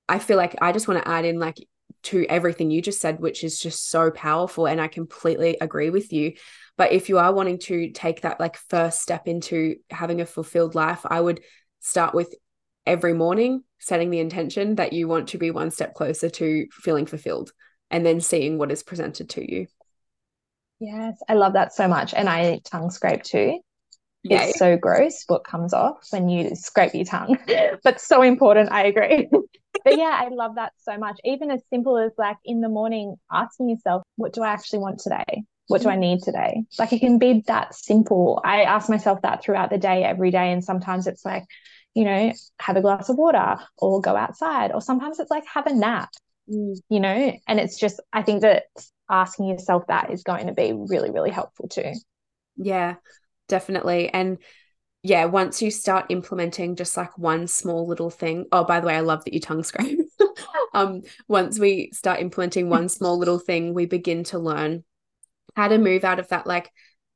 i 0.07 0.19
feel 0.19 0.37
like 0.37 0.55
i 0.61 0.71
just 0.71 0.87
want 0.87 1.03
to 1.03 1.09
add 1.09 1.25
in 1.25 1.39
like 1.39 1.57
to 2.05 2.27
everything 2.29 2.71
you 2.71 2.83
just 2.83 3.01
said, 3.01 3.21
which 3.21 3.45
is 3.45 3.59
just 3.59 3.91
so 3.91 4.11
powerful. 4.11 4.67
And 4.67 4.81
I 4.81 4.89
completely 4.89 5.57
agree 5.61 5.91
with 5.91 6.13
you. 6.13 6.35
But 6.77 6.93
if 6.93 7.09
you 7.09 7.19
are 7.19 7.33
wanting 7.33 7.59
to 7.61 7.91
take 7.91 8.23
that 8.23 8.41
like 8.41 8.57
first 8.57 9.01
step 9.03 9.29
into 9.29 9.77
having 9.91 10.21
a 10.21 10.27
fulfilled 10.27 10.75
life, 10.75 11.01
I 11.05 11.21
would 11.21 11.41
start 11.81 12.15
with 12.15 12.35
every 12.87 13.15
morning 13.15 13.65
setting 13.79 14.11
the 14.11 14.19
intention 14.19 14.77
that 14.77 14.93
you 14.93 15.09
want 15.09 15.29
to 15.29 15.39
be 15.39 15.51
one 15.51 15.71
step 15.71 15.95
closer 15.95 16.29
to 16.31 16.67
feeling 16.73 17.07
fulfilled 17.07 17.53
and 17.91 18.05
then 18.05 18.21
seeing 18.21 18.59
what 18.59 18.73
is 18.73 18.83
presented 18.83 19.29
to 19.31 19.53
you. 19.53 19.67
Yes, 20.81 21.19
I 21.29 21.35
love 21.35 21.53
that 21.55 21.73
so 21.73 21.89
much. 21.89 22.13
And 22.15 22.29
I 22.29 22.61
tongue 22.65 22.91
scrape 22.91 23.23
too. 23.23 23.61
Yeah. 24.23 24.45
It's 24.45 24.59
so 24.59 24.77
gross 24.77 25.25
what 25.27 25.45
comes 25.45 25.75
off 25.75 26.07
when 26.11 26.29
you 26.29 26.55
scrape 26.55 26.95
your 26.95 27.05
tongue, 27.05 27.39
but 27.85 28.01
so 28.01 28.23
important. 28.23 28.73
I 28.73 28.87
agree. 28.87 29.29
but 29.85 29.97
yeah, 29.97 30.21
I 30.21 30.29
love 30.29 30.57
that 30.57 30.73
so 30.83 30.97
much. 30.99 31.21
Even 31.25 31.51
as 31.51 31.61
simple 31.71 31.99
as 31.99 32.13
like 32.19 32.39
in 32.45 32.61
the 32.61 32.69
morning 32.69 33.17
asking 33.31 33.69
yourself, 33.69 34.03
what 34.17 34.33
do 34.33 34.43
I 34.43 34.49
actually 34.49 34.81
want 34.81 35.01
today? 35.01 35.45
What 35.69 35.83
do 35.83 35.89
I 35.89 35.97
need 35.97 36.23
today? 36.23 36.65
Like 36.79 36.93
it 36.93 37.01
can 37.01 37.19
be 37.19 37.43
that 37.47 37.75
simple. 37.75 38.41
I 38.45 38.63
ask 38.63 38.89
myself 38.91 39.23
that 39.23 39.43
throughout 39.43 39.71
the 39.71 39.79
day, 39.79 40.05
every 40.05 40.31
day. 40.31 40.53
And 40.53 40.63
sometimes 40.63 41.07
it's 41.07 41.25
like, 41.25 41.45
you 41.95 42.05
know, 42.05 42.33
have 42.61 42.77
a 42.77 42.83
glass 42.83 43.09
of 43.09 43.17
water 43.17 43.57
or 43.79 44.01
go 44.01 44.17
outside. 44.17 44.73
Or 44.73 44.83
sometimes 44.83 45.21
it's 45.21 45.31
like 45.31 45.45
have 45.47 45.67
a 45.67 45.75
nap, 45.75 46.11
mm. 46.51 46.77
you 46.89 47.01
know, 47.01 47.33
and 47.47 47.61
it's 47.61 47.79
just, 47.79 48.01
I 48.13 48.23
think 48.23 48.43
that 48.43 48.65
asking 49.09 49.47
yourself 49.47 49.85
that 49.89 50.11
is 50.11 50.23
going 50.23 50.49
to 50.49 50.53
be 50.53 50.73
really, 50.75 51.11
really 51.11 51.31
helpful 51.31 51.69
too. 51.69 51.93
Yeah, 52.57 52.97
definitely. 53.49 54.11
And 54.13 54.39
yeah, 55.05 55.27
once 55.27 55.61
you 55.61 55.71
start 55.71 56.07
implementing 56.09 56.77
just 56.77 56.97
like 56.97 57.19
one 57.19 57.47
small 57.47 57.87
little 57.87 58.09
thing. 58.09 58.47
Oh, 58.51 58.65
by 58.65 58.81
the 58.81 58.87
way, 58.87 58.97
I 58.97 59.01
love 59.01 59.23
that 59.25 59.35
you 59.35 59.41
tongue 59.41 59.63
scrape. 59.63 60.01
um, 60.73 61.03
once 61.29 61.59
we 61.59 61.91
start 61.93 62.21
implementing 62.21 62.71
one 62.71 62.89
small 62.89 63.19
little 63.19 63.39
thing, 63.39 63.75
we 63.75 63.85
begin 63.85 64.25
to 64.25 64.39
learn 64.39 64.83
how 65.55 65.69
to 65.69 65.77
move 65.77 66.05
out 66.05 66.21
of 66.21 66.29
that 66.29 66.47
like 66.47 66.71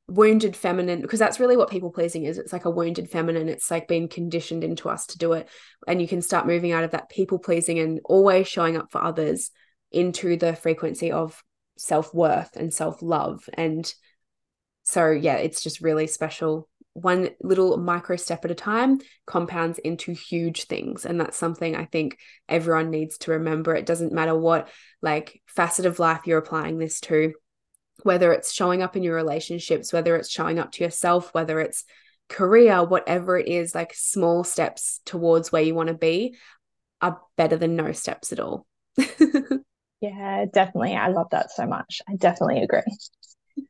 wounded 0.06 0.54
feminine 0.54 1.00
because 1.00 1.18
that's 1.18 1.40
really 1.40 1.56
what 1.56 1.70
people 1.70 1.90
pleasing 1.90 2.24
is 2.24 2.38
it's 2.38 2.52
like 2.52 2.64
a 2.64 2.70
wounded 2.70 3.10
feminine 3.10 3.46
it's 3.46 3.70
like 3.70 3.86
being 3.88 4.08
conditioned 4.08 4.64
into 4.64 4.88
us 4.88 5.04
to 5.04 5.18
do 5.18 5.34
it 5.34 5.46
and 5.86 6.00
you 6.00 6.08
can 6.08 6.22
start 6.22 6.46
moving 6.46 6.72
out 6.72 6.82
of 6.82 6.92
that 6.92 7.10
people 7.10 7.38
pleasing 7.38 7.78
and 7.78 8.00
always 8.06 8.48
showing 8.48 8.74
up 8.74 8.90
for 8.90 9.04
others 9.04 9.50
into 9.92 10.38
the 10.38 10.56
frequency 10.56 11.12
of 11.12 11.42
self-worth 11.76 12.56
and 12.56 12.72
self-love 12.72 13.50
and 13.52 13.92
so 14.84 15.10
yeah 15.10 15.34
it's 15.34 15.62
just 15.62 15.82
really 15.82 16.06
special 16.06 16.66
one 17.00 17.30
little 17.40 17.76
micro 17.76 18.16
step 18.16 18.44
at 18.44 18.50
a 18.50 18.54
time 18.54 18.98
compounds 19.26 19.78
into 19.78 20.12
huge 20.12 20.64
things. 20.64 21.04
And 21.04 21.20
that's 21.20 21.36
something 21.36 21.76
i 21.76 21.84
think 21.84 22.18
everyone 22.48 22.90
needs 22.90 23.18
to 23.18 23.32
remember. 23.32 23.74
It 23.74 23.86
doesn't 23.86 24.12
matter 24.12 24.36
what 24.36 24.68
like 25.02 25.40
facet 25.46 25.86
of 25.86 25.98
life 25.98 26.22
you're 26.26 26.38
applying 26.38 26.78
this 26.78 27.00
to 27.02 27.34
whether 28.02 28.32
it's 28.32 28.52
showing 28.52 28.82
up 28.82 28.96
in 28.96 29.02
your 29.02 29.16
relationships 29.16 29.92
whether 29.92 30.14
it's 30.16 30.30
showing 30.30 30.58
up 30.58 30.70
to 30.72 30.84
yourself 30.84 31.34
whether 31.34 31.60
it's 31.60 31.84
career 32.28 32.84
whatever 32.84 33.38
it 33.38 33.48
is 33.48 33.74
like 33.74 33.92
small 33.94 34.44
steps 34.44 35.00
towards 35.04 35.50
where 35.50 35.62
you 35.62 35.74
want 35.74 35.88
to 35.88 35.94
be 35.94 36.36
are 37.00 37.20
better 37.36 37.56
than 37.56 37.76
no 37.76 37.92
steps 37.92 38.32
at 38.32 38.40
all. 38.40 38.66
Yeah 40.00 40.44
definitely. 40.52 40.94
I 40.94 41.08
love 41.08 41.30
that 41.30 41.50
so 41.50 41.66
much. 41.66 42.02
I 42.08 42.14
definitely 42.14 42.62
agree 42.62 42.82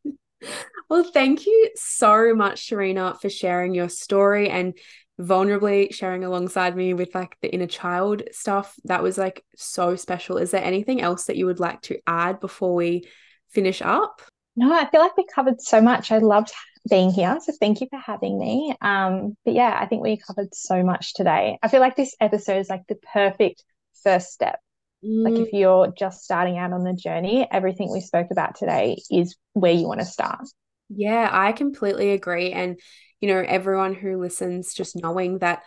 well, 0.89 1.05
thank 1.05 1.47
you 1.47 1.71
so 1.77 2.35
much, 2.35 2.69
Shorina, 2.69 3.21
for 3.21 3.29
sharing 3.29 3.75
your 3.75 3.89
story 3.89 4.49
and 4.49 4.77
vulnerably 5.21 5.93
sharing 5.93 6.25
alongside 6.25 6.77
me 6.77 6.95
with 6.95 7.15
like 7.15 7.37
the 7.43 7.53
inner 7.53 7.67
child 7.67 8.23
stuff. 8.33 8.75
That 8.85 9.03
was 9.03 9.19
like 9.19 9.45
so 9.57 9.97
special. 9.97 10.39
Is 10.39 10.53
there 10.53 10.63
anything 10.63 11.01
else 11.01 11.25
that 11.25 11.37
you 11.37 11.47
would 11.47 11.61
like 11.61 11.83
to 11.83 11.99
add 12.07 12.41
before 12.41 12.75
we 12.75 13.09
finish 13.51 13.83
up? 13.83 14.23
No, 14.57 14.73
I 14.73 14.89
feel 14.91 15.01
like 15.01 15.17
we 15.17 15.27
covered 15.27 15.61
so 15.61 15.81
much. 15.81 16.13
I 16.13 16.19
loved 16.19 16.53
being 16.89 17.11
here. 17.11 17.37
So 17.43 17.53
thank 17.61 17.81
you 17.81 17.89
for 17.91 17.99
having 17.99 18.39
me. 18.39 18.75
Um, 18.81 19.37
but 19.45 19.55
yeah, 19.55 19.77
I 19.81 19.87
think 19.87 20.03
we 20.03 20.17
covered 20.17 20.55
so 20.55 20.83
much 20.83 21.15
today. 21.15 21.59
I 21.63 21.69
feel 21.69 21.81
like 21.81 21.97
this 21.97 22.15
episode 22.21 22.59
is 22.59 22.71
like 22.71 22.83
the 22.89 22.99
perfect 23.13 23.63
first 24.03 24.29
step 24.31 24.61
Mm. 25.05 25.25
Like 25.25 25.47
if 25.47 25.53
you're 25.53 25.93
just 25.97 26.25
starting 26.25 26.59
out 26.59 26.73
on 26.73 26.85
the 26.85 26.93
journey, 26.93 27.47
everything 27.51 27.93
we 27.93 28.01
spoke 28.01 28.29
about 28.31 28.57
today 28.57 29.01
is 29.11 29.37
where 29.53 29.73
you 29.73 29.87
want 29.87 30.01
to 30.01 30.07
start. 30.07 30.49
Yeah, 30.89 31.29
I 31.31 31.53
completely 31.53 32.11
agree. 32.11 32.53
And, 32.53 32.81
you 33.21 33.29
know, 33.29 33.45
everyone 33.47 33.95
who 33.95 34.19
listens, 34.19 34.75
just 34.75 34.97
knowing 34.97 35.39
that, 35.39 35.63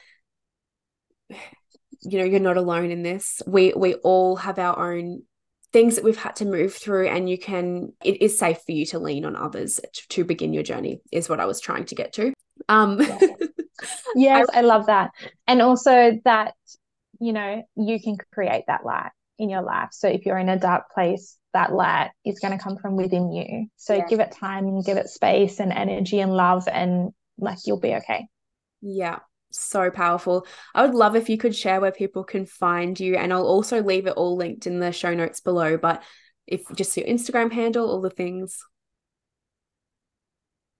you 2.01 2.17
know, 2.17 2.25
you're 2.25 2.39
not 2.39 2.57
alone 2.57 2.91
in 2.91 3.03
this. 3.03 3.41
We 3.45 3.73
we 3.75 3.95
all 3.95 4.35
have 4.37 4.57
our 4.57 4.93
own 4.93 5.23
things 5.71 5.95
that 5.95 6.03
we've 6.03 6.17
had 6.17 6.35
to 6.37 6.45
move 6.45 6.73
through 6.73 7.07
and 7.07 7.29
you 7.29 7.37
can 7.37 7.93
it 8.03 8.21
is 8.21 8.37
safe 8.37 8.59
for 8.65 8.71
you 8.71 8.85
to 8.85 8.99
lean 8.99 9.25
on 9.25 9.35
others 9.35 9.79
to, 9.93 10.07
to 10.09 10.23
begin 10.23 10.53
your 10.53 10.63
journey 10.63 10.99
is 11.11 11.29
what 11.29 11.39
i 11.39 11.45
was 11.45 11.61
trying 11.61 11.85
to 11.85 11.95
get 11.95 12.13
to 12.13 12.33
um 12.67 12.99
yes 14.15 14.47
I, 14.53 14.59
I 14.59 14.61
love 14.61 14.87
that 14.87 15.11
and 15.47 15.61
also 15.61 16.19
that 16.25 16.55
you 17.19 17.33
know 17.33 17.63
you 17.77 18.01
can 18.01 18.17
create 18.33 18.65
that 18.67 18.85
light 18.85 19.11
in 19.41 19.49
your 19.49 19.61
life 19.61 19.89
so 19.91 20.07
if 20.07 20.25
you're 20.25 20.37
in 20.37 20.49
a 20.49 20.59
dark 20.59 20.85
place 20.93 21.37
that 21.53 21.73
light 21.73 22.11
is 22.23 22.39
going 22.39 22.57
to 22.57 22.63
come 22.63 22.77
from 22.77 22.95
within 22.95 23.31
you 23.31 23.67
so 23.75 23.95
yeah. 23.95 24.07
give 24.07 24.19
it 24.19 24.31
time 24.31 24.65
and 24.67 24.85
give 24.85 24.97
it 24.97 25.09
space 25.09 25.59
and 25.59 25.73
energy 25.73 26.19
and 26.19 26.31
love 26.31 26.67
and 26.67 27.09
like 27.37 27.57
you'll 27.65 27.79
be 27.79 27.95
okay 27.95 28.27
yeah 28.81 29.19
so 29.53 29.91
powerful. 29.91 30.45
I 30.73 30.85
would 30.85 30.95
love 30.95 31.15
if 31.15 31.29
you 31.29 31.37
could 31.37 31.55
share 31.55 31.81
where 31.81 31.91
people 31.91 32.23
can 32.23 32.45
find 32.45 32.99
you, 32.99 33.15
and 33.15 33.31
I'll 33.31 33.45
also 33.45 33.83
leave 33.83 34.07
it 34.07 34.13
all 34.13 34.35
linked 34.35 34.67
in 34.67 34.79
the 34.79 34.91
show 34.91 35.13
notes 35.13 35.41
below. 35.41 35.77
But 35.77 36.03
if 36.47 36.63
just 36.75 36.95
your 36.97 37.05
Instagram 37.05 37.51
handle, 37.51 37.89
all 37.89 38.01
the 38.01 38.09
things. 38.09 38.59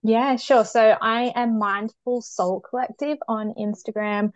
Yeah, 0.02 0.36
sure. 0.36 0.64
So 0.64 0.96
I 1.00 1.32
am 1.34 1.58
Mindful 1.58 2.22
Soul 2.22 2.60
Collective 2.60 3.18
on 3.28 3.54
Instagram 3.58 4.32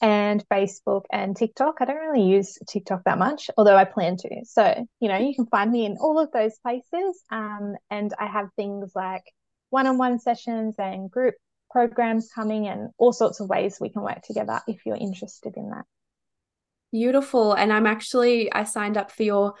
and 0.00 0.44
Facebook 0.48 1.04
and 1.10 1.36
TikTok. 1.36 1.76
I 1.80 1.84
don't 1.84 1.96
really 1.96 2.28
use 2.28 2.58
TikTok 2.68 3.04
that 3.04 3.18
much, 3.18 3.50
although 3.56 3.76
I 3.76 3.84
plan 3.84 4.16
to. 4.18 4.28
So, 4.44 4.86
you 5.00 5.08
know, 5.08 5.16
you 5.16 5.34
can 5.34 5.46
find 5.46 5.70
me 5.70 5.86
in 5.86 5.96
all 5.98 6.18
of 6.18 6.30
those 6.32 6.58
places. 6.58 7.22
Um, 7.30 7.76
and 7.90 8.12
I 8.18 8.26
have 8.26 8.48
things 8.56 8.92
like 8.94 9.24
one 9.70 9.86
on 9.86 9.98
one 9.98 10.18
sessions 10.18 10.74
and 10.78 11.10
group 11.10 11.34
programs 11.70 12.30
coming 12.32 12.68
and 12.68 12.90
all 12.98 13.12
sorts 13.12 13.40
of 13.40 13.48
ways 13.48 13.78
we 13.80 13.90
can 13.90 14.02
work 14.02 14.22
together 14.22 14.60
if 14.68 14.86
you're 14.86 14.96
interested 14.96 15.54
in 15.56 15.70
that. 15.70 15.84
Beautiful. 16.92 17.54
And 17.54 17.72
I'm 17.72 17.86
actually, 17.86 18.52
I 18.52 18.64
signed 18.64 18.96
up 18.96 19.10
for 19.10 19.24
your 19.24 19.54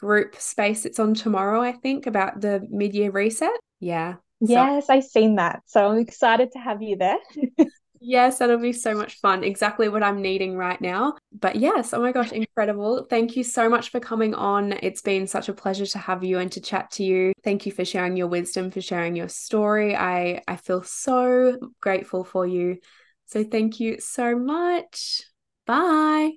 group 0.00 0.36
space. 0.36 0.86
It's 0.86 0.98
on 0.98 1.14
tomorrow, 1.14 1.60
I 1.60 1.72
think, 1.72 2.06
about 2.06 2.40
the 2.40 2.66
mid 2.70 2.94
year 2.94 3.10
reset. 3.10 3.50
Yeah. 3.80 4.14
Yes, 4.40 4.88
I've 4.88 5.04
seen 5.04 5.36
that. 5.36 5.62
So 5.66 5.88
I'm 5.88 5.98
excited 5.98 6.52
to 6.52 6.58
have 6.58 6.82
you 6.82 6.96
there. 6.96 7.18
Yes, 8.00 8.38
that'll 8.38 8.58
be 8.58 8.72
so 8.72 8.94
much 8.94 9.14
fun. 9.20 9.42
Exactly 9.42 9.88
what 9.88 10.02
I'm 10.02 10.22
needing 10.22 10.56
right 10.56 10.80
now. 10.80 11.16
But 11.32 11.56
yes, 11.56 11.92
oh 11.92 12.00
my 12.00 12.12
gosh, 12.12 12.30
incredible. 12.30 13.06
Thank 13.10 13.36
you 13.36 13.42
so 13.42 13.68
much 13.68 13.90
for 13.90 13.98
coming 13.98 14.34
on. 14.34 14.74
It's 14.82 15.02
been 15.02 15.26
such 15.26 15.48
a 15.48 15.52
pleasure 15.52 15.86
to 15.86 15.98
have 15.98 16.22
you 16.22 16.38
and 16.38 16.50
to 16.52 16.60
chat 16.60 16.90
to 16.92 17.04
you. 17.04 17.32
Thank 17.42 17.66
you 17.66 17.72
for 17.72 17.84
sharing 17.84 18.16
your 18.16 18.28
wisdom, 18.28 18.70
for 18.70 18.80
sharing 18.80 19.16
your 19.16 19.28
story. 19.28 19.96
I 19.96 20.42
I 20.46 20.56
feel 20.56 20.82
so 20.82 21.58
grateful 21.80 22.22
for 22.24 22.46
you. 22.46 22.78
So 23.26 23.42
thank 23.42 23.80
you 23.80 23.98
so 24.00 24.36
much. 24.38 25.22
Bye. 25.66 26.32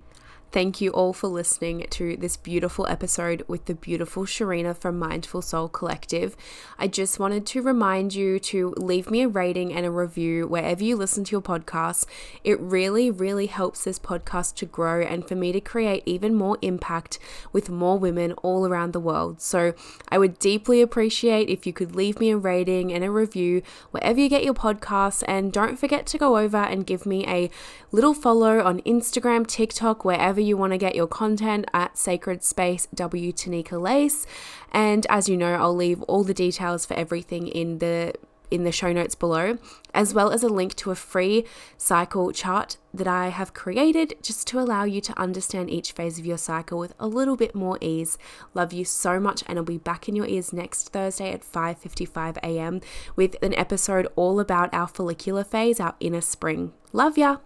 Thank 0.52 0.82
you 0.82 0.90
all 0.90 1.14
for 1.14 1.28
listening 1.28 1.86
to 1.88 2.14
this 2.18 2.36
beautiful 2.36 2.86
episode 2.86 3.42
with 3.48 3.64
the 3.64 3.74
beautiful 3.74 4.26
Shorina 4.26 4.76
from 4.76 4.98
Mindful 4.98 5.40
Soul 5.40 5.66
Collective. 5.66 6.36
I 6.78 6.88
just 6.88 7.18
wanted 7.18 7.46
to 7.46 7.62
remind 7.62 8.14
you 8.14 8.38
to 8.38 8.74
leave 8.76 9.10
me 9.10 9.22
a 9.22 9.28
rating 9.28 9.72
and 9.72 9.86
a 9.86 9.90
review 9.90 10.46
wherever 10.46 10.84
you 10.84 10.94
listen 10.94 11.24
to 11.24 11.32
your 11.32 11.40
podcast. 11.40 12.04
It 12.44 12.60
really, 12.60 13.10
really 13.10 13.46
helps 13.46 13.84
this 13.84 13.98
podcast 13.98 14.56
to 14.56 14.66
grow 14.66 15.00
and 15.00 15.26
for 15.26 15.34
me 15.34 15.52
to 15.52 15.60
create 15.60 16.02
even 16.04 16.34
more 16.34 16.58
impact 16.60 17.18
with 17.54 17.70
more 17.70 17.98
women 17.98 18.32
all 18.42 18.66
around 18.66 18.92
the 18.92 19.00
world. 19.00 19.40
So 19.40 19.72
I 20.10 20.18
would 20.18 20.38
deeply 20.38 20.82
appreciate 20.82 21.48
if 21.48 21.66
you 21.66 21.72
could 21.72 21.96
leave 21.96 22.20
me 22.20 22.30
a 22.30 22.36
rating 22.36 22.92
and 22.92 23.02
a 23.02 23.10
review 23.10 23.62
wherever 23.90 24.20
you 24.20 24.28
get 24.28 24.44
your 24.44 24.52
podcasts. 24.52 25.24
And 25.26 25.50
don't 25.50 25.78
forget 25.78 26.04
to 26.08 26.18
go 26.18 26.36
over 26.36 26.58
and 26.58 26.86
give 26.86 27.06
me 27.06 27.26
a 27.26 27.48
little 27.90 28.12
follow 28.12 28.60
on 28.60 28.82
Instagram, 28.82 29.46
TikTok, 29.46 30.04
wherever 30.04 30.41
you 30.42 30.56
want 30.56 30.72
to 30.72 30.78
get 30.78 30.94
your 30.94 31.06
content 31.06 31.66
at 31.72 31.96
Sacred 31.96 32.42
Space 32.42 32.86
W 32.94 33.32
Tanika 33.32 33.80
Lace. 33.80 34.26
And 34.70 35.06
as 35.08 35.28
you 35.28 35.36
know, 35.36 35.54
I'll 35.54 35.74
leave 35.74 36.02
all 36.02 36.24
the 36.24 36.34
details 36.34 36.86
for 36.86 36.94
everything 36.94 37.48
in 37.48 37.78
the 37.78 38.14
in 38.52 38.64
the 38.64 38.70
show 38.70 38.92
notes 38.92 39.14
below, 39.14 39.56
as 39.94 40.12
well 40.12 40.30
as 40.30 40.42
a 40.42 40.48
link 40.48 40.74
to 40.74 40.90
a 40.90 40.94
free 40.94 41.46
cycle 41.78 42.30
chart 42.32 42.76
that 42.92 43.08
I 43.08 43.28
have 43.28 43.54
created 43.54 44.14
just 44.22 44.46
to 44.48 44.60
allow 44.60 44.84
you 44.84 45.00
to 45.00 45.18
understand 45.18 45.70
each 45.70 45.92
phase 45.92 46.18
of 46.18 46.26
your 46.26 46.36
cycle 46.36 46.78
with 46.78 46.92
a 47.00 47.06
little 47.06 47.36
bit 47.36 47.54
more 47.54 47.78
ease. 47.80 48.18
Love 48.52 48.74
you 48.74 48.84
so 48.84 49.18
much 49.18 49.42
and 49.46 49.58
I'll 49.58 49.64
be 49.64 49.78
back 49.78 50.06
in 50.06 50.14
your 50.14 50.26
ears 50.26 50.52
next 50.52 50.90
Thursday 50.90 51.32
at 51.32 51.40
5:55 51.40 52.36
a.m. 52.42 52.82
with 53.16 53.36
an 53.42 53.54
episode 53.54 54.06
all 54.16 54.38
about 54.38 54.72
our 54.74 54.86
follicular 54.86 55.44
phase, 55.44 55.80
our 55.80 55.94
inner 55.98 56.20
spring. 56.20 56.74
Love 56.92 57.16
ya. 57.16 57.38